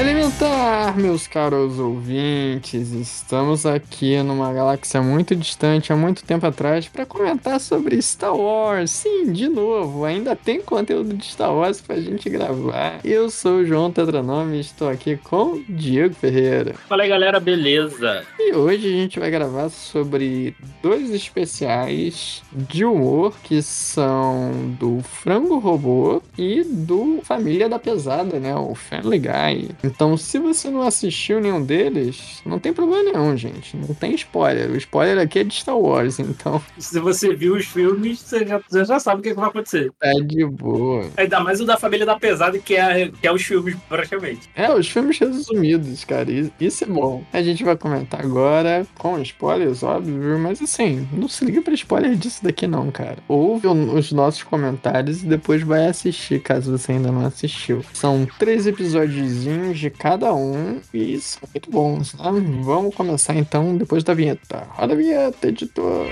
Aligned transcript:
Elementar, 0.00 0.96
meus 0.96 1.26
caros 1.26 1.78
ouvintes, 1.78 2.90
estamos 2.90 3.66
aqui 3.66 4.22
numa 4.22 4.50
galáxia 4.50 5.02
muito 5.02 5.36
distante 5.36 5.92
há 5.92 5.96
muito 5.96 6.24
tempo 6.24 6.46
atrás 6.46 6.88
para 6.88 7.04
comentar 7.04 7.60
sobre 7.60 8.00
Star 8.00 8.34
Wars. 8.34 8.90
Sim, 8.92 9.30
de 9.30 9.46
novo, 9.46 10.06
ainda 10.06 10.34
tem 10.34 10.62
conteúdo 10.62 11.14
de 11.14 11.26
Star 11.26 11.54
Wars 11.54 11.82
pra 11.82 12.00
gente 12.00 12.30
gravar. 12.30 13.00
Eu 13.04 13.28
sou 13.28 13.58
o 13.58 13.66
João 13.66 13.92
Tetranome 13.92 14.56
e 14.56 14.60
estou 14.60 14.88
aqui 14.88 15.18
com 15.18 15.62
Diego 15.68 16.14
Ferreira. 16.14 16.74
Fala 16.88 17.02
aí, 17.02 17.08
galera, 17.10 17.38
beleza? 17.38 18.24
E 18.38 18.54
hoje 18.54 18.86
a 18.86 18.96
gente 19.02 19.20
vai 19.20 19.30
gravar 19.30 19.68
sobre 19.68 20.56
dois 20.82 21.10
especiais 21.10 22.42
de 22.50 22.86
humor 22.86 23.34
que 23.42 23.60
são 23.60 24.50
do 24.80 25.02
Frango 25.02 25.58
Robô 25.58 26.22
e 26.38 26.64
do 26.64 27.20
Família 27.22 27.68
da 27.68 27.78
Pesada, 27.78 28.40
né? 28.40 28.56
O 28.56 28.74
Family 28.74 29.18
Guy. 29.18 29.89
Então, 29.90 30.16
se 30.16 30.38
você 30.38 30.70
não 30.70 30.82
assistiu 30.82 31.40
nenhum 31.40 31.62
deles, 31.62 32.40
não 32.44 32.58
tem 32.58 32.72
problema 32.72 33.12
nenhum, 33.12 33.36
gente. 33.36 33.76
Não 33.76 33.94
tem 33.94 34.14
spoiler. 34.14 34.70
O 34.70 34.76
spoiler 34.76 35.18
aqui 35.18 35.40
é 35.40 35.44
de 35.44 35.54
Star 35.54 35.76
Wars, 35.78 36.18
então 36.18 36.62
Se 36.78 36.98
você 37.00 37.34
viu 37.34 37.54
os 37.54 37.66
filmes, 37.66 38.20
você 38.20 38.46
já, 38.46 38.60
você 38.68 38.84
já 38.84 38.98
sabe 38.98 39.20
o 39.20 39.22
que, 39.22 39.30
que 39.30 39.36
vai 39.36 39.48
acontecer. 39.48 39.92
é 40.02 40.12
de 40.20 40.44
boa. 40.46 41.06
Ainda 41.16 41.40
mais 41.40 41.60
o 41.60 41.64
da 41.66 41.76
Família 41.76 42.06
da 42.06 42.18
Pesada, 42.18 42.58
que 42.58 42.76
é, 42.76 43.10
que 43.20 43.26
é 43.26 43.32
os 43.32 43.42
filmes, 43.42 43.76
praticamente. 43.88 44.48
É, 44.54 44.72
os 44.72 44.88
filmes 44.88 45.18
resumidos, 45.18 46.04
cara. 46.04 46.28
Isso 46.60 46.84
é 46.84 46.86
bom. 46.86 47.24
A 47.32 47.42
gente 47.42 47.64
vai 47.64 47.76
comentar 47.76 48.20
agora 48.20 48.86
com 48.98 49.18
spoilers, 49.20 49.82
óbvio, 49.82 50.38
mas 50.38 50.60
assim, 50.62 51.06
não 51.12 51.28
se 51.28 51.44
liga 51.44 51.62
pra 51.62 51.74
spoiler 51.74 52.14
disso 52.16 52.42
daqui 52.42 52.66
não, 52.66 52.90
cara. 52.90 53.18
Ouve 53.28 53.66
os 53.66 54.12
nossos 54.12 54.42
comentários 54.42 55.22
e 55.22 55.26
depois 55.26 55.62
vai 55.62 55.86
assistir, 55.86 56.40
caso 56.40 56.76
você 56.76 56.92
ainda 56.92 57.10
não 57.10 57.24
assistiu. 57.24 57.84
São 57.92 58.26
três 58.38 58.66
episódiozinhos 58.66 59.78
de 59.80 59.90
cada 59.90 60.32
um 60.34 60.80
e 60.92 61.18
são 61.20 61.48
muito 61.52 61.70
bons, 61.70 62.14
né? 62.14 62.24
Vamos 62.62 62.94
começar 62.94 63.34
então 63.34 63.76
depois 63.76 64.04
da 64.04 64.14
vinheta. 64.14 64.66
Roda 64.70 64.92
a 64.92 64.96
vinheta, 64.96 65.48
editor. 65.48 66.06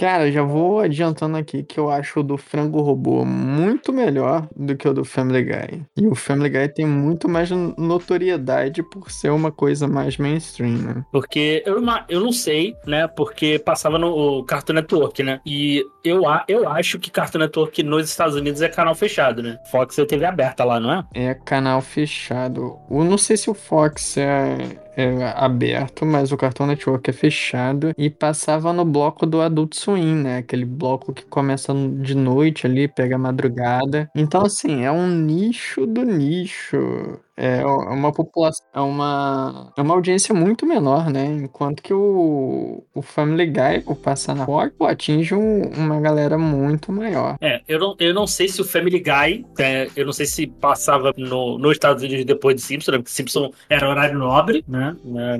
Cara, 0.00 0.32
já 0.32 0.42
vou 0.42 0.80
adiantando 0.80 1.36
aqui 1.36 1.62
que 1.62 1.78
eu 1.78 1.90
acho 1.90 2.20
o 2.20 2.22
do 2.22 2.38
Frango 2.38 2.80
Robô 2.80 3.22
muito 3.22 3.92
melhor 3.92 4.48
do 4.56 4.74
que 4.74 4.88
o 4.88 4.94
do 4.94 5.04
Family 5.04 5.42
Guy. 5.44 5.82
E 5.98 6.06
o 6.06 6.14
Family 6.14 6.48
Guy 6.48 6.68
tem 6.68 6.86
muito 6.86 7.28
mais 7.28 7.50
notoriedade 7.50 8.82
por 8.82 9.10
ser 9.10 9.28
uma 9.30 9.52
coisa 9.52 9.86
mais 9.86 10.16
mainstream, 10.16 10.78
né? 10.78 11.04
Porque 11.12 11.62
eu, 11.66 11.82
não- 11.82 12.02
eu 12.08 12.20
não 12.20 12.32
sei, 12.32 12.74
né? 12.86 13.06
Porque 13.08 13.58
passava 13.58 13.98
no 13.98 14.42
Cartoon 14.44 14.72
Network, 14.72 15.22
né? 15.22 15.38
E 15.44 15.84
eu, 16.02 16.22
eu 16.48 16.66
acho 16.66 16.98
que 16.98 17.10
Cartoon 17.10 17.40
Network 17.40 17.82
nos 17.82 18.08
Estados 18.08 18.34
Unidos 18.36 18.62
é 18.62 18.68
canal 18.70 18.94
fechado, 18.94 19.42
né? 19.42 19.58
Fox 19.70 19.98
é 19.98 20.04
TV 20.06 20.24
aberta 20.24 20.64
lá, 20.64 20.80
não 20.80 20.92
é? 20.92 21.04
É 21.14 21.34
canal 21.34 21.82
fechado. 21.82 22.78
Eu 22.90 23.04
não 23.04 23.18
sei 23.18 23.36
se 23.36 23.50
o 23.50 23.54
Fox 23.54 24.16
é, 24.16 24.56
é 24.96 25.32
aberto, 25.36 26.04
mas 26.04 26.32
o 26.32 26.36
Cartoon 26.36 26.66
Network 26.66 27.08
é 27.08 27.12
fechado. 27.12 27.92
E 27.96 28.10
passava 28.10 28.72
no 28.72 28.84
bloco 28.84 29.26
do 29.26 29.40
Adult 29.40 29.74
Swim, 29.74 30.14
né? 30.16 30.38
Aquele 30.38 30.64
bloco 30.64 31.12
que 31.12 31.24
começa 31.24 31.72
de 31.74 32.14
noite 32.14 32.66
ali, 32.66 32.88
pega 32.88 33.16
a 33.16 33.18
madrugada. 33.18 34.10
Então, 34.14 34.42
assim, 34.42 34.84
é 34.84 34.90
um 34.90 35.08
nicho 35.08 35.86
do 35.86 36.02
nicho. 36.02 37.20
É 37.42 37.64
uma 37.64 38.12
população, 38.12 38.66
é 38.74 38.80
uma, 38.80 39.72
é 39.76 39.80
uma 39.82 39.94
audiência 39.94 40.34
muito 40.34 40.66
menor, 40.66 41.10
né? 41.10 41.24
Enquanto 41.24 41.82
que 41.82 41.94
o, 41.94 42.84
o 42.94 43.02
Family 43.02 43.46
Guy, 43.46 43.80
por 43.84 43.96
passar 43.96 44.34
na 44.34 44.44
Fox, 44.44 44.74
atinge 44.82 45.34
um- 45.34 45.62
uma 45.76 46.00
galera 46.00 46.36
muito 46.36 46.92
maior. 46.92 47.36
É, 47.40 47.60
eu 47.66 47.78
não, 47.78 47.96
eu 47.98 48.12
não 48.12 48.26
sei 48.26 48.48
se 48.48 48.60
o 48.60 48.64
Family 48.64 48.98
Guy, 49.00 49.46
é, 49.58 49.88
eu 49.96 50.04
não 50.04 50.12
sei 50.12 50.26
se 50.26 50.46
passava 50.46 51.12
no, 51.16 51.56
nos 51.58 51.72
Estados 51.72 52.02
Unidos 52.02 52.24
depois 52.24 52.56
de 52.56 52.62
Simpson, 52.62 52.92
né? 52.92 52.98
Porque 52.98 53.10
Simpson 53.10 53.50
era 53.68 53.88
horário 53.88 54.18
nobre, 54.18 54.64
né? 54.68 54.96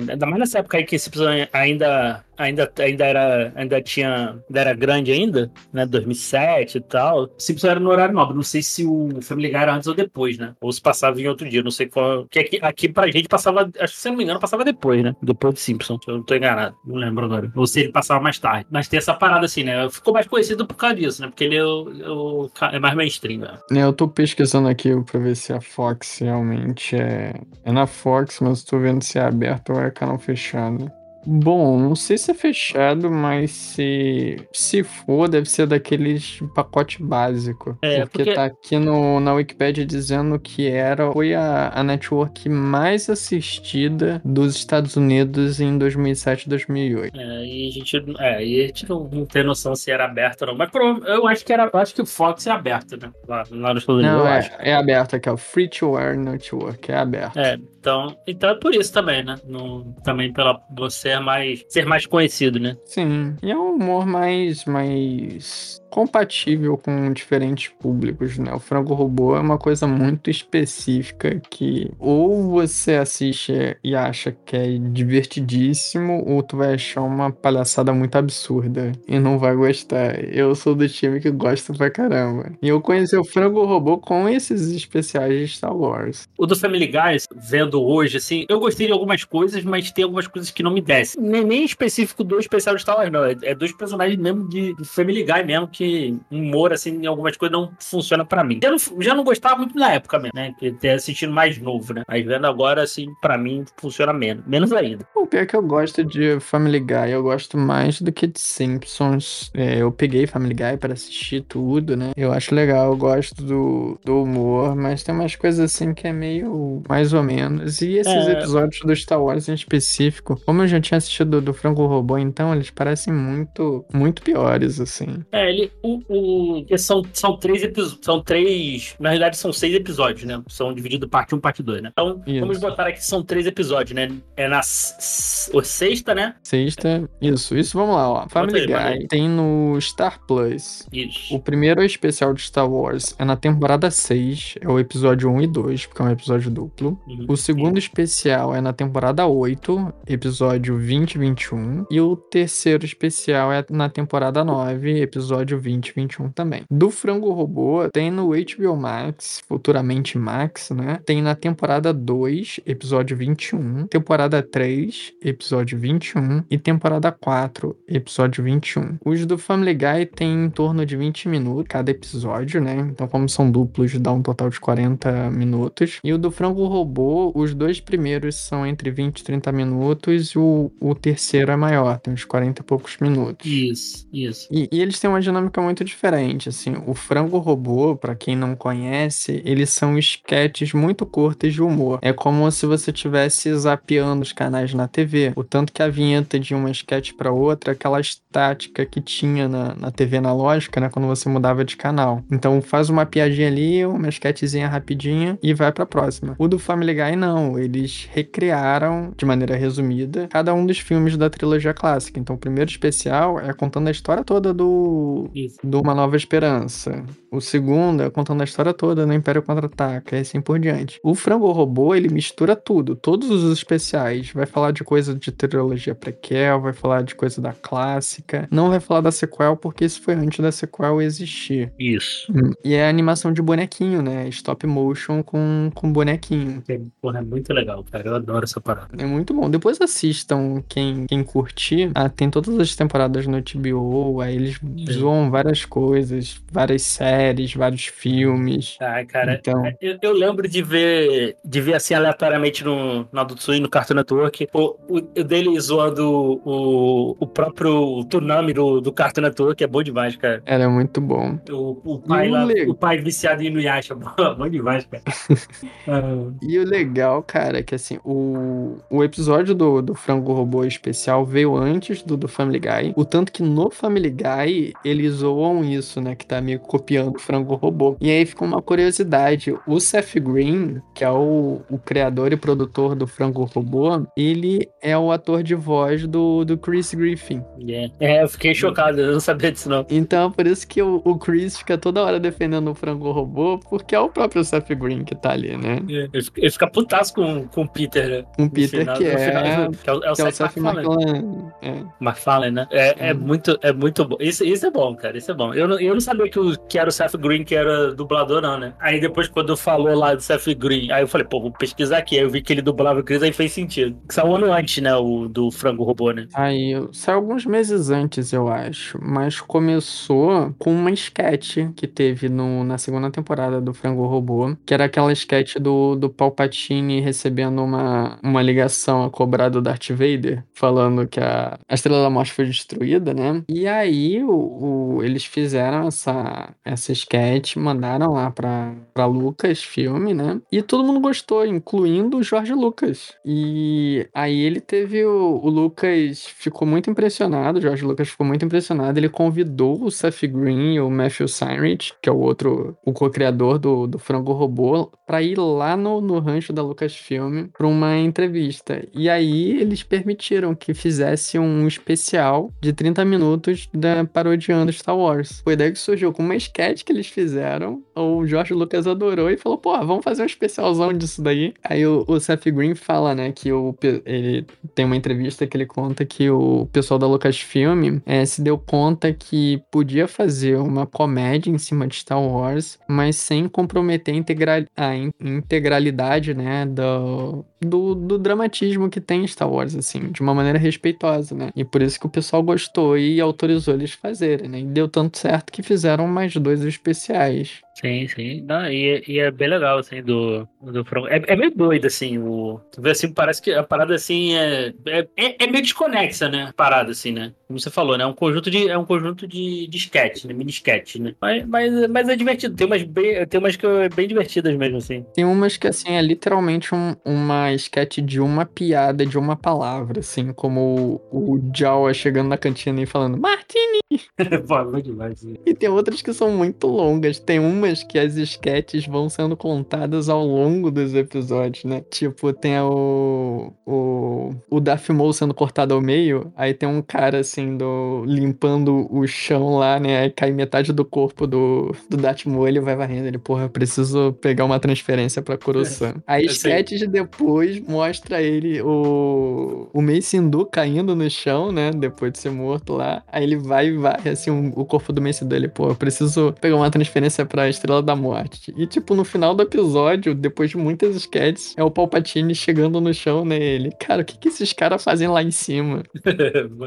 É, 0.07 0.11
Ainda 0.11 0.25
mais 0.25 0.39
nessa 0.39 0.59
época 0.59 0.77
aí 0.77 0.83
que 0.83 0.97
Simpson 0.97 1.25
ainda, 1.53 2.23
ainda, 2.37 2.71
ainda, 2.79 3.05
era, 3.05 3.51
ainda 3.55 3.81
tinha, 3.81 4.39
ainda 4.49 4.59
era 4.61 4.73
grande 4.73 5.11
ainda, 5.11 5.51
né? 5.71 5.85
2007 5.85 6.77
e 6.77 6.81
tal. 6.81 7.29
Simpson 7.37 7.67
era 7.67 7.79
no 7.79 7.89
horário 7.89 8.13
nobre. 8.13 8.35
Não 8.35 8.43
sei 8.43 8.61
se 8.61 8.85
o 8.85 9.21
Family 9.21 9.49
Guy 9.49 9.57
era 9.57 9.73
antes 9.73 9.87
ou 9.87 9.93
depois, 9.95 10.37
né? 10.37 10.53
Ou 10.61 10.71
se 10.71 10.81
passava 10.81 11.19
em 11.21 11.27
outro 11.27 11.47
dia. 11.49 11.63
Não 11.63 11.71
sei 11.71 11.87
qual. 11.87 12.25
Que 12.27 12.39
aqui, 12.39 12.59
aqui 12.61 12.89
pra 12.89 13.07
gente 13.09 13.27
passava, 13.27 13.69
acho 13.79 13.93
que 13.93 13.99
se 13.99 14.07
eu 14.07 14.11
não 14.11 14.17
me 14.17 14.23
engano, 14.23 14.39
passava 14.39 14.63
depois, 14.63 15.03
né? 15.03 15.15
Depois 15.21 15.53
de 15.53 15.59
Simpson. 15.59 15.97
Se 16.03 16.09
eu 16.09 16.17
não 16.17 16.23
tô 16.23 16.35
enganado. 16.35 16.75
Não 16.85 16.95
lembro 16.95 17.25
agora. 17.25 17.51
Ou 17.55 17.67
se 17.67 17.81
ele 17.81 17.91
passava 17.91 18.21
mais 18.21 18.37
tarde. 18.39 18.65
Mas 18.71 18.87
tem 18.87 18.97
essa 18.97 19.13
parada 19.13 19.45
assim, 19.45 19.63
né? 19.63 19.89
Ficou 19.89 20.13
mais 20.13 20.27
conhecido 20.27 20.65
por 20.65 20.75
causa 20.75 20.95
disso, 20.95 21.21
né? 21.21 21.27
Porque 21.27 21.43
ele 21.43 21.57
é, 21.57 21.63
o, 21.65 22.49
ca- 22.53 22.71
é 22.73 22.79
mais 22.79 22.95
mainstream, 22.95 23.39
né? 23.41 23.57
É, 23.71 23.83
Eu 23.83 23.93
tô 23.93 24.07
pesquisando 24.07 24.67
aqui 24.67 24.89
pra 25.03 25.19
ver 25.19 25.35
se 25.35 25.53
a 25.53 25.61
Fox 25.61 26.19
realmente 26.19 26.95
é. 26.95 27.33
É 27.63 27.71
na 27.71 27.85
Fox, 27.87 28.39
mas 28.39 28.63
tô 28.63 28.79
vendo 28.79 29.03
se 29.03 29.17
é 29.19 29.21
aberto 29.21 29.73
ou 29.73 29.79
é 29.81 29.91
canal 29.91 30.17
fechado. 30.17 30.91
Bom, 31.25 31.77
não 31.79 31.95
sei 31.95 32.17
se 32.17 32.31
é 32.31 32.33
fechado, 32.33 33.11
mas 33.11 33.51
se, 33.51 34.37
se 34.51 34.83
for, 34.83 35.27
deve 35.29 35.49
ser 35.49 35.67
daqueles 35.67 36.39
pacote 36.55 37.01
básico. 37.01 37.77
É, 37.81 38.01
porque, 38.01 38.17
porque- 38.19 38.33
tá 38.33 38.45
aqui 38.45 38.77
no, 38.77 39.19
na 39.19 39.33
Wikipedia 39.33 39.85
dizendo 39.85 40.39
que 40.39 40.67
era 40.67 41.11
foi 41.11 41.33
a, 41.33 41.69
a 41.73 41.83
network 41.83 42.47
mais 42.49 43.09
assistida 43.09 44.21
dos 44.25 44.55
Estados 44.55 44.95
Unidos 44.95 45.59
em 45.59 45.77
2007 45.77 46.49
2008. 46.49 47.19
É, 47.19 47.45
e 47.45 47.67
a 47.67 47.71
gente, 47.71 48.05
é, 48.19 48.45
e 48.45 48.63
a 48.63 48.67
gente 48.67 48.89
não, 48.89 49.03
não 49.11 49.25
tem 49.25 49.43
noção 49.43 49.75
se 49.75 49.91
era 49.91 50.05
aberto 50.05 50.41
ou 50.41 50.47
não. 50.47 50.55
Mas 50.55 50.69
eu 51.07 51.27
acho 51.27 51.45
que 51.45 51.53
era. 51.53 51.69
Acho 51.73 51.93
que 51.95 52.01
o 52.01 52.05
Fox 52.05 52.47
é 52.47 52.51
aberto, 52.51 52.97
né? 52.97 53.11
Lá, 53.27 53.43
lá 53.51 53.73
nos 53.73 53.83
Estados 53.83 54.01
Unidos, 54.03 54.17
Não, 54.19 54.27
é, 54.27 54.37
acho. 54.39 54.51
é 54.59 54.73
aberto 54.73 55.15
aqui, 55.15 55.29
ó. 55.29 55.37
Free 55.37 55.69
to 55.69 55.95
Air 55.97 56.17
Network, 56.17 56.91
é 56.91 56.95
aberto. 56.97 57.37
É, 57.37 57.57
então, 57.79 58.15
então 58.27 58.49
é 58.49 58.55
por 58.55 58.73
isso 58.73 58.91
também, 58.93 59.23
né? 59.23 59.35
Não, 59.45 59.93
também 60.03 60.31
pela 60.31 60.59
você 60.75 61.10
é 61.11 61.19
mais, 61.19 61.65
ser 61.67 61.85
mais 61.85 62.05
conhecido, 62.05 62.59
né? 62.59 62.77
Sim, 62.85 63.35
e 63.41 63.51
é 63.51 63.55
um 63.55 63.75
humor 63.75 64.05
mais, 64.05 64.65
mais 64.65 65.80
compatível 65.91 66.77
com 66.77 67.11
diferentes 67.11 67.67
públicos, 67.67 68.37
né? 68.37 68.53
O 68.53 68.59
Frango 68.59 68.93
Robô 68.93 69.35
é 69.35 69.39
uma 69.39 69.57
coisa 69.57 69.85
muito 69.85 70.29
específica 70.29 71.39
que 71.49 71.91
ou 71.99 72.49
você 72.49 72.95
assiste 72.95 73.77
e 73.83 73.95
acha 73.95 74.35
que 74.45 74.55
é 74.55 74.77
divertidíssimo, 74.77 76.23
ou 76.25 76.41
tu 76.41 76.57
vai 76.57 76.75
achar 76.75 77.01
uma 77.01 77.29
palhaçada 77.31 77.93
muito 77.93 78.15
absurda 78.15 78.93
e 79.07 79.19
não 79.19 79.37
vai 79.37 79.53
gostar. 79.53 80.23
Eu 80.33 80.55
sou 80.55 80.73
do 80.73 80.87
time 80.87 81.19
que 81.19 81.29
gosta 81.29 81.73
pra 81.73 81.89
caramba. 81.89 82.53
E 82.61 82.69
eu 82.69 82.79
conheci 82.79 83.17
o 83.17 83.25
Frango 83.25 83.65
Robô 83.65 83.97
com 83.97 84.29
esses 84.29 84.69
especiais 84.71 85.37
de 85.37 85.55
Star 85.55 85.75
Wars. 85.75 86.27
O 86.37 86.45
do 86.45 86.55
Family 86.55 86.87
Guy, 86.87 87.17
vendo 87.35 87.83
hoje, 87.83 88.17
assim, 88.17 88.45
eu 88.47 88.59
gostei 88.59 88.87
de 88.87 88.93
algumas 88.93 89.25
coisas, 89.25 89.63
mas 89.63 89.91
tem 89.91 90.05
algumas 90.05 90.27
coisas 90.27 90.49
que 90.51 90.63
não 90.63 90.71
me 90.71 90.81
descem. 90.81 91.21
Nem, 91.21 91.43
nem 91.43 91.65
específico 91.65 92.23
do 92.23 92.39
especial 92.39 92.75
de 92.75 92.81
Star 92.81 92.97
Wars, 92.97 93.11
não. 93.11 93.25
É, 93.25 93.35
é 93.43 93.55
personagens 93.77 94.17
mesmo 94.17 94.47
de, 94.47 94.73
de 94.75 94.85
Family 94.85 95.23
Guy 95.23 95.43
mesmo, 95.43 95.67
que 95.67 95.80
humor, 96.29 96.73
assim, 96.73 96.91
em 97.01 97.05
algumas 97.05 97.35
coisas 97.37 97.57
não 97.57 97.71
funciona 97.79 98.25
pra 98.25 98.43
mim. 98.43 98.59
Eu 98.61 98.71
não- 98.71 99.01
já 99.01 99.13
não 99.15 99.23
gostava 99.23 99.57
muito 99.57 99.75
na 99.77 99.91
época 99.93 100.17
mesmo, 100.19 100.31
né? 100.35 100.53
Que 100.59 100.71
ter 100.71 100.89
assistido 100.91 101.31
mais 101.31 101.57
novo, 101.57 101.93
né? 101.93 102.03
Mas 102.07 102.25
vendo 102.25 102.45
agora, 102.47 102.83
assim, 102.83 103.07
pra 103.21 103.37
mim, 103.37 103.63
funciona 103.79 104.13
menos. 104.13 104.43
Menos 104.45 104.71
ainda. 104.73 105.05
O 105.15 105.25
pior 105.27 105.41
é 105.41 105.45
que 105.45 105.55
eu 105.55 105.61
gosto 105.61 106.03
de 106.03 106.39
Family 106.39 106.79
Guy, 106.79 107.11
eu 107.11 107.23
gosto 107.23 107.57
mais 107.57 108.01
do 108.01 108.11
que 108.11 108.27
de 108.27 108.39
Simpsons. 108.39 109.51
É, 109.53 109.77
eu 109.81 109.91
peguei 109.91 110.25
Family 110.27 110.53
Guy 110.53 110.77
para 110.79 110.93
assistir 110.93 111.41
tudo, 111.41 111.95
né? 111.95 112.11
Eu 112.15 112.31
acho 112.31 112.53
legal, 112.55 112.91
eu 112.91 112.97
gosto 112.97 113.43
do, 113.43 113.99
do 114.03 114.23
humor, 114.23 114.75
mas 114.75 115.03
tem 115.03 115.13
umas 115.13 115.35
coisas 115.35 115.59
assim 115.59 115.93
que 115.93 116.07
é 116.07 116.13
meio 116.13 116.81
mais 116.87 117.13
ou 117.13 117.23
menos. 117.23 117.81
E 117.81 117.95
esses 117.97 118.27
É. 118.27 118.31
episódios 118.33 118.81
do 118.81 118.95
Star 118.95 119.21
Wars 119.21 119.47
em 119.49 119.53
específico, 119.53 120.39
como 120.45 120.61
eu 120.63 120.67
já 120.67 120.79
tinha 120.79 120.97
assistido 120.97 121.41
do 121.41 121.53
Frango 121.53 121.85
Robô, 121.85 122.17
então 122.17 122.53
eles 122.53 122.69
parecem 122.69 123.13
muito, 123.13 123.85
muito 123.93 124.21
piores, 124.21 124.79
assim. 124.79 125.23
É, 125.31 125.49
ele, 125.49 125.70
o, 125.83 126.01
o, 126.07 126.77
são, 126.77 127.03
são 127.13 127.37
três 127.37 127.63
episódios. 127.63 127.99
São 128.01 128.21
três. 128.21 128.95
Na 128.99 129.09
realidade, 129.09 129.37
são 129.37 129.51
seis 129.51 129.73
episódios, 129.73 130.23
né? 130.23 130.41
São 130.47 130.73
divididos 130.73 131.09
parte 131.09 131.33
1, 131.33 131.39
parte 131.39 131.63
2, 131.63 131.81
né? 131.81 131.89
Então, 131.91 132.21
Isso. 132.25 132.39
vamos 132.39 132.59
botar 132.59 132.87
aqui 132.87 133.03
são 133.03 133.23
três 133.23 133.45
episódios, 133.45 133.95
né? 133.95 134.11
É 134.35 134.47
na 134.47 134.61
sexta, 134.63 136.13
né? 136.13 136.35
Sexta. 136.43 137.09
Isso, 137.21 137.57
isso, 137.57 137.77
vamos 137.77 137.95
lá, 137.95 138.09
ó. 138.09 138.29
Family 138.29 138.67
bota. 138.67 138.91
Guy 138.91 139.07
tem 139.07 139.27
no 139.27 139.79
Star 139.79 140.19
Plus. 140.25 140.87
Isso. 140.91 141.35
O 141.35 141.39
primeiro 141.39 141.83
especial 141.83 142.33
de 142.33 142.41
Star 142.41 142.69
Wars 142.69 143.15
é 143.17 143.25
na 143.25 143.35
temporada 143.35 143.89
6, 143.89 144.55
é 144.61 144.67
o 144.67 144.79
episódio 144.79 145.29
1 145.29 145.41
e 145.41 145.47
2, 145.47 145.85
porque 145.87 146.01
é 146.01 146.05
um 146.05 146.11
episódio 146.11 146.51
duplo. 146.51 146.99
Uhum. 147.07 147.25
O 147.27 147.37
segundo 147.37 147.77
especial 147.77 148.53
é 148.55 148.61
na 148.61 148.73
temporada 148.73 149.25
8, 149.25 149.93
episódio 150.07 150.77
20 150.77 151.15
e 151.15 151.17
21. 151.17 151.85
E 151.89 151.99
o 151.99 152.15
terceiro 152.15 152.85
especial 152.85 153.51
é 153.51 153.65
na 153.69 153.89
temporada 153.89 154.43
9, 154.43 155.01
episódio 155.01 155.59
20 155.61 155.87
e 155.87 155.93
21 155.93 156.29
também. 156.31 156.63
Do 156.69 156.89
Frango 156.89 157.31
Robô 157.31 157.89
tem 157.89 158.11
no 158.11 158.29
HBO 158.29 158.75
Max, 158.75 159.41
futuramente 159.47 160.17
Max, 160.17 160.71
né? 160.71 160.99
Tem 161.05 161.21
na 161.21 161.35
temporada 161.35 161.93
2, 161.93 162.61
episódio 162.65 163.15
21. 163.15 163.87
Temporada 163.87 164.41
3, 164.41 165.13
episódio 165.23 165.77
21. 165.77 166.43
E 166.49 166.57
temporada 166.57 167.11
4, 167.11 167.75
episódio 167.87 168.43
21. 168.43 168.97
Os 169.05 169.25
do 169.25 169.37
Family 169.37 169.73
Guy 169.73 170.05
tem 170.07 170.45
em 170.45 170.49
torno 170.49 170.85
de 170.85 170.95
20 170.95 171.27
minutos 171.27 171.65
cada 171.67 171.91
episódio, 171.91 172.61
né? 172.61 172.75
Então, 172.91 173.07
como 173.07 173.27
são 173.27 173.49
duplos, 173.49 173.97
dá 173.99 174.11
um 174.11 174.21
total 174.21 174.49
de 174.49 174.59
40 174.59 175.29
minutos. 175.31 175.99
E 176.03 176.13
o 176.13 176.17
do 176.17 176.31
Frango 176.31 176.65
Robô, 176.65 177.31
os 177.35 177.53
dois 177.53 177.79
primeiros 177.79 178.35
são 178.35 178.65
entre 178.65 178.89
20 178.91 179.19
e 179.19 179.23
30 179.23 179.51
minutos, 179.51 180.29
e 180.29 180.39
o, 180.39 180.71
o 180.79 180.95
terceiro 180.95 181.51
é 181.51 181.55
maior, 181.55 181.99
tem 181.99 182.13
uns 182.13 182.23
40 182.23 182.61
e 182.61 182.63
poucos 182.63 182.97
minutos. 182.99 183.45
Isso, 183.45 184.07
isso. 184.11 184.47
E, 184.51 184.69
e 184.71 184.81
eles 184.81 184.99
têm 184.99 185.09
uma 185.09 185.21
dinâmica 185.21 185.50
muito 185.59 185.83
diferente, 185.83 186.47
assim, 186.49 186.75
o 186.85 186.93
Frango 186.93 187.39
Robô, 187.39 187.95
pra 187.95 188.15
quem 188.15 188.35
não 188.35 188.55
conhece, 188.55 189.41
eles 189.43 189.71
são 189.71 189.97
esquetes 189.97 190.71
muito 190.73 191.05
curtos 191.05 191.53
de 191.53 191.61
humor. 191.61 191.99
É 192.01 192.13
como 192.13 192.49
se 192.51 192.65
você 192.65 192.91
tivesse 192.91 193.53
zapeando 193.55 194.21
os 194.21 194.31
canais 194.31 194.73
na 194.73 194.87
TV, 194.87 195.33
o 195.35 195.43
tanto 195.43 195.73
que 195.73 195.81
a 195.81 195.89
vinheta 195.89 196.39
de 196.39 196.53
uma 196.53 196.69
esquete 196.69 197.13
pra 197.13 197.31
outra, 197.31 197.71
é 197.71 197.73
aquela 197.73 197.99
estática 197.99 198.85
que 198.85 199.01
tinha 199.01 199.47
na, 199.47 199.75
na 199.75 199.91
TV 199.91 200.17
analógica, 200.17 200.79
né, 200.79 200.89
quando 200.89 201.07
você 201.07 201.27
mudava 201.27 201.65
de 201.65 201.75
canal. 201.75 202.23
Então 202.31 202.61
faz 202.61 202.89
uma 202.89 203.05
piadinha 203.05 203.47
ali, 203.47 203.85
uma 203.85 204.07
esquetezinha 204.07 204.67
rapidinha 204.67 205.37
e 205.41 205.53
vai 205.53 205.71
pra 205.71 205.85
próxima. 205.85 206.35
O 206.37 206.47
do 206.47 206.59
Family 206.59 206.93
Guy 206.93 207.15
não, 207.15 207.57
eles 207.57 208.07
recriaram 208.11 209.13
de 209.17 209.25
maneira 209.25 209.55
resumida 209.55 210.27
cada 210.29 210.53
um 210.53 210.65
dos 210.65 210.79
filmes 210.79 211.17
da 211.17 211.29
trilogia 211.29 211.73
clássica. 211.73 212.19
Então 212.19 212.35
o 212.35 212.39
primeiro 212.39 212.69
especial 212.69 213.39
é 213.39 213.53
contando 213.53 213.87
a 213.87 213.91
história 213.91 214.23
toda 214.23 214.53
do 214.53 215.29
Isso. 215.45 215.57
do 215.63 215.81
Uma 215.81 215.93
Nova 215.95 216.15
Esperança. 216.15 217.03
O 217.31 217.39
segundo 217.39 218.03
é 218.03 218.09
contando 218.09 218.41
a 218.41 218.43
história 218.43 218.73
toda 218.73 219.05
no 219.05 219.13
Império 219.13 219.41
Contra-Ataca 219.41 220.17
e 220.17 220.19
assim 220.21 220.41
por 220.41 220.59
diante. 220.59 220.99
O 221.03 221.15
Frango 221.15 221.51
Robô, 221.51 221.95
ele 221.95 222.09
mistura 222.09 222.55
tudo, 222.55 222.95
todos 222.95 223.29
os 223.29 223.51
especiais. 223.51 224.31
Vai 224.33 224.45
falar 224.45 224.71
de 224.71 224.83
coisa 224.83 225.15
de 225.15 225.31
trilogia 225.31 225.95
prequel, 225.95 226.59
vai 226.61 226.73
falar 226.73 227.03
de 227.03 227.15
coisa 227.15 227.41
da 227.41 227.53
clássica. 227.53 228.47
Não 228.51 228.69
vai 228.69 228.79
falar 228.79 229.01
da 229.01 229.11
sequel, 229.11 229.55
porque 229.55 229.85
isso 229.85 230.01
foi 230.01 230.13
antes 230.13 230.39
da 230.39 230.51
sequel 230.51 231.01
existir. 231.01 231.71
Isso. 231.79 232.31
Hum, 232.31 232.51
E 232.65 232.73
é 232.73 232.87
animação 232.87 233.31
de 233.31 233.41
bonequinho, 233.41 234.01
né? 234.01 234.27
Stop 234.29 234.65
motion 234.67 235.23
com, 235.23 235.71
com 235.73 235.91
bonequinho. 235.91 236.63
É, 236.67 236.79
Porra, 237.01 237.19
é 237.19 237.21
muito 237.21 237.53
legal, 237.53 237.83
cara. 237.89 238.07
Eu 238.07 238.15
adoro 238.15 238.43
essa 238.43 238.59
parada. 238.59 238.89
É 238.97 239.05
muito 239.05 239.33
bom. 239.33 239.49
Depois 239.49 239.79
assistam 239.79 240.61
quem, 240.67 241.05
quem 241.07 241.23
curtir. 241.23 241.91
Ah, 241.95 242.09
tem 242.09 242.29
todas 242.29 242.59
as 242.59 242.75
temporadas 242.75 243.25
no 243.25 243.41
HBO. 243.41 244.21
Aí 244.21 244.35
eles 244.35 244.59
zoam 244.91 245.20
várias 245.29 245.65
coisas, 245.65 246.41
várias 246.51 246.81
séries, 246.83 247.53
vários 247.53 247.85
filmes. 247.85 248.77
Ah, 248.81 249.03
cara, 249.05 249.35
Então. 249.35 249.63
eu, 249.81 249.97
eu 250.01 250.13
lembro 250.13 250.47
de 250.47 250.61
ver, 250.63 251.35
de 251.43 251.61
ver 251.61 251.75
assim 251.75 251.93
aleatoriamente 251.93 252.63
no, 252.63 253.07
no 253.11 253.19
Adult 253.21 253.39
Swim, 253.41 253.59
no 253.59 253.69
Cartoon 253.69 253.95
Network, 253.95 254.47
o, 254.53 254.75
o, 254.89 255.01
dele 255.23 255.59
zoando 255.59 256.41
o, 256.45 257.15
o 257.19 257.27
próprio 257.27 258.03
Tsunami 258.05 258.53
do, 258.53 258.81
do 258.81 258.91
Cartoon 258.91 259.21
Network, 259.21 259.63
é 259.63 259.67
bom 259.67 259.83
demais, 259.83 260.15
cara. 260.15 260.41
Era 260.45 260.69
muito 260.69 260.99
bom. 261.01 261.37
O, 261.49 261.79
o 261.95 261.99
pai 261.99 262.29
lá, 262.29 262.45
o 262.67 262.73
pai 262.75 262.97
viciado 262.97 263.41
em 263.43 263.47
Inuyasha, 263.47 263.95
bom 264.37 264.49
demais, 264.49 264.85
cara. 264.85 265.03
Ah, 265.87 266.01
E 266.41 266.59
o 266.59 266.65
legal, 266.65 267.21
cara, 267.23 267.59
é 267.59 267.63
que 267.63 267.75
assim, 267.75 267.99
o, 268.03 268.77
o 268.89 269.03
episódio 269.03 269.53
do, 269.55 269.81
do 269.81 269.95
Frango 269.95 270.33
Robô 270.33 270.63
especial 270.63 271.25
veio 271.25 271.55
antes 271.55 272.01
do, 272.03 272.15
do 272.15 272.27
Family 272.27 272.59
Guy. 272.59 272.93
O 272.95 273.03
tanto 273.03 273.31
que 273.31 273.41
no 273.43 273.69
Family 273.69 274.09
Guy 274.09 274.73
eles 274.85 275.10
zoam 275.11 275.63
isso, 275.63 276.01
né? 276.01 276.15
Que 276.15 276.25
tá 276.25 276.41
meio 276.41 276.59
copiando 276.59 277.15
o 277.15 277.19
Frango 277.19 277.55
Robô. 277.55 277.95
E 278.01 278.09
aí 278.09 278.25
fica 278.25 278.43
uma 278.45 278.61
curiosidade: 278.61 279.53
o 279.67 279.79
Seth 279.79 280.19
Green, 280.19 280.81
que 280.93 281.03
é 281.03 281.11
o, 281.11 281.61
o 281.69 281.77
criador 281.77 282.31
e 282.33 282.37
produtor 282.37 282.95
do 282.95 283.05
Frango 283.07 283.43
Robô, 283.45 284.05
ele 284.17 284.67
é 284.81 284.97
o 284.97 285.11
ator 285.11 285.43
de 285.43 285.55
voz 285.55 286.07
do, 286.07 286.43
do 286.45 286.57
Chris 286.57 286.93
Griffin. 286.93 287.43
yeah. 287.59 287.91
É, 287.99 288.23
eu 288.23 288.27
fiquei 288.29 288.53
chocado, 288.53 288.99
eu 288.99 289.13
não 289.13 289.19
sabia 289.19 289.51
disso 289.51 289.69
não. 289.69 289.85
Então, 289.89 290.31
por 290.31 290.47
isso 290.47 290.67
que 290.67 290.81
o, 290.81 291.01
o 291.03 291.17
Chris 291.17 291.57
fica 291.57 291.77
toda 291.77 292.01
hora 292.03 292.19
defendendo 292.19 292.69
o 292.71 292.75
Frango 292.75 293.11
Robô, 293.11 293.59
porque 293.69 293.93
é 293.95 293.99
o 293.99 294.09
próprio 294.09 294.43
Seth 294.43 294.69
Green 294.75 295.03
que 295.03 295.15
tá 295.15 295.31
ali, 295.31 295.55
né? 295.57 295.79
Ele 295.87 296.23
fica- 296.23 296.41
ele 296.41 296.49
fica 296.51 296.67
putaço 296.67 297.13
com, 297.13 297.47
com 297.47 297.61
o 297.63 297.67
Peter, 297.69 298.09
né? 298.09 298.25
Um 298.39 298.43
No 298.45 298.49
Peter 298.51 298.79
final- 298.81 298.97
que 298.97 299.05
é, 299.05 299.17
final- 299.17 299.71
que 299.71 299.89
é 299.89 299.93
o, 299.93 299.95
é 300.03 300.11
o 300.11 300.13
que 300.13 300.21
é 300.21 300.25
o 300.25 300.31
Seth 300.31 300.35
Seth 300.35 300.57
MacFarlane. 300.57 301.51
MacFarlane. 301.99 302.47
É. 302.47 302.51
Né? 302.51 302.67
É, 302.71 303.09
é 303.09 303.13
Hum. 303.13 303.17
muito, 303.19 303.57
é 303.61 303.71
muito 303.73 304.05
bom. 304.05 304.17
Isso, 304.19 304.43
isso 304.43 304.65
é 304.65 304.71
bom, 304.71 304.95
cara. 305.01 305.17
Isso 305.17 305.31
é 305.31 305.33
bom. 305.33 305.53
Eu 305.53 305.69
eu 305.79 305.93
não 305.93 306.01
sabia 306.01 306.29
que, 306.29 306.39
o, 306.39 306.57
que 306.67 306.77
era 306.77 306.89
o 306.89 306.91
Seth 306.91 307.15
Green 307.17 307.43
que 307.43 307.55
era 307.55 307.93
dublador, 307.93 308.41
não, 308.41 308.57
né? 308.59 308.73
Aí 308.79 308.99
depois, 308.99 309.27
quando 309.27 309.55
falou 309.57 309.93
lá 309.97 310.13
do 310.15 310.21
Seth 310.21 310.53
Green, 310.57 310.91
aí 310.91 311.01
eu 311.03 311.07
falei, 311.07 311.25
pô, 311.27 311.41
vou 311.41 311.51
pesquisar 311.51 311.97
aqui. 311.97 312.17
Aí 312.17 312.23
eu 312.23 312.29
vi 312.29 312.41
que 312.41 312.53
ele 312.53 312.61
dublava 312.61 312.99
o 312.99 313.03
Chris, 313.03 313.21
aí 313.23 313.31
fez 313.33 313.51
sentido. 313.51 313.97
Saiu 314.09 314.35
ano 314.35 314.51
antes, 314.53 314.81
né? 314.83 314.95
O 314.95 315.27
do 315.27 315.51
Frango 315.51 315.83
Robô, 315.83 316.11
né? 316.11 316.27
Aí, 316.33 316.73
saiu 316.91 317.17
alguns 317.17 317.45
meses 317.45 317.89
antes, 317.89 318.31
eu 318.33 318.47
acho, 318.47 318.99
mas 319.01 319.39
começou 319.41 320.53
com 320.59 320.71
uma 320.71 320.91
sketch 320.91 321.57
que 321.75 321.87
teve 321.87 322.29
no, 322.29 322.63
na 322.63 322.77
segunda 322.77 323.09
temporada 323.09 323.59
do 323.61 323.73
Frango 323.73 324.05
Robô, 324.05 324.55
que 324.65 324.73
era 324.73 324.85
aquela 324.85 325.11
sketch 325.13 325.55
do, 325.57 325.95
do 325.95 326.09
Palpatine 326.09 326.99
recebendo 327.01 327.63
uma, 327.63 328.19
uma 328.23 328.41
ligação 328.41 329.03
a 329.03 329.09
cobrar 329.09 329.49
do 329.49 329.61
Darth 329.61 329.89
Vader, 329.91 330.43
falando 330.53 331.07
que 331.07 331.19
a, 331.19 331.57
a 331.67 331.73
Estrela 331.73 332.01
da 332.03 332.09
Morte 332.09 332.31
foi 332.33 332.45
destruída, 332.45 333.13
né? 333.13 333.43
E 333.49 333.67
aí, 333.67 334.23
o, 334.23 334.29
o- 334.31 334.90
eles 335.03 335.25
fizeram 335.25 335.87
essa, 335.87 336.53
essa 336.65 336.91
sketch, 336.91 337.55
mandaram 337.55 338.13
lá 338.13 338.31
pra, 338.31 338.73
pra 338.93 339.05
Lucas 339.05 339.63
filme, 339.63 340.13
né? 340.13 340.41
E 340.51 340.61
todo 340.61 340.83
mundo 340.83 340.99
gostou, 340.99 341.45
incluindo 341.45 342.17
o 342.17 342.23
Jorge 342.23 342.53
Lucas. 342.53 343.13
E 343.23 344.07
aí 344.13 344.39
ele 344.41 344.59
teve 344.59 345.05
o, 345.05 345.39
o 345.43 345.49
Lucas 345.49 346.25
ficou 346.25 346.67
muito 346.67 346.89
impressionado, 346.89 347.59
o 347.59 347.61
Jorge 347.61 347.85
Lucas 347.85 348.09
ficou 348.09 348.25
muito 348.25 348.43
impressionado. 348.45 348.97
Ele 348.97 349.09
convidou 349.09 349.83
o 349.83 349.91
Seth 349.91 350.25
Green 350.27 350.75
e 350.75 350.81
o 350.81 350.89
Matthew 350.89 351.27
Steinrich, 351.27 351.93
que 352.01 352.09
é 352.09 352.11
o 352.11 352.17
outro, 352.17 352.75
o 352.85 352.91
co-criador 352.91 353.59
do, 353.59 353.85
do 353.85 353.99
Frango 353.99 354.31
Robô, 354.33 354.91
pra 355.05 355.21
ir 355.21 355.37
lá 355.37 355.75
no, 355.77 356.01
no 356.01 356.19
rancho 356.19 356.53
da 356.53 356.63
Lucasfilm 356.63 357.47
pra 357.55 357.67
uma 357.67 357.97
entrevista. 357.97 358.83
E 358.93 359.09
aí 359.09 359.59
eles 359.59 359.83
permitiram 359.83 360.55
que 360.55 360.73
fizesse 360.73 361.37
um 361.37 361.67
especial 361.67 362.51
de 362.61 362.73
30 362.73 363.03
minutos 363.05 363.69
da, 363.73 364.05
parodiando 364.05 364.71
Star 364.81 364.97
Wars. 364.97 365.41
Foi 365.43 365.55
daí 365.55 365.71
que 365.71 365.79
surgiu 365.79 366.11
com 366.11 366.23
uma 366.23 366.35
sketch 366.35 366.83
que 366.83 366.91
eles 366.91 367.07
fizeram. 367.07 367.83
O 368.01 368.25
Jorge 368.25 368.53
Lucas 368.53 368.87
adorou 368.87 369.29
e 369.29 369.37
falou: 369.37 369.57
pô, 369.57 369.71
vamos 369.85 370.03
fazer 370.03 370.23
um 370.23 370.25
especialzão 370.25 370.93
disso 370.93 371.21
daí. 371.21 371.53
Aí 371.63 371.85
o, 371.85 372.03
o 372.07 372.19
Seth 372.19 372.45
Green 372.51 372.75
fala, 372.75 373.13
né, 373.15 373.31
que 373.31 373.51
o, 373.51 373.75
ele 374.05 374.45
tem 374.75 374.85
uma 374.85 374.95
entrevista 374.95 375.45
que 375.47 375.55
ele 375.57 375.65
conta 375.65 376.05
que 376.05 376.29
o 376.29 376.67
pessoal 376.71 376.97
da 376.99 377.07
Lucasfilm 377.07 377.99
eh, 378.05 378.25
se 378.25 378.41
deu 378.41 378.57
conta 378.57 379.13
que 379.13 379.61
podia 379.71 380.07
fazer 380.07 380.57
uma 380.57 380.85
comédia 380.85 381.51
em 381.51 381.57
cima 381.57 381.87
de 381.87 381.95
Star 381.95 382.21
Wars, 382.21 382.79
mas 382.87 383.15
sem 383.15 383.47
comprometer 383.47 384.13
a, 384.13 384.17
integra- 384.17 384.65
a 384.75 384.95
in- 384.95 385.11
integralidade, 385.19 386.33
né, 386.33 386.65
do, 386.65 387.45
do, 387.61 387.95
do 387.95 388.17
dramatismo 388.17 388.89
que 388.89 389.01
tem 389.01 389.23
em 389.23 389.27
Star 389.27 389.49
Wars, 389.51 389.75
assim, 389.75 390.11
de 390.11 390.21
uma 390.21 390.33
maneira 390.33 390.57
respeitosa, 390.57 391.35
né? 391.35 391.49
E 391.55 391.63
por 391.63 391.81
isso 391.81 391.99
que 391.99 392.05
o 392.05 392.09
pessoal 392.09 392.41
gostou 392.41 392.97
e 392.97 393.19
autorizou 393.21 393.73
eles 393.73 393.91
fazerem, 393.91 394.49
né? 394.49 394.59
E 394.61 394.65
deu 394.65 394.87
tanto 394.87 395.17
certo 395.17 395.51
que 395.51 395.61
fizeram 395.61 396.07
mais 396.07 396.33
dois 396.35 396.63
especiais. 396.63 397.61
Sim, 397.81 398.07
sim. 398.07 398.41
Não, 398.41 398.71
e, 398.71 399.03
e 399.07 399.19
é 399.19 399.31
bem 399.31 399.49
legal, 399.49 399.79
assim, 399.79 400.03
do, 400.03 400.47
do. 400.61 400.85
É, 401.09 401.33
é 401.33 401.35
meio 401.35 401.53
doido, 401.53 401.87
assim, 401.87 402.19
o. 402.19 402.59
Tu 402.71 402.79
vê 402.79 402.91
assim, 402.91 403.11
parece 403.11 403.41
que 403.41 403.51
a 403.51 403.63
parada 403.63 403.95
assim 403.95 404.35
é. 404.35 404.73
É, 404.85 405.07
é, 405.17 405.43
é 405.43 405.47
meio 405.47 405.63
desconexa, 405.63 406.29
né? 406.29 406.43
A 406.49 406.53
parada, 406.53 406.91
assim, 406.91 407.11
né? 407.11 407.33
Como 407.47 407.59
você 407.59 407.71
falou, 407.71 407.97
né? 407.97 408.03
É 408.03 408.07
um 408.07 408.13
conjunto 408.13 408.51
de, 408.51 408.69
é 408.69 408.77
um 408.77 408.85
conjunto 408.85 409.27
de, 409.27 409.67
de 409.67 409.77
sketch, 409.77 410.25
né? 410.25 410.33
Mini 410.33 410.51
sketch, 410.51 410.97
né? 410.97 411.15
Mas, 411.19 411.47
mas, 411.47 411.89
mas 411.89 412.09
é 412.09 412.15
divertido. 412.15 412.55
Tem 412.55 412.67
umas, 412.67 412.83
bem, 412.83 413.25
tem 413.25 413.39
umas 413.39 413.55
que 413.55 413.65
é 413.65 413.89
bem 413.89 414.07
divertidas 414.07 414.55
mesmo, 414.55 414.77
assim. 414.77 415.03
Tem 415.15 415.25
umas 415.25 415.57
que, 415.57 415.67
assim, 415.67 415.89
é 415.89 416.01
literalmente 416.01 416.75
um, 416.75 416.95
uma 417.03 417.51
sketch 417.53 417.97
de 417.97 418.21
uma 418.21 418.45
piada, 418.45 419.05
de 419.05 419.17
uma 419.17 419.35
palavra, 419.35 420.01
assim, 420.01 420.31
como 420.33 421.01
o, 421.11 421.35
o 421.35 421.51
Jawa 421.55 421.93
chegando 421.93 422.29
na 422.29 422.37
cantina 422.37 422.79
e 422.81 422.85
falando 422.85 423.17
Martini! 423.17 423.81
Pô, 424.47 424.77
é 424.77 424.81
demais. 424.81 425.13
Assim. 425.13 425.35
E 425.45 425.53
tem 425.53 425.69
outras 425.69 426.01
que 426.01 426.13
são 426.13 426.31
muito 426.31 426.67
longas. 426.67 427.19
Tem 427.19 427.39
umas 427.71 427.83
que 427.83 427.97
as 427.97 428.15
sketches 428.15 428.85
vão 428.85 429.09
sendo 429.09 429.35
contadas 429.35 430.09
ao 430.09 430.25
longo 430.25 430.69
dos 430.69 430.93
episódios, 430.93 431.63
né? 431.63 431.81
Tipo, 431.89 432.33
tem 432.33 432.59
o. 432.59 433.53
O, 433.65 434.35
o 434.49 434.59
Darth 434.59 434.89
Maul 434.89 435.13
sendo 435.13 435.33
cortado 435.33 435.73
ao 435.73 435.81
meio. 435.81 436.31
Aí 436.35 436.53
tem 436.53 436.67
um 436.67 436.81
cara, 436.81 437.19
assim, 437.19 437.55
do, 437.57 438.03
limpando 438.05 438.87
o 438.91 439.07
chão 439.07 439.57
lá, 439.57 439.79
né? 439.79 440.01
Aí 440.01 440.09
cai 440.09 440.31
metade 440.31 440.73
do 440.73 440.83
corpo 440.83 441.25
do, 441.25 441.75
do 441.89 441.97
Darth 441.97 442.25
Maul. 442.25 442.47
Ele 442.47 442.59
vai 442.59 442.75
varrendo. 442.75 443.07
Ele, 443.07 443.17
porra, 443.17 443.43
eu 443.43 443.49
preciso 443.49 444.13
pegar 444.13 444.45
uma 444.45 444.59
transferência 444.59 445.21
pra 445.21 445.37
Kurosan. 445.37 445.95
Aí 446.05 446.25
sketches 446.25 446.87
depois 446.87 447.59
mostra 447.61 448.21
ele, 448.21 448.61
o. 448.61 449.69
O 449.73 449.81
Mace 449.81 450.19
Windu 450.19 450.45
caindo 450.45 450.95
no 450.95 451.09
chão, 451.09 451.51
né? 451.51 451.71
Depois 451.71 452.11
de 452.11 452.19
ser 452.19 452.29
morto 452.29 452.73
lá. 452.73 453.03
Aí 453.11 453.23
ele 453.23 453.37
vai 453.37 453.67
e 453.67 453.77
vai, 453.77 454.09
assim, 454.09 454.51
o 454.55 454.65
corpo 454.65 454.91
do 454.91 455.01
Mace 455.01 455.23
dele. 455.23 455.47
Pô, 455.47 455.69
eu 455.69 455.75
preciso 455.75 456.33
pegar 456.41 456.55
uma 456.55 456.69
transferência 456.69 457.25
pra 457.25 457.47
Estrela 457.61 457.81
da 457.81 457.95
Morte. 457.95 458.53
E, 458.57 458.65
tipo, 458.65 458.95
no 458.95 459.03
final 459.03 459.35
do 459.35 459.43
episódio, 459.43 460.15
depois 460.15 460.49
de 460.49 460.57
muitas 460.57 460.95
sketches, 460.95 461.53
é 461.55 461.63
o 461.63 461.69
Palpatine 461.69 462.33
chegando 462.33 462.81
no 462.81 462.93
chão 462.93 463.23
nele. 463.23 463.71
Cara, 463.79 464.01
o 464.01 464.05
que, 464.05 464.17
que 464.17 464.27
esses 464.27 464.51
caras 464.51 464.83
fazem 464.83 465.07
lá 465.07 465.21
em 465.21 465.31
cima? 465.31 465.83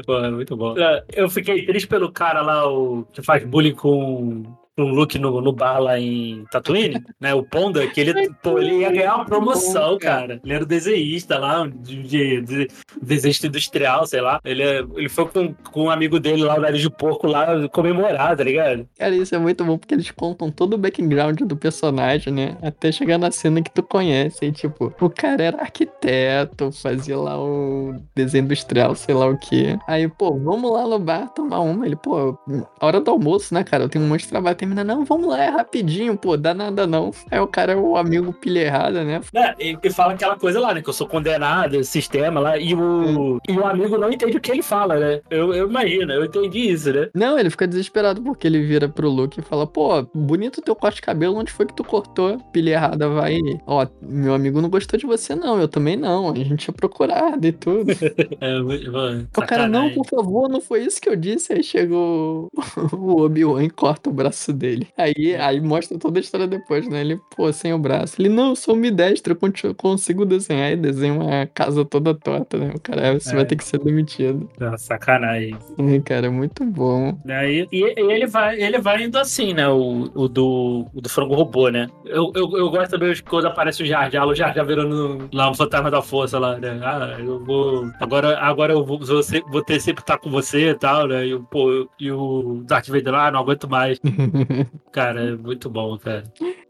Pô, 0.05 0.17
é 0.23 0.31
muito 0.31 0.55
bom. 0.55 0.75
Eu 1.13 1.29
fiquei 1.29 1.65
triste 1.65 1.87
pelo 1.87 2.11
cara 2.11 2.41
lá, 2.41 2.67
o 2.67 3.05
que 3.11 3.21
faz 3.21 3.43
bullying 3.43 3.75
com 3.75 4.43
um 4.77 4.89
look 4.89 5.17
no, 5.17 5.41
no 5.41 5.53
bar 5.53 5.79
lá 5.79 5.99
em 5.99 6.45
Tatooine, 6.51 7.01
né? 7.19 7.33
O 7.33 7.43
Ponda, 7.43 7.87
que 7.87 8.01
ele, 8.01 8.29
pô, 8.43 8.59
ele 8.59 8.79
ia 8.79 8.91
ganhar 8.91 9.15
uma 9.15 9.25
promoção, 9.25 9.97
cara. 9.97 10.39
Ele 10.43 10.53
era 10.53 10.63
o 10.63 10.67
desenhista 10.67 11.39
lá, 11.39 11.65
de, 11.67 12.03
de, 12.03 12.41
de 12.41 12.67
desenhista 13.01 13.47
industrial, 13.47 14.05
sei 14.05 14.21
lá. 14.21 14.39
Ele, 14.43 14.63
ele 14.63 15.09
foi 15.09 15.25
com, 15.27 15.53
com 15.53 15.83
um 15.83 15.89
amigo 15.89 16.19
dele 16.19 16.43
lá, 16.43 16.57
o 16.57 16.61
nariz 16.61 16.81
de 16.81 16.89
porco, 16.89 17.27
lá 17.27 17.67
comemorar, 17.69 18.35
tá 18.35 18.43
ligado? 18.43 18.87
Cara, 18.97 19.15
isso 19.15 19.33
é 19.33 19.37
muito 19.37 19.63
bom 19.63 19.77
porque 19.77 19.93
eles 19.93 20.11
contam 20.11 20.51
todo 20.51 20.73
o 20.73 20.77
background 20.77 21.39
do 21.41 21.55
personagem, 21.55 22.33
né? 22.33 22.57
Até 22.61 22.91
chegar 22.91 23.17
na 23.17 23.31
cena 23.31 23.61
que 23.61 23.71
tu 23.71 23.81
conhece. 23.81 24.45
E, 24.45 24.51
tipo, 24.51 24.93
o 24.99 25.09
cara 25.09 25.43
era 25.43 25.61
arquiteto, 25.61 26.71
fazia 26.71 27.17
lá 27.17 27.41
o 27.41 27.95
desenho 28.13 28.43
industrial, 28.43 28.95
sei 28.95 29.15
lá 29.15 29.27
o 29.27 29.37
que. 29.37 29.77
Aí, 29.87 30.07
pô, 30.07 30.37
vamos 30.37 30.71
lá 30.71 30.85
no 30.87 30.99
bar 30.99 31.29
tomar 31.29 31.61
uma. 31.61 31.85
Ele, 31.85 31.95
pô, 31.95 32.37
hora 32.81 32.99
do 32.99 33.11
almoço, 33.11 33.53
né, 33.53 33.63
cara? 33.63 33.83
Eu 33.83 33.89
tenho 33.89 34.03
um 34.03 34.07
monte 34.07 34.21
de 34.21 34.29
trabalho 34.29 34.57
termina, 34.65 34.83
não, 34.83 35.05
vamos 35.05 35.27
lá, 35.27 35.43
é 35.43 35.49
rapidinho, 35.49 36.17
pô, 36.17 36.35
dá 36.35 36.53
nada 36.53 36.87
não. 36.87 37.11
Aí 37.29 37.39
o 37.39 37.47
cara 37.47 37.73
é 37.73 37.75
o 37.75 37.95
amigo 37.95 38.33
pilha 38.33 38.61
errada, 38.61 39.03
né? 39.03 39.21
É, 39.33 39.55
e, 39.59 39.89
fala 39.91 40.13
aquela 40.13 40.37
coisa 40.37 40.59
lá, 40.59 40.73
né, 40.73 40.81
que 40.81 40.89
eu 40.89 40.93
sou 40.93 41.07
condenado, 41.07 41.83
sistema 41.83 42.39
lá, 42.39 42.57
e 42.57 42.73
o, 42.73 43.39
é. 43.47 43.51
e 43.51 43.57
o 43.57 43.65
amigo 43.65 43.97
não 43.97 44.11
entende 44.11 44.37
o 44.37 44.41
que 44.41 44.51
ele 44.51 44.63
fala, 44.63 44.97
né? 44.97 45.21
Eu, 45.29 45.53
eu 45.53 45.69
imagino, 45.69 46.11
eu 46.11 46.25
entendi 46.25 46.71
isso, 46.71 46.91
né? 46.91 47.09
Não, 47.13 47.37
ele 47.37 47.49
fica 47.49 47.67
desesperado 47.67 48.21
porque 48.21 48.47
ele 48.47 48.61
vira 48.65 48.89
pro 48.89 49.09
Luke 49.09 49.39
e 49.39 49.43
fala, 49.43 49.67
pô, 49.67 50.03
bonito 50.13 50.61
teu 50.61 50.75
corte 50.75 50.95
de 50.95 51.01
cabelo, 51.03 51.37
onde 51.37 51.51
foi 51.51 51.65
que 51.65 51.73
tu 51.73 51.83
cortou? 51.83 52.39
Pilha 52.51 52.71
errada, 52.71 53.07
vai. 53.07 53.39
Ó, 53.67 53.85
meu 54.01 54.33
amigo 54.33 54.61
não 54.61 54.69
gostou 54.69 54.99
de 54.99 55.05
você 55.05 55.35
não, 55.35 55.59
eu 55.59 55.67
também 55.67 55.95
não, 55.95 56.31
a 56.31 56.35
gente 56.35 56.65
ia 56.65 56.73
procurar 56.73 57.37
de 57.37 57.51
tudo. 57.51 57.91
é, 58.41 58.59
mano, 58.89 59.27
o 59.35 59.41
cara, 59.41 59.67
não, 59.67 59.91
por 59.91 60.05
favor, 60.05 60.49
não 60.49 60.61
foi 60.61 60.83
isso 60.83 60.99
que 60.99 61.09
eu 61.09 61.15
disse. 61.15 61.53
Aí 61.53 61.63
chegou 61.63 62.49
o 62.91 63.21
Obi-Wan 63.21 63.63
e 63.63 63.69
corta 63.69 64.09
o 64.09 64.13
braço 64.13 64.53
dele. 64.55 64.87
Aí, 64.97 65.31
é. 65.31 65.41
aí 65.41 65.61
mostra 65.61 65.97
toda 65.97 66.19
a 66.19 66.21
história 66.21 66.47
depois, 66.47 66.87
né? 66.87 67.01
Ele, 67.01 67.19
pô, 67.35 67.51
sem 67.51 67.73
o 67.73 67.79
braço. 67.79 68.19
Ele, 68.19 68.29
não, 68.29 68.49
eu 68.49 68.55
sou 68.55 68.75
ambidestro, 68.75 69.37
eu 69.63 69.75
consigo 69.75 70.25
desenhar. 70.25 70.71
E 70.71 70.75
desenha 70.75 71.13
uma 71.13 71.45
casa 71.47 71.83
toda 71.85 72.13
torta, 72.13 72.57
né? 72.57 72.73
O 72.75 72.79
cara, 72.79 73.19
você 73.19 73.31
é. 73.31 73.35
vai 73.35 73.45
ter 73.45 73.55
que 73.55 73.63
ser 73.63 73.79
demitido. 73.79 74.49
Ah, 74.59 74.77
sacanagem. 74.77 75.55
É, 75.77 75.99
cara, 75.99 76.31
muito 76.31 76.63
bom. 76.65 77.17
Aí, 77.27 77.67
e, 77.71 77.81
e, 77.81 78.11
ele, 78.11 78.27
vai, 78.27 78.61
ele 78.61 78.79
vai 78.79 79.03
indo 79.03 79.17
assim, 79.17 79.53
né? 79.53 79.67
O, 79.67 80.09
o, 80.13 80.27
do, 80.27 80.87
o 80.93 81.01
do 81.01 81.09
frango 81.09 81.35
robô, 81.35 81.69
né? 81.69 81.89
Eu, 82.05 82.31
eu, 82.35 82.57
eu 82.57 82.69
gosto 82.69 82.91
também 82.91 83.13
quando 83.27 83.47
aparece 83.47 83.83
o 83.83 83.85
Jar 83.85 84.09
Jar, 84.11 84.25
o 84.25 84.35
Jar 84.35 84.53
Jar 84.53 84.65
virando 84.65 85.29
lá 85.33 85.49
um 85.49 85.53
fantasma 85.53 85.91
da 85.91 86.01
força 86.01 86.39
lá, 86.39 86.57
né? 86.57 86.79
Ah, 86.83 87.15
eu 87.19 87.43
vou... 87.43 87.89
Agora, 87.99 88.37
agora 88.39 88.73
eu 88.73 88.85
vou, 88.85 88.99
vou, 88.99 89.21
vou 89.49 89.63
ter 89.63 89.79
sempre 89.79 90.01
estar 90.01 90.17
com 90.17 90.29
você 90.29 90.69
e 90.69 90.75
tal, 90.75 91.07
né? 91.07 91.25
E, 91.25 91.39
pô, 91.39 91.87
e 91.99 92.11
o 92.11 92.63
Darth 92.65 92.87
Vader 92.87 93.11
lá, 93.11 93.27
ah, 93.27 93.31
não 93.31 93.39
aguento 93.39 93.69
mais. 93.69 93.99
Cara, 94.91 95.21
é 95.21 95.35
muito 95.35 95.69
bom, 95.69 95.97
cara. 95.97 96.23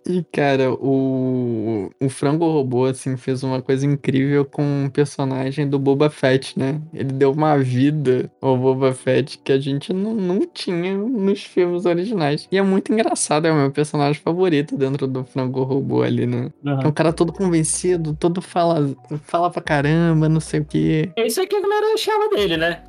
E, 0.07 0.23
cara, 0.31 0.71
o, 0.71 1.89
o 1.99 2.09
Frango 2.09 2.45
Robô, 2.45 2.85
assim, 2.85 3.17
fez 3.17 3.41
uma 3.43 3.59
coisa 3.59 3.87
incrível 3.87 4.45
com 4.45 4.85
o 4.85 4.91
personagem 4.91 5.67
do 5.67 5.79
Boba 5.79 6.11
Fett, 6.11 6.57
né? 6.59 6.79
Ele 6.93 7.11
deu 7.11 7.31
uma 7.31 7.57
vida 7.57 8.31
ao 8.39 8.55
Boba 8.55 8.93
Fett 8.93 9.39
que 9.39 9.51
a 9.51 9.59
gente 9.59 9.91
não, 9.91 10.13
não 10.13 10.41
tinha 10.45 10.95
nos 10.95 11.43
filmes 11.43 11.85
originais. 11.85 12.47
E 12.51 12.57
é 12.57 12.61
muito 12.61 12.93
engraçado, 12.93 13.47
é 13.47 13.51
o 13.51 13.55
meu 13.55 13.71
personagem 13.71 14.21
favorito 14.21 14.77
dentro 14.77 15.07
do 15.07 15.23
Frango 15.23 15.63
Robô 15.63 16.03
ali, 16.03 16.27
né? 16.27 16.51
Uhum. 16.63 16.81
É 16.81 16.87
um 16.87 16.91
cara 16.91 17.11
todo 17.11 17.33
convencido, 17.33 18.15
todo 18.15 18.41
fala, 18.41 18.95
fala 19.23 19.49
pra 19.49 19.61
caramba, 19.61 20.29
não 20.29 20.39
sei 20.39 20.59
o 20.59 20.65
quê. 20.65 21.09
É 21.15 21.25
isso 21.25 21.45
que 21.47 21.55
a 21.55 21.61
galera 21.61 21.97
chama 21.97 22.29
dele, 22.29 22.57
né? 22.57 22.83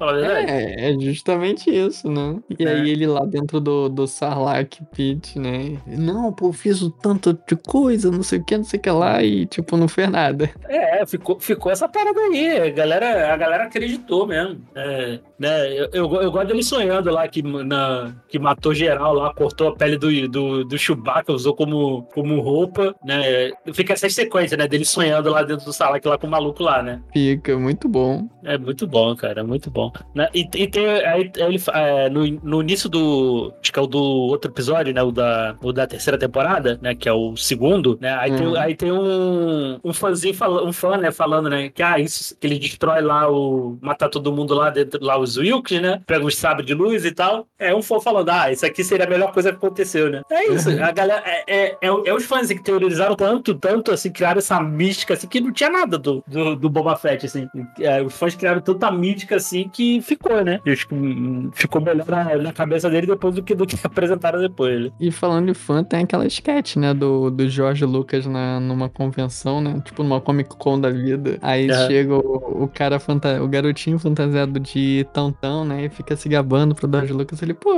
É, 0.47 0.91
é 0.91 1.01
justamente 1.01 1.71
isso, 1.71 2.11
né? 2.11 2.39
E 2.59 2.63
é. 2.63 2.69
aí 2.69 2.91
ele 2.91 3.07
lá 3.07 3.25
dentro 3.25 3.59
do, 3.59 3.89
do 3.89 4.07
Sarlacc 4.07 4.76
Pit, 4.85 5.39
né? 5.39 5.79
Não, 5.87 6.33
pô, 6.33 6.53
fiz 6.53 6.83
o 6.83 6.91
tanto 6.91 7.33
de 7.33 7.57
coisa, 7.57 8.11
não 8.11 8.23
sei 8.23 8.39
o 8.39 8.45
que, 8.45 8.57
não 8.57 8.65
sei 8.65 8.79
o 8.79 8.83
que 8.83 8.91
lá, 8.91 9.23
e 9.23 9.47
tipo, 9.47 9.77
não 9.77 9.89
fez 9.89 10.11
nada. 10.11 10.51
É, 10.69 11.05
ficou, 11.07 11.39
ficou 11.39 11.71
essa 11.71 11.89
parada 11.89 12.19
aí. 12.21 12.59
A 12.59 12.71
galera, 12.71 13.33
a 13.33 13.37
galera 13.37 13.65
acreditou 13.65 14.27
mesmo. 14.27 14.61
É, 14.75 15.19
né, 15.39 15.73
eu, 15.73 15.89
eu, 15.93 16.23
eu, 16.23 16.33
gosto 16.33 16.49
dele 16.49 16.63
sonhando 16.63 17.11
lá 17.11 17.27
que, 17.29 17.43
na, 17.43 18.15
que 18.29 18.39
matou 18.39 18.75
geral 18.75 19.15
lá, 19.15 19.33
cortou 19.35 19.69
a 19.69 19.77
pele 19.77 19.99
do, 19.99 20.29
do, 20.29 20.65
do 20.65 20.79
Chewbacca, 20.79 21.33
usou 21.33 21.55
como, 21.55 22.03
como 22.15 22.41
roupa, 22.41 22.95
né? 23.05 23.53
Fica 23.73 23.93
essa 23.93 24.09
sequência, 24.09 24.57
né? 24.57 24.67
Dele 24.67 24.85
sonhando 24.85 25.31
lá 25.31 25.43
dentro 25.43 25.67
do 25.67 25.73
Salak 25.73 26.07
lá 26.07 26.19
com 26.19 26.27
o 26.27 26.31
maluco 26.31 26.63
lá, 26.63 26.83
né? 26.83 27.03
Fica, 27.13 27.57
muito 27.59 27.89
bom. 27.89 28.29
É 28.45 28.57
muito 28.57 28.87
bom, 28.87 29.15
cara, 29.15 29.45
muito 29.45 29.71
bom. 29.71 29.93
Né? 30.15 30.29
E, 30.35 30.49
e 30.55 30.67
tem 30.67 30.87
aí, 30.87 31.31
ele, 31.37 31.61
é, 31.73 32.09
no, 32.09 32.27
no 32.43 32.63
início 32.63 32.89
do. 32.89 33.53
Acho 33.61 33.73
que 33.73 33.79
é 33.79 33.83
o 33.83 33.87
do 33.87 34.01
outro 34.01 34.51
episódio, 34.51 34.66
né? 34.93 35.03
O 35.03 35.11
da, 35.11 35.57
o 35.63 35.73
da 35.73 35.87
terceira 35.87 36.19
temporada, 36.19 36.79
né? 36.81 36.95
Que 36.95 37.09
é 37.09 37.13
o 37.13 37.37
segundo, 37.37 37.99
né? 38.01 38.15
Aí, 38.15 38.33
tem, 38.33 38.47
uhum. 38.47 38.57
aí 38.57 38.75
tem 38.75 38.93
um, 38.93 39.79
um 39.83 39.93
fãzinho, 39.93 40.35
um 40.65 40.73
fã, 40.73 40.97
né? 40.97 41.11
Falando, 41.11 41.49
né? 41.49 41.69
Que, 41.69 41.83
ah, 41.83 41.99
isso, 41.99 42.37
que 42.39 42.47
ele 42.47 42.59
destrói 42.59 43.01
lá 43.01 43.31
o. 43.31 43.79
matar 43.81 44.09
todo 44.09 44.33
mundo 44.33 44.55
lá 44.55 44.71
dentro, 44.71 45.03
lá 45.03 45.19
os 45.19 45.37
Wilks, 45.37 45.81
né? 45.81 46.01
Pega 46.07 46.25
os 46.25 46.37
sabres 46.37 46.67
de 46.67 46.75
luz 46.75 47.05
e 47.05 47.13
tal. 47.13 47.47
É 47.59 47.75
um 47.75 47.83
fã 47.83 48.01
falando, 48.01 48.31
ah, 48.31 48.51
isso 48.51 48.65
aqui 48.67 48.83
seria 48.85 49.07
a 49.07 49.09
melhor 49.09 49.33
coisa 49.33 49.51
que 49.51 49.57
aconteceu, 49.57 50.11
né? 50.11 50.23
É 50.31 50.53
isso. 50.53 50.71
Uhum. 50.71 50.85
A 50.85 50.91
galera. 50.91 51.23
É, 51.25 51.45
é, 51.47 51.67
é, 51.81 51.89
é, 51.89 52.15
os 52.15 52.25
fãs 52.25 52.49
que 52.49 52.63
teorizaram 52.63 53.17
tanto, 53.17 53.55
tanto, 53.55 53.93
assim, 53.93 54.11
criaram 54.11 54.39
essa 54.39 54.61
mística, 54.61 55.15
assim, 55.15 55.27
que 55.27 55.41
não 55.41 55.53
tinha 55.53 55.71
nada 55.71 55.99
do, 55.99 56.23
do, 56.27 56.57
do 56.57 56.71
Boba 56.71 56.97
Fett, 56.97 57.27
assim. 57.27 57.49
É, 57.81 58.03
os 58.03 58.17
fãs 58.17 58.35
criaram 58.35 58.61
tanta 58.61 58.91
mística, 58.91 59.37
assim, 59.37 59.69
que 59.69 60.01
ficou, 60.01 60.45
né? 60.45 60.61
ficou 61.53 61.81
melhor 61.81 62.07
na, 62.07 62.37
na, 62.37 62.53
cabeça 62.53 62.89
dele 62.89 63.07
depois 63.07 63.35
do 63.35 63.43
que, 63.43 63.55
do 63.55 63.67
que 63.67 63.77
apresentaram 63.85 64.46
depois. 64.49 64.85
Né? 64.85 64.91
E 65.01 65.11
falando 65.11 65.47
de 65.47 65.55
fã, 65.55 65.83
tem 65.83 66.01
aquela 66.01 66.27
sketch, 66.27 66.77
né? 66.77 66.93
Do, 66.93 67.31
do 67.31 67.49
Jorge 67.49 67.85
Lucas 67.85 68.27
na, 68.27 68.61
numa 68.61 68.89
convenção, 68.89 69.61
né? 69.61 69.81
Tipo, 69.85 70.03
numa 70.03 70.21
Comic 70.21 70.57
Con 70.57 70.81
da 70.81 70.91
vida. 70.91 71.39
Aí 71.43 71.71
é. 71.71 71.87
chega 71.87 72.15
o, 72.15 72.65
o 72.65 72.69
cara, 72.69 72.99
fanta 72.99 73.43
o 73.43 73.49
garotinho 73.49 73.99
fantasiado 73.99 74.59
de 74.61 75.07
Tantão, 75.13 75.65
né? 75.65 75.85
E 75.85 75.89
fica 75.89 76.17
se 76.17 76.29
gabando 76.29 76.75
pro 76.75 76.91
Jorge 76.91 77.13
Lucas. 77.13 77.43
Ele, 77.43 77.55
pô, 77.55 77.77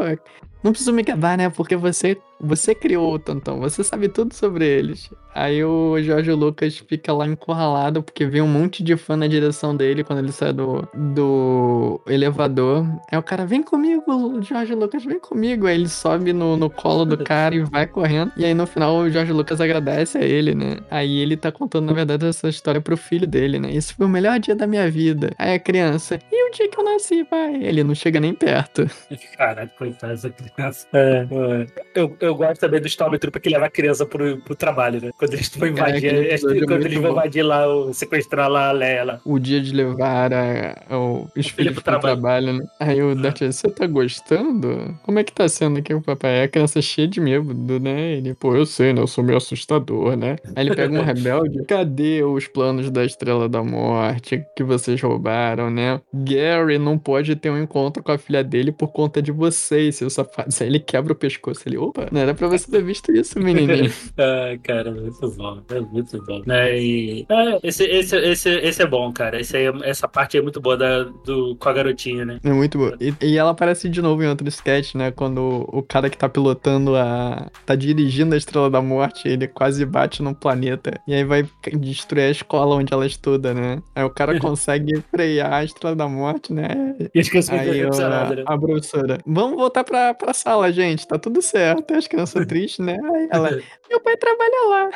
não 0.63 0.73
preciso 0.73 0.93
me 0.93 1.03
gabar, 1.03 1.37
né? 1.37 1.49
Porque 1.51 1.77
você 1.77 2.17
você 2.41 2.75
criou 2.75 3.15
o 3.15 3.19
Tantão, 3.19 3.61
você 3.61 3.83
sabe 3.83 4.09
tudo 4.09 4.35
sobre 4.35 4.67
eles. 4.67 5.11
Aí 5.35 5.63
o 5.63 6.03
Jorge 6.03 6.33
Lucas 6.33 6.79
fica 6.79 7.13
lá 7.13 7.25
encurralado 7.27 8.03
porque 8.03 8.27
vem 8.27 8.43
um 8.43 8.49
monte 8.49 8.83
de 8.83 8.97
fã 8.97 9.17
na 9.17 9.29
direção 9.29 9.77
dele 9.77 10.03
quando 10.03 10.19
ele 10.19 10.33
sai 10.33 10.53
do, 10.53 10.89
do 10.93 12.01
elevador. 12.09 12.85
Aí 13.11 13.17
o 13.17 13.23
cara, 13.23 13.47
vem 13.47 13.63
comigo, 13.63 14.03
Jorge 14.43 14.75
Lucas, 14.75 15.05
vem 15.05 15.21
comigo. 15.21 15.67
Aí 15.67 15.77
ele 15.77 15.89
sobe 15.89 16.33
no, 16.33 16.57
no 16.57 16.69
colo 16.69 17.05
do 17.05 17.23
cara 17.23 17.55
e 17.55 17.61
vai 17.61 17.87
correndo. 17.87 18.33
E 18.37 18.45
aí 18.45 18.53
no 18.53 18.67
final 18.67 18.97
o 18.97 19.11
Jorge 19.11 19.33
Lucas 19.33 19.61
agradece 19.61 20.19
a 20.19 20.23
ele, 20.23 20.57
né? 20.57 20.79
Aí 20.91 21.21
ele 21.21 21.37
tá 21.37 21.53
contando, 21.53 21.87
na 21.87 21.93
verdade, 21.93 22.27
essa 22.27 22.49
história 22.49 22.81
pro 22.81 22.97
filho 22.97 23.27
dele, 23.27 23.61
né? 23.61 23.73
Esse 23.73 23.95
foi 23.95 24.07
o 24.07 24.09
melhor 24.09 24.41
dia 24.41 24.57
da 24.57 24.67
minha 24.67 24.91
vida. 24.91 25.31
Aí 25.39 25.55
a 25.55 25.61
criança, 25.61 26.19
e 26.33 26.49
o 26.49 26.53
dia 26.53 26.69
que 26.69 26.81
eu 26.81 26.85
nasci, 26.85 27.23
pai? 27.25 27.63
Ele 27.63 27.85
não 27.85 27.95
chega 27.95 28.19
nem 28.19 28.35
perto. 28.35 28.91
Caralho, 29.39 29.71
coitado 29.79 30.15
dessa 30.15 30.31
criança. 30.31 30.89
É, 30.93 31.27
é. 31.31 31.67
Eu, 31.95 32.17
eu 32.21 32.28
eu 32.29 32.35
gosto 32.35 32.61
também 32.61 32.81
do 32.81 32.87
Stormtrooper 32.87 33.41
que 33.43 33.49
leva 33.51 33.67
a 33.67 33.71
criança 33.71 34.07
pro, 34.07 34.39
pro 34.39 34.55
trabalho, 34.55 35.01
né? 35.01 35.11
Quando 35.19 35.35
eles 35.35 35.49
vão 35.57 35.69
invadir, 35.69 36.15
é, 36.15 36.35
é 36.35 36.39
quando 36.39 36.69
muito 36.71 36.87
eles 36.87 36.99
vão 37.01 37.11
invadir 37.13 37.43
lá, 37.43 37.67
o, 37.69 37.93
sequestrar 37.93 38.49
lá 38.49 38.69
a 38.69 38.73
Leia 38.73 39.05
lá. 39.05 39.21
O 39.25 39.39
dia 39.39 39.61
de 39.61 39.73
levar 39.75 40.33
a- 40.33 40.97
o- 40.97 41.27
os 41.37 41.49
filhos 41.49 41.75
pro 41.75 41.83
pro 41.83 42.01
trabalho. 42.01 42.21
trabalho, 42.21 42.53
né? 42.59 42.67
Aí 42.81 43.03
o 43.03 43.15
Darth 43.15 43.41
você 43.43 43.69
tá 43.71 43.87
gostando? 43.87 44.97
Como 45.03 45.19
é 45.19 45.25
que 45.25 45.33
tá 45.33 45.49
sendo 45.49 45.79
aqui 45.79 45.93
o 45.95 46.01
papai? 46.03 46.39
É 46.41 46.43
a 46.45 46.49
criança 46.49 46.81
cheia 46.83 47.09
de 47.09 47.21
medo, 47.21 47.79
né? 47.81 48.13
Ele, 48.13 48.35
pô, 48.35 48.55
eu 48.55 48.67
sei, 48.67 48.93
né? 48.93 49.01
Eu 49.01 49.07
sou 49.07 49.25
meio 49.25 49.37
assustador, 49.39 50.17
né? 50.17 50.37
Aí 50.55 50.67
ele 50.67 50.75
pega 50.77 50.95
um 50.99 51.03
rebelde. 51.03 51.65
Cadê 51.67 52.23
os 52.23 52.47
planos 52.47 52.91
da 52.91 53.05
Estrela 53.05 53.49
da 53.49 53.63
Morte 53.63 54.43
que 54.57 54.63
vocês 54.63 55.01
roubaram, 55.01 55.71
né? 55.71 56.01
Gary 56.13 56.79
não 56.79 56.99
pode 56.99 57.35
ter 57.37 57.51
um 57.51 57.63
encontro 57.63 58.03
com 58.03 58.13
a 58.13 58.19
filha 58.19 58.43
dele 58.45 58.73
por 58.73 58.89
conta 58.89 59.23
de 59.23 59.33
vocês, 59.33 59.97
seus 59.97 60.13
safados. 60.13 60.61
Aí 60.61 60.69
ele 60.69 60.79
quebra 60.81 61.13
o 61.13 61.17
pescoço. 61.17 61.63
Ele, 61.67 61.77
opa, 61.79 62.09
não 62.19 62.23
era 62.25 62.35
pra 62.35 62.49
você 62.49 62.69
ter 62.71 62.83
visto 62.83 63.13
isso, 63.13 63.39
menininho. 63.39 63.93
Ai, 64.19 64.59
cara, 64.59 64.91
muito 64.91 65.31
bom. 65.31 65.63
É 65.71 65.81
muito 65.81 66.23
bom. 66.25 66.43
Né? 66.45 66.79
E, 66.79 67.27
é, 67.29 67.61
esse, 67.63 67.85
esse, 67.85 68.17
esse, 68.17 68.51
esse 68.51 68.83
é 68.83 68.87
bom, 68.87 69.13
cara. 69.13 69.41
Esse 69.41 69.57
aí, 69.57 69.67
essa 69.85 70.09
parte 70.09 70.37
é 70.37 70.43
muito 70.43 70.61
boa 70.61 70.77
da, 70.77 71.05
do, 71.05 71.57
com 71.57 71.69
a 71.69 71.73
garotinha, 71.73 72.25
né? 72.25 72.41
É 72.43 72.53
muito 72.53 72.77
boa. 72.77 72.97
E, 73.01 73.15
e 73.23 73.39
ela 73.39 73.51
aparece 73.51 73.89
de 73.89 74.03
novo 74.03 74.23
em 74.23 74.27
outro 74.27 74.49
sketch, 74.49 74.95
né? 74.95 75.11
Quando 75.11 75.65
o, 75.73 75.83
cara 75.83 76.11
que 76.11 76.19
tá 76.19 76.29
pilotando 76.29 76.97
a. 76.97 77.49
tá 77.65 77.75
dirigindo 77.75 78.35
a 78.35 78.39
Estrela 78.39 78.69
da 78.69 78.83
Morte, 78.83 79.29
ele 79.29 79.47
quase 79.47 79.85
bate 79.87 80.23
num 80.23 80.35
planeta. 80.35 81.01
E 81.07 81.15
aí 81.15 81.25
vai 81.25 81.49
destruir 81.75 82.25
a 82.25 82.31
escola 82.31 82.77
onde 82.77 82.93
ela 82.93 83.07
estuda, 83.07 83.55
né? 83.55 83.81
Aí 83.95 84.05
o 84.05 84.11
cara 84.11 84.39
consegue 84.41 85.03
frear 85.11 85.53
a 85.53 85.65
Estrela 85.65 85.95
da 85.95 86.09
Morte, 86.09 86.53
né? 86.53 86.97
E 87.15 87.23
ficam 87.23 87.41
Aí 87.57 87.81
emocionadas, 87.81 88.39
né? 88.39 88.45
a 88.47 88.59
professora, 88.59 89.19
vamos 89.25 89.57
voltar 89.57 89.85
pra, 89.85 90.13
pra 90.15 90.35
sala, 90.35 90.73
gente, 90.73 91.07
tá 91.07 91.19
tudo 91.19 91.41
certo. 91.41 91.95
As 91.95 92.08
crianças 92.09 92.45
tristes, 92.47 92.85
né? 92.85 92.99
Aí 93.15 93.29
ela, 93.31 93.51
meu 93.89 94.01
pai 94.01 94.17
trabalha 94.17 94.69
lá. 94.69 94.91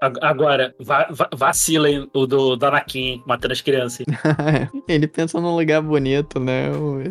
Ag- 0.00 0.18
Agora, 0.22 0.74
va- 0.80 1.08
va- 1.10 1.28
o 2.14 2.26
do, 2.26 2.56
do 2.56 2.66
Anakin 2.66 3.22
matando 3.26 3.52
as 3.52 3.60
crianças. 3.60 4.04
Ele 4.88 5.06
pensa 5.06 5.40
num 5.40 5.54
lugar 5.56 5.80
bonito, 5.82 6.40
né? 6.40 6.70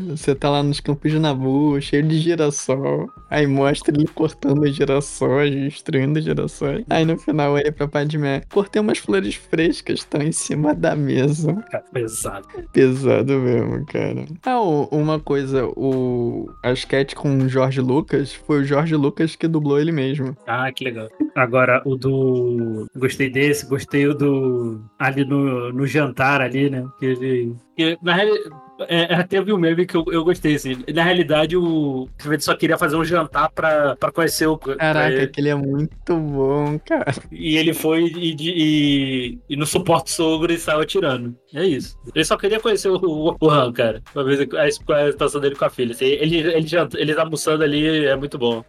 Você 0.10 0.34
tá 0.36 0.50
lá 0.50 0.63
nos 0.63 0.80
campos 0.80 1.12
de 1.12 1.20
Nabu, 1.20 1.80
cheio 1.82 2.04
de 2.04 2.20
girassol. 2.20 3.08
Aí 3.30 3.46
mostra 3.46 3.94
ele 3.94 4.08
cortando 4.08 4.62
os 4.63 4.74
girassóis, 4.75 5.51
destruindo 5.54 6.20
os 6.20 6.25
girassóis. 6.25 6.84
Aí 6.89 7.06
no 7.06 7.18
final 7.18 7.58
ele 7.58 7.72
pra 7.72 7.88
Padmé, 7.88 8.42
cortei 8.51 8.82
umas 8.82 8.98
flores 8.98 9.36
frescas, 9.36 10.00
estão 10.00 10.22
em 10.22 10.32
cima 10.32 10.74
da 10.74 10.96
mesa. 10.96 11.54
Cara, 11.72 11.84
pesado. 11.92 12.48
Pesado 12.72 13.34
mesmo, 13.39 13.86
cara. 13.86 14.25
Ah, 14.46 14.60
uma 14.62 15.20
coisa, 15.20 15.66
o 15.75 16.50
a 16.63 16.72
sketch 16.72 17.13
com 17.13 17.38
o 17.38 17.50
Jorge 17.50 17.82
Lucas 17.82 18.34
foi 18.34 18.62
o 18.62 18.63
Jorge 18.66 18.87
Lucas 18.96 19.36
que 19.36 19.48
dublou 19.48 19.79
ele 19.79 19.91
mesmo. 19.91 20.36
Ah, 20.48 20.72
que 20.72 20.84
legal. 20.84 21.10
Agora, 21.36 21.82
o 21.86 21.96
do. 21.96 22.88
Gostei 22.96 23.29
desse, 23.29 23.67
gostei 23.67 24.08
o 24.08 24.13
do. 24.13 24.82
Ali 24.98 25.25
no, 25.25 25.72
no 25.72 25.86
jantar, 25.86 26.41
ali, 26.41 26.70
né? 26.70 26.86
Que 27.00 27.06
ele. 27.06 27.56
que, 27.75 27.98
na 28.01 28.13
realidade. 28.13 28.66
É, 28.88 29.13
é, 29.15 29.24
teve 29.24 29.51
um 29.51 29.57
meme 29.57 29.86
que 29.86 29.96
eu, 29.96 30.05
eu 30.12 30.24
gostei, 30.24 30.55
assim. 30.55 30.77
Na 30.93 31.03
realidade, 31.03 31.55
o 31.57 32.07
ele 32.25 32.39
só 32.39 32.55
queria 32.55 32.77
fazer 32.77 32.96
um 32.96 33.03
jantar 33.05 33.50
pra, 33.51 33.96
pra 33.96 34.12
conhecer 34.12 34.48
o. 34.48 34.57
pra 34.57 34.75
Caraca, 34.75 35.13
ele- 35.13 35.24
aquele 35.24 35.50
é 35.50 35.55
muito 35.55 36.15
bom, 36.17 36.79
cara. 36.86 37.13
E 37.31 37.57
ele 37.57 37.74
foi 37.74 38.03
e, 38.05 38.36
e, 38.39 39.39
e 39.50 39.55
não 39.55 39.65
suporta 39.65 40.10
o 40.12 40.13
sogro 40.13 40.51
e 40.51 40.57
saiu 40.57 40.81
atirando. 40.81 41.36
É 41.53 41.65
isso. 41.65 41.98
Ele 42.13 42.25
só 42.25 42.38
queria 42.38 42.60
conhecer 42.60 42.89
o, 42.89 42.98
o, 42.98 43.36
o 43.39 43.50
Han, 43.50 43.72
cara. 43.74 44.01
Pra 44.13 44.24
ver 44.24 44.48
a, 44.55 44.63
a 44.63 44.72
situação 45.12 45.39
dele 45.41 45.55
com 45.55 45.65
a 45.65 45.69
filha. 45.69 45.91
Assim, 45.93 46.05
ele, 46.05 46.38
ele, 46.38 46.67
janta, 46.67 47.00
ele 47.00 47.15
tá 47.15 47.22
almoçando 47.24 47.63
ali, 47.63 48.05
é 48.05 48.15
muito 48.15 48.38
bom. 48.38 48.63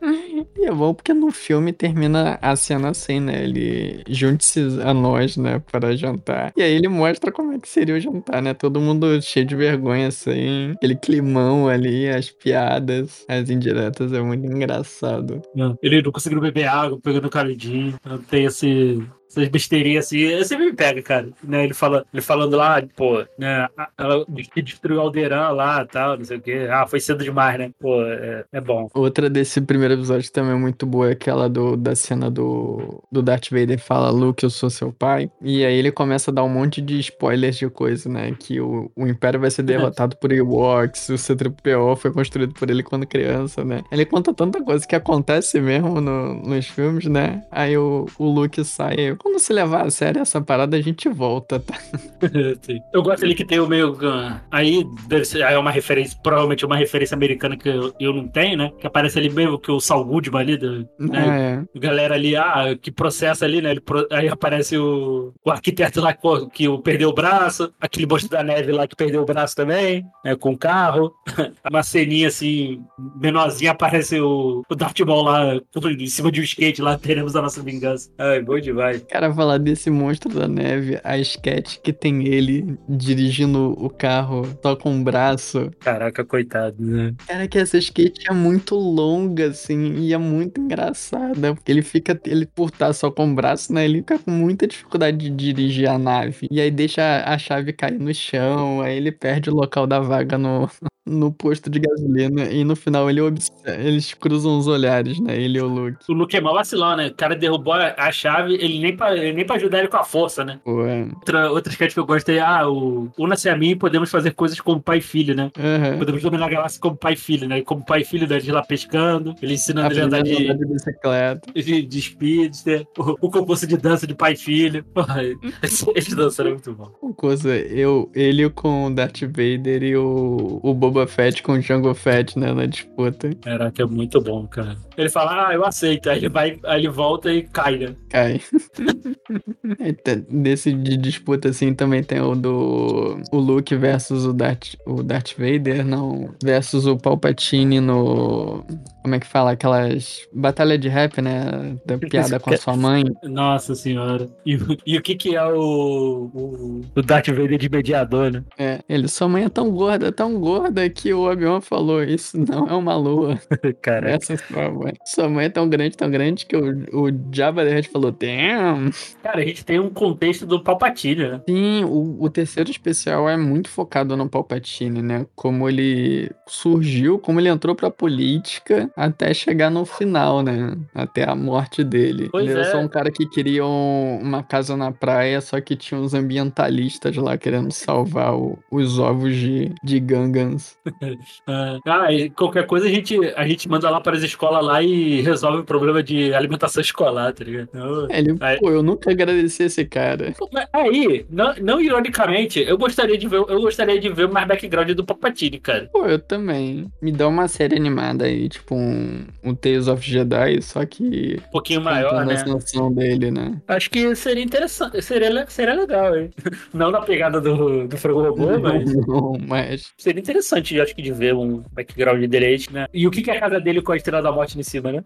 E 0.57 0.65
é 0.65 0.71
bom 0.73 0.95
porque 0.95 1.13
no 1.13 1.31
filme 1.31 1.73
termina 1.73 2.39
a 2.41 2.57
cena 2.57 2.91
assim, 2.91 3.21
né? 3.21 3.43
Ele 3.45 4.03
junte-se 4.09 4.61
a 4.85 4.93
nós, 4.95 5.37
né, 5.37 5.63
para 5.71 5.97
jantar. 5.97 6.53
E 6.57 6.63
aí 6.63 6.73
ele 6.75 6.89
mostra 6.89 7.31
como 7.33 7.53
é 7.53 7.59
que 7.59 7.69
seria 7.69 7.95
o 7.95 8.01
jantar, 8.01 8.41
né? 8.43 8.55
Todo 8.55 8.81
mundo 8.81 9.21
cheio 9.23 9.45
de 9.47 9.55
vergonha, 9.57 9.98
assim. 10.07 10.73
Aquele 10.73 10.97
climão 10.97 11.69
ali, 11.69 12.09
as 12.09 12.31
piadas, 12.31 13.25
as 13.29 13.51
indiretas, 13.51 14.13
é 14.13 14.21
muito 14.21 14.47
engraçado. 14.47 15.41
Ele 15.83 16.03
não 16.03 16.13
conseguiu 16.13 16.41
beber 16.41 16.67
água, 16.67 16.99
pegando 17.03 17.31
canudinho. 17.31 17.99
Então 18.01 18.19
Tem 18.19 18.45
esse. 18.45 19.03
Essas 19.29 19.49
besteirinhas 19.49 20.07
assim, 20.07 20.19
eu 20.21 20.45
sempre 20.45 20.67
me 20.67 20.73
pega, 20.73 21.03
cara. 21.03 21.29
Né? 21.45 21.65
Ele, 21.65 21.75
fala, 21.75 22.05
ele 22.13 22.23
falando 22.23 22.57
lá, 22.57 22.83
pô, 22.97 23.25
né? 23.39 23.69
Ela 23.97 24.25
que 24.53 24.63
destruiu 24.63 24.99
o 24.99 25.01
Alderan 25.03 25.51
lá 25.51 25.85
tal, 25.85 26.17
não 26.17 26.25
sei 26.25 26.39
o 26.39 26.41
quê. 26.41 26.67
Ah, 26.71 26.87
foi 26.87 26.99
cedo 27.01 27.23
demais, 27.23 27.59
né? 27.59 27.71
Pô, 27.79 28.03
é, 28.03 28.45
é 28.53 28.61
bom. 28.61 28.89
Outra 28.95 29.29
desse 29.29 29.61
primeiro 29.61 29.95
episódio 29.95 30.31
também 30.33 30.53
é 30.53 30.59
muito 30.59 30.87
boa, 30.87 31.09
é 31.09 31.13
aquela 31.13 31.49
do, 31.49 31.77
da 31.77 31.95
cena 31.95 32.31
do, 32.31 33.03
do 33.13 33.23
Darth 33.23 33.51
Vader 33.51 33.79
fala, 33.79 34.11
Luke, 34.11 34.43
eu 34.45 34.51
sou 34.51 34.71
seu 34.71 34.93
pai. 34.93 35.31
E 35.43 35.65
aí 35.65 35.75
ele 35.77 35.93
começa 35.93 36.31
a 36.31 36.35
dar 36.35 36.45
um 36.45 36.49
monte 36.49 36.81
de 36.81 36.99
spoilers 36.99 37.57
de 37.59 37.69
coisa, 37.69 38.09
né? 38.09 38.35
Que 38.39 38.61
o, 38.61 38.91
o 38.97 39.07
Império 39.07 39.39
vai 39.41 39.51
ser 39.51 39.63
derrotado 39.63 40.17
por 40.17 40.33
Ewoks, 40.33 41.09
o 41.11 41.19
C-3PO 41.19 41.97
foi 41.97 42.11
construído 42.13 42.55
por 42.55 42.71
ele 42.71 42.83
quando 42.83 43.07
criança, 43.07 43.65
né? 43.65 43.83
Ele 43.93 44.05
conta 44.07 44.33
tanta 44.33 44.63
coisa 44.63 44.87
que 44.87 44.97
acontece 44.97 45.61
mesmo 45.61 46.01
no- 46.01 46.35
nos 46.43 46.67
filmes, 46.67 47.05
né? 47.07 47.43
Aí 47.51 47.77
o, 47.77 48.07
o 48.19 48.25
Luke 48.31 48.65
sai, 48.65 49.17
quando 49.19 49.39
se 49.39 49.53
levar 49.53 49.87
a 49.87 49.91
sério 49.91 50.21
essa 50.23 50.41
parada, 50.41 50.77
a 50.77 50.81
gente 50.81 51.09
volta, 51.09 51.59
tá? 51.61 51.75
Eu 52.93 53.03
gosto 53.03 53.25
ali 53.25 53.35
que 53.35 53.45
tem 53.45 53.61
o 53.61 53.67
meio. 53.67 53.97
ah, 54.07 54.41
Aí 54.51 54.85
deve 55.07 55.25
ser 55.25 55.43
aí 55.43 55.55
é 55.55 55.59
uma 55.59 55.71
referência, 55.71 56.19
provavelmente 56.23 56.65
uma 56.65 56.77
referência 56.77 57.15
americana 57.15 57.57
que 57.57 57.69
eu, 57.69 57.93
eu 57.99 58.13
não 58.13 58.27
tenho, 58.29 58.57
né? 58.57 58.73
Que 58.79 58.87
aparece 58.87 59.19
ali 59.19 59.31
mesmo 59.31 59.59
que 59.59 59.71
o 59.71 59.81
Saul 59.81 60.05
Goodman 60.05 60.41
ali, 60.41 60.59
né? 60.59 61.65
É, 61.75 61.79
galera 61.79 62.15
ali, 62.15 62.37
ah, 62.37 62.77
que 62.81 62.91
processa 62.91 63.45
ali, 63.45 63.61
né? 63.61 63.71
Ele 63.73 63.81
pro- 63.81 64.07
Aí 64.11 64.29
aparece 64.29 64.77
o, 64.77 65.33
o 65.45 65.51
arquiteto 65.51 66.01
lá 66.01 66.13
que, 66.13 66.47
que 66.53 66.69
o- 66.69 66.79
perdeu 66.79 67.09
o 67.11 67.15
braço, 67.15 67.73
aquele 67.81 68.07
monstro 68.07 68.31
da 68.31 68.43
neve 68.43 68.73
lá 68.73 68.87
que 68.87 68.97
perdeu 68.97 69.23
o 69.23 69.27
braço 69.27 69.55
também, 69.57 70.05
né? 70.25 70.35
Com 70.37 70.53
o 70.53 70.59
carro. 70.59 71.13
Uma 71.71 71.83
ceninha 71.83 72.29
assim, 72.29 72.81
menorzinha, 73.21 73.73
aparece 73.73 74.21
o, 74.21 74.63
o 74.69 74.75
Darth 74.75 74.99
Maul 75.01 75.23
lá 75.23 75.55
em 75.99 76.07
cima 76.07 76.31
de 76.33 76.41
um 76.41 76.45
skate 76.45 76.81
lá, 76.83 76.97
teremos 76.99 77.37
a 77.37 77.43
nossa 77.43 77.63
vingança. 77.63 78.11
Ai, 78.19 78.41
bom 78.43 78.59
demais. 78.59 79.05
Cara, 79.09 79.33
falar 79.33 79.59
desse 79.59 79.91
monstro 79.91 80.33
da 80.33 80.47
neve, 80.47 81.01
a 81.03 81.17
sketch 81.19 81.79
que 81.79 81.93
tem 81.93 82.27
ele 82.27 82.79
dirigindo 82.89 83.75
o 83.79 83.89
carro 83.89 84.47
só 84.63 84.77
com 84.77 85.01
o 85.01 85.03
braço. 85.03 85.71
Caraca, 85.81 86.25
coitado, 86.25 86.77
né? 86.85 87.15
Cara, 87.27 87.49
que 87.49 87.59
essa 87.59 87.79
sketch 87.79 88.27
é 88.29 88.33
muito 88.33 88.75
longa, 88.75 89.49
assim, 89.49 89.95
e 89.97 90.13
é 90.13 90.19
muito 90.19 90.61
engraçada. 90.61 91.55
Porque 91.55 91.73
ele 91.73 91.83
fica, 91.83 92.21
ele 92.27 92.47
por 92.47 92.69
estar 92.69 92.93
só 92.93 93.11
com 93.11 93.31
o 93.31 93.35
braço, 93.35 93.73
né? 93.73 93.85
Ele 93.85 93.99
fica 93.99 94.19
com 94.19 94.31
muita 94.31 94.67
dificuldade 94.67 95.17
de 95.17 95.31
dirigir 95.31 95.89
a 95.89 95.99
nave. 95.99 96.47
E 96.51 96.61
aí 96.61 96.71
deixa 96.71 97.25
a 97.25 97.39
chave 97.39 97.73
cair 97.73 97.99
no 97.99 98.13
chão, 98.13 98.83
aí 98.83 98.97
ele 98.97 99.11
perde 99.11 99.49
o 99.49 99.55
local 99.55 99.87
da 99.87 100.01
vaga 100.01 100.37
no, 100.37 100.69
no 101.09 101.33
posto 101.33 101.71
de 101.71 101.79
gasolina. 101.81 102.45
E 102.45 102.65
no 102.65 102.77
final 102.77 103.09
ele 103.09 103.21
eles 103.65 104.15
cruzam 104.15 104.59
os 104.59 104.67
olhares, 104.67 105.19
né? 105.21 105.37
Ele 105.41 105.59
e 105.59 105.63
o 105.63 105.67
Luke. 105.67 105.99
O 106.09 106.13
Luke 106.13 106.37
é 106.37 106.41
mó 106.41 106.53
vacilão, 106.53 106.97
né? 106.97 107.09
O 107.09 107.15
cara 107.15 107.35
derrubou 107.35 107.73
a 107.75 108.13
chave, 108.13 108.55
ele 108.55 108.79
nem 108.81 108.97
pra, 108.97 109.17
ele 109.17 109.33
nem 109.33 109.47
pra 109.47 109.57
ajudar 109.57 109.79
ele 109.81 109.89
com 109.89 109.97
a 109.97 110.05
força, 110.05 110.45
né? 110.45 110.61
Pô, 110.65 110.85
é. 110.87 111.03
Outra, 111.15 111.51
outra 111.51 111.73
sketch 111.73 111.95
que 111.95 112.01
eu 112.01 112.07
gosto 112.07 112.29
é, 112.31 112.41
ah, 112.41 112.69
o 112.69 113.09
Una-se 113.19 113.49
a 113.49 113.57
mim 113.57 113.77
podemos 113.77 114.11
fazer 114.11 114.33
coisas 114.33 114.61
como 114.61 114.81
pai 114.81 114.99
e 114.99 115.03
filho, 115.03 115.35
né? 115.35 115.51
Aham. 115.59 115.99
Podemos 115.99 116.23
dominar 116.23 116.47
a 116.47 116.51
galáxia 116.51 116.81
como 116.81 116.97
pai 116.97 117.15
e 117.15 117.17
filho, 117.17 117.49
né? 117.49 117.63
Como 117.63 117.85
pai 117.85 118.03
e 118.03 118.05
filho, 118.05 118.27
né? 118.29 118.37
Eles 118.37 118.49
lá 118.49 118.63
pescando, 118.63 119.35
ele 119.43 119.55
ensinando 119.55 119.93
ele 119.93 120.01
a 120.01 120.05
andar 120.05 120.23
de, 120.23 120.37
de 120.37 120.67
bicicleta. 120.67 121.53
de, 121.55 121.83
de 121.83 122.01
speedster, 122.03 122.87
o, 122.99 123.27
o 123.27 123.31
concurso 123.31 123.67
de 123.67 123.77
dança 123.77 124.07
de 124.07 124.15
pai 124.15 124.33
e 124.35 124.37
filho. 124.37 124.85
Esse- 125.63 125.89
Eles 125.91 126.09
dançaram 126.15 126.51
muito 126.51 126.73
bom. 126.73 126.91
Uma 127.03 127.13
coisa, 127.15 127.55
eu, 127.57 128.11
ele 128.15 128.49
com 128.51 128.87
o 128.87 128.95
Darth 128.95 129.23
Vader 129.23 129.83
e 129.83 129.97
o, 129.97 130.61
o 130.63 130.75
Boba 130.75 130.98
Fett 131.07 131.43
com 131.43 131.53
o 131.53 131.61
Jango 131.61 131.95
Fett, 131.95 132.39
né, 132.39 132.53
na 132.53 132.67
disputa. 132.67 133.31
Caraca, 133.43 133.83
é 133.83 133.87
muito 133.87 134.21
bom, 134.21 134.47
cara. 134.47 134.77
Ele 134.97 135.09
fala, 135.09 135.49
ah, 135.49 135.55
eu 135.55 135.65
aceito. 135.65 136.09
Aí 136.11 136.19
ele 136.19 136.29
vai, 136.29 136.59
aí 136.65 136.81
ele 136.81 136.89
volta 136.89 137.33
e 137.33 137.43
cai, 137.43 137.77
né? 137.79 137.95
Cai. 138.09 138.41
Desse 140.31 140.73
de 140.73 140.97
disputa, 140.97 141.49
assim, 141.51 141.75
também 141.75 142.03
tem 142.03 142.21
o 142.21 142.35
do 142.35 143.21
o 143.33 143.39
Luke 143.39 143.75
versus 143.77 144.25
o 144.25 144.33
Darth, 144.33 144.75
o 144.87 145.03
Darth 145.03 145.33
Vader, 145.39 145.85
não, 145.85 146.35
versus 146.43 146.87
o 146.87 146.97
Palpatine 146.97 147.81
no... 147.81 148.65
Como 149.03 149.15
é 149.15 149.21
que 149.21 149.27
fala? 149.27 149.53
Aquelas 149.53 150.27
batalha 150.35 150.77
de 150.77 150.89
rap, 150.89 151.21
né? 151.23 151.79
Da 151.87 151.97
piada 152.11 152.39
com 152.39 152.53
a 152.53 152.57
sua 152.59 152.77
mãe. 152.77 153.05
Nossa 153.25 153.75
senhora. 153.75 154.29
E, 154.45 154.57
o- 154.57 154.77
e 154.87 154.99
o 154.99 155.03
que 155.03 155.15
que 155.15 155.35
é 155.35 155.45
o, 155.45 156.31
o, 156.35 156.81
o 156.95 157.03
Darth 157.03 157.29
Vader 157.29 157.57
de 157.59 157.71
mediador, 157.71 158.31
né? 158.31 158.45
É, 158.59 158.81
ele, 158.89 159.09
sua 159.09 159.29
mãe 159.29 159.45
é 159.45 159.49
tão 159.49 159.71
gorda, 159.71 160.13
tão 160.13 160.39
gorda 160.39 160.85
hora 160.89 160.91
que 160.91 161.13
o 161.13 161.31
Obi-Wan 161.31 161.61
falou, 161.61 162.03
isso 162.03 162.39
não 162.39 162.67
é 162.69 162.73
uma 162.75 162.97
lua. 162.97 163.39
Cara, 163.83 164.11
Essa 164.11 164.35
é 164.35 164.37
sua 164.37 164.71
mãe. 164.71 164.93
Sua 165.05 165.29
mãe 165.29 165.47
é 165.47 165.49
tão 165.49 165.69
grande, 165.69 165.97
tão 165.97 166.11
grande 166.11 166.47
que 166.47 166.57
o, 166.57 166.71
o 166.93 167.11
Jabba 167.33 167.65
the 167.65 167.79
Hutt 167.79 167.89
falou, 167.89 168.11
damn. 168.11 168.91
cara, 169.23 169.41
a 169.41 169.45
gente 169.45 169.65
tem 169.65 169.79
um 169.79 169.91
contexto 169.91 170.47
do 170.47 170.63
Palpatine, 170.63 171.29
né? 171.29 171.41
Sim, 171.49 171.85
o, 171.85 172.17
o 172.25 172.31
terceiro 172.31 172.71
especial 172.71 173.29
é 173.29 173.37
muito 173.37 173.69
focado 173.69 174.17
no 174.17 174.29
Palpatine, 174.29 175.03
né? 175.03 175.27
Como 175.35 175.69
ele 175.69 176.31
surgiu, 176.47 177.19
como 177.19 177.41
ele 177.41 177.49
entrou 177.49 177.75
pra 177.75 177.91
política 177.91 178.91
até 178.97 179.33
chegar 179.35 179.71
no 179.71 179.85
final, 179.85 180.43
né? 180.43 180.77
Até 180.95 181.29
a 181.29 181.35
morte 181.35 181.85
dele. 181.85 182.29
Pois 182.31 182.45
ele 182.45 182.53
era 182.59 182.69
é. 182.69 182.71
só 182.71 182.79
um 182.79 182.89
cara 182.89 183.11
que 183.11 183.27
queria 183.27 183.65
um- 183.65 184.19
uma 184.23 184.43
casa 184.43 184.77
na 184.77 184.91
praia, 184.93 185.41
só 185.41 185.61
que 185.61 185.77
tinha 185.77 186.01
uns 186.01 186.15
ambientalistas 186.15 187.17
lá 187.17 187.37
querendo 187.37 187.71
salvar 187.73 188.35
o- 188.35 188.59
os 188.71 188.99
ovos 188.99 189.35
de, 189.35 189.73
de 189.83 190.01
Gangans. 190.01 190.77
Ah, 191.47 191.79
ah, 191.87 192.13
e 192.13 192.31
qualquer 192.31 192.67
coisa 192.67 192.87
a 192.87 192.89
gente, 192.91 193.17
a 193.37 193.47
gente 193.47 193.69
manda 193.69 193.89
lá 193.91 194.01
para 194.01 194.17
as 194.17 194.23
escolas 194.23 194.65
lá 194.65 194.83
e 194.83 195.21
resolve 195.21 195.61
o 195.61 195.65
problema 195.65 196.03
de 196.03 196.33
alimentação 196.35 196.81
escolar, 196.83 197.33
tá 197.33 197.45
ligado? 197.45 197.69
Então, 197.69 198.07
Ele, 198.11 198.37
Aí- 198.41 198.59
pô, 198.59 198.71
eu 198.71 198.83
nunca 198.83 199.11
agradeci 199.11 199.65
esse 199.65 199.85
cara. 199.85 200.35
Mas 200.53 200.67
Aí, 200.73 201.27
não, 201.31 201.55
não 201.57 201.81
ironicamente, 201.81 202.61
eu 202.61 202.77
gostaria 202.79 203.17
de 203.17 203.27
ver, 203.27 203.37
eu 203.37 203.61
gostaria 203.61 203.99
de 204.01 204.09
ver 204.09 204.29
mais 204.29 204.47
background 204.47 204.91
do 204.91 205.05
Palpatine, 205.05 205.59
cara. 205.59 205.89
Pô, 205.93 206.07
eu 206.07 206.19
também. 206.19 206.91
Me 207.01 207.13
dá 207.13 207.27
uma 207.29 207.49
série 207.49 207.77
animada 207.77 208.25
aí, 208.25 208.49
tipo 208.49 208.75
um, 208.75 209.27
um 209.43 209.55
Tales 209.55 209.89
of 209.89 210.09
Jedi, 210.09 210.61
só 210.63 210.85
que 210.85 211.37
Um 211.49 211.51
pouquinho 211.51 211.81
maior, 211.81 212.11
contando 212.11 212.29
né? 212.29 212.35
ascensão 212.35 212.93
dele, 212.93 213.31
né? 213.31 213.61
Acho 213.69 213.91
que 213.91 214.15
seria 214.15 214.43
interessante, 214.45 215.01
seria, 215.03 215.47
seria 215.49 215.75
legal, 215.75 216.17
hein? 216.17 216.31
Não 216.73 216.91
na 216.91 217.01
pegada 217.01 217.41
do, 217.41 217.87
do 217.89 217.97
Frango 217.97 218.23
Robô, 218.23 218.59
mas 218.61 218.95
Não, 219.07 219.39
mas 219.47 219.93
seria 219.97 220.21
interessante, 220.21 220.58
acho 220.81 220.95
que, 220.95 221.03
de 221.03 221.13
ver 221.13 221.35
um 221.35 221.63
background 221.73 222.25
direito, 222.25 222.73
né? 222.73 222.87
E 222.93 223.07
o 223.07 223.11
que, 223.11 223.23
que 223.23 223.31
é 223.31 223.37
a 223.37 223.41
casa 223.41 223.61
dele 223.61 223.83
com 223.83 223.93
a 223.93 223.97
Estrela 223.97 224.23
da 224.23 224.33
Morte 224.33 224.59
em 224.59 224.63
cima, 224.63 224.93
né? 224.93 225.05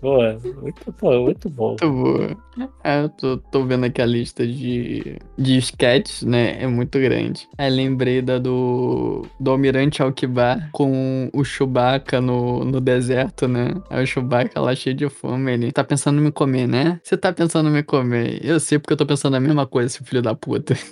Pô, 0.00 0.18
muito, 0.62 0.92
pô, 0.92 1.20
muito 1.20 1.48
bom. 1.48 1.68
muito 1.70 1.90
boa. 1.90 2.36
Ah, 2.82 3.02
eu 3.02 3.08
tô, 3.08 3.36
tô 3.38 3.64
vendo 3.64 3.84
aqui 3.84 4.00
a 4.00 4.06
lista 4.06 4.46
de, 4.46 5.16
de 5.36 5.58
sketches, 5.58 6.22
né? 6.22 6.62
É 6.62 6.66
muito 6.66 6.98
grande. 6.98 7.48
Aí 7.58 7.70
lembrei 7.70 8.22
da 8.22 8.38
do, 8.38 9.26
do 9.40 9.50
Almirante 9.50 10.02
Alquibar 10.02 10.70
com 10.72 11.30
o 11.32 11.44
Chewbacca 11.44 12.20
no, 12.20 12.64
no 12.64 12.80
deserto, 12.80 13.48
né? 13.48 13.74
Aí 13.90 14.04
o 14.04 14.06
Chewbacca 14.06 14.60
lá 14.60 14.74
cheio 14.74 14.94
de 14.94 15.08
fome, 15.08 15.52
ele 15.52 15.72
tá 15.72 15.82
pensando 15.82 16.20
em 16.20 16.24
me 16.24 16.32
comer, 16.32 16.66
né? 16.68 17.00
Você 17.02 17.16
tá 17.16 17.32
pensando 17.32 17.68
em 17.68 17.72
me 17.72 17.82
comer. 17.82 18.44
Eu 18.44 18.60
sei 18.60 18.78
porque 18.78 18.92
eu 18.92 18.96
tô 18.96 19.06
pensando 19.06 19.36
a 19.36 19.40
mesma 19.40 19.66
coisa, 19.66 19.88
seu 19.88 20.04
filho 20.04 20.22
da 20.22 20.34
puta. 20.34 20.74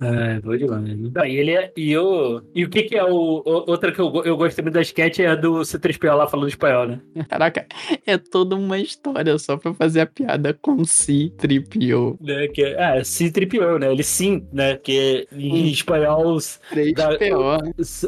É, 0.00 0.40
bom 0.40 0.56
demais. 0.56 0.98
Não, 1.12 1.24
e 1.24 1.36
ele 1.36 1.52
é, 1.52 1.72
e, 1.76 1.96
o, 1.96 2.40
e 2.54 2.64
o 2.64 2.70
que 2.70 2.77
que 2.84 2.96
é 2.96 3.04
o, 3.04 3.08
o- 3.44 3.64
outra 3.70 3.92
que 3.92 4.00
eu, 4.00 4.12
eu 4.24 4.36
gostei 4.36 4.62
muito 4.62 4.74
da 4.74 4.80
sketch 4.82 5.18
é 5.20 5.26
a 5.28 5.34
do 5.34 5.64
C3PO 5.64 6.14
lá 6.14 6.26
falando 6.26 6.48
espanhol, 6.48 6.86
né? 6.86 7.00
Caraca, 7.28 7.66
é 8.06 8.16
toda 8.18 8.56
uma 8.56 8.78
história 8.78 9.36
só 9.38 9.56
pra 9.56 9.72
fazer 9.74 10.00
a 10.00 10.06
piada 10.06 10.54
com 10.60 10.84
si, 10.84 11.32
tripio. 11.38 12.16
né 12.20 12.48
que 12.48 12.62
é, 12.62 12.98
é 12.98 13.00
C3PO, 13.02 13.78
né? 13.78 13.92
Ele 13.92 14.02
sim, 14.02 14.46
né? 14.52 14.76
Que 14.76 15.26
em 15.32 15.64
Hum. 15.64 15.66
espanhol 15.66 16.34
os- 16.34 16.60
3PO. 16.70 17.58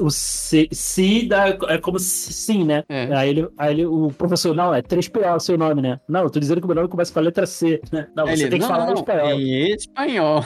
o 0.01 0.11
C, 0.11 0.69
C 0.73 1.25
dá, 1.27 1.49
é 1.69 1.79
como 1.79 1.99
sim, 1.99 2.65
né? 2.65 2.85
É. 2.89 3.15
Aí, 3.15 3.31
ele, 3.31 3.49
aí 3.59 3.73
ele, 3.75 3.87
o 3.87 4.09
professor, 4.17 4.55
não, 4.55 4.75
é 4.75 4.83
3PO 4.83 5.37
o 5.37 5.41
seu 5.41 5.57
nome, 5.59 5.83
né? 5.83 6.01
Não, 6.09 6.23
eu 6.25 6.31
tô 6.31 6.39
dizendo 6.41 6.61
que 6.61 6.65
o 6.65 6.69
meu 6.69 6.77
nome 6.77 6.89
começa 6.89 7.13
com 7.13 7.19
a 7.19 7.23
letra 7.23 7.47
C, 7.47 7.81
né? 7.93 8.07
Não, 8.15 8.27
você 8.27 8.43
Ele, 8.45 8.51
tem 8.51 8.61
que 8.61 8.67
não, 8.67 8.69
falar 8.69 8.91
em 8.91 8.95
espanhol. 8.95 9.31
Em 9.41 9.75
espanhol. 9.75 10.45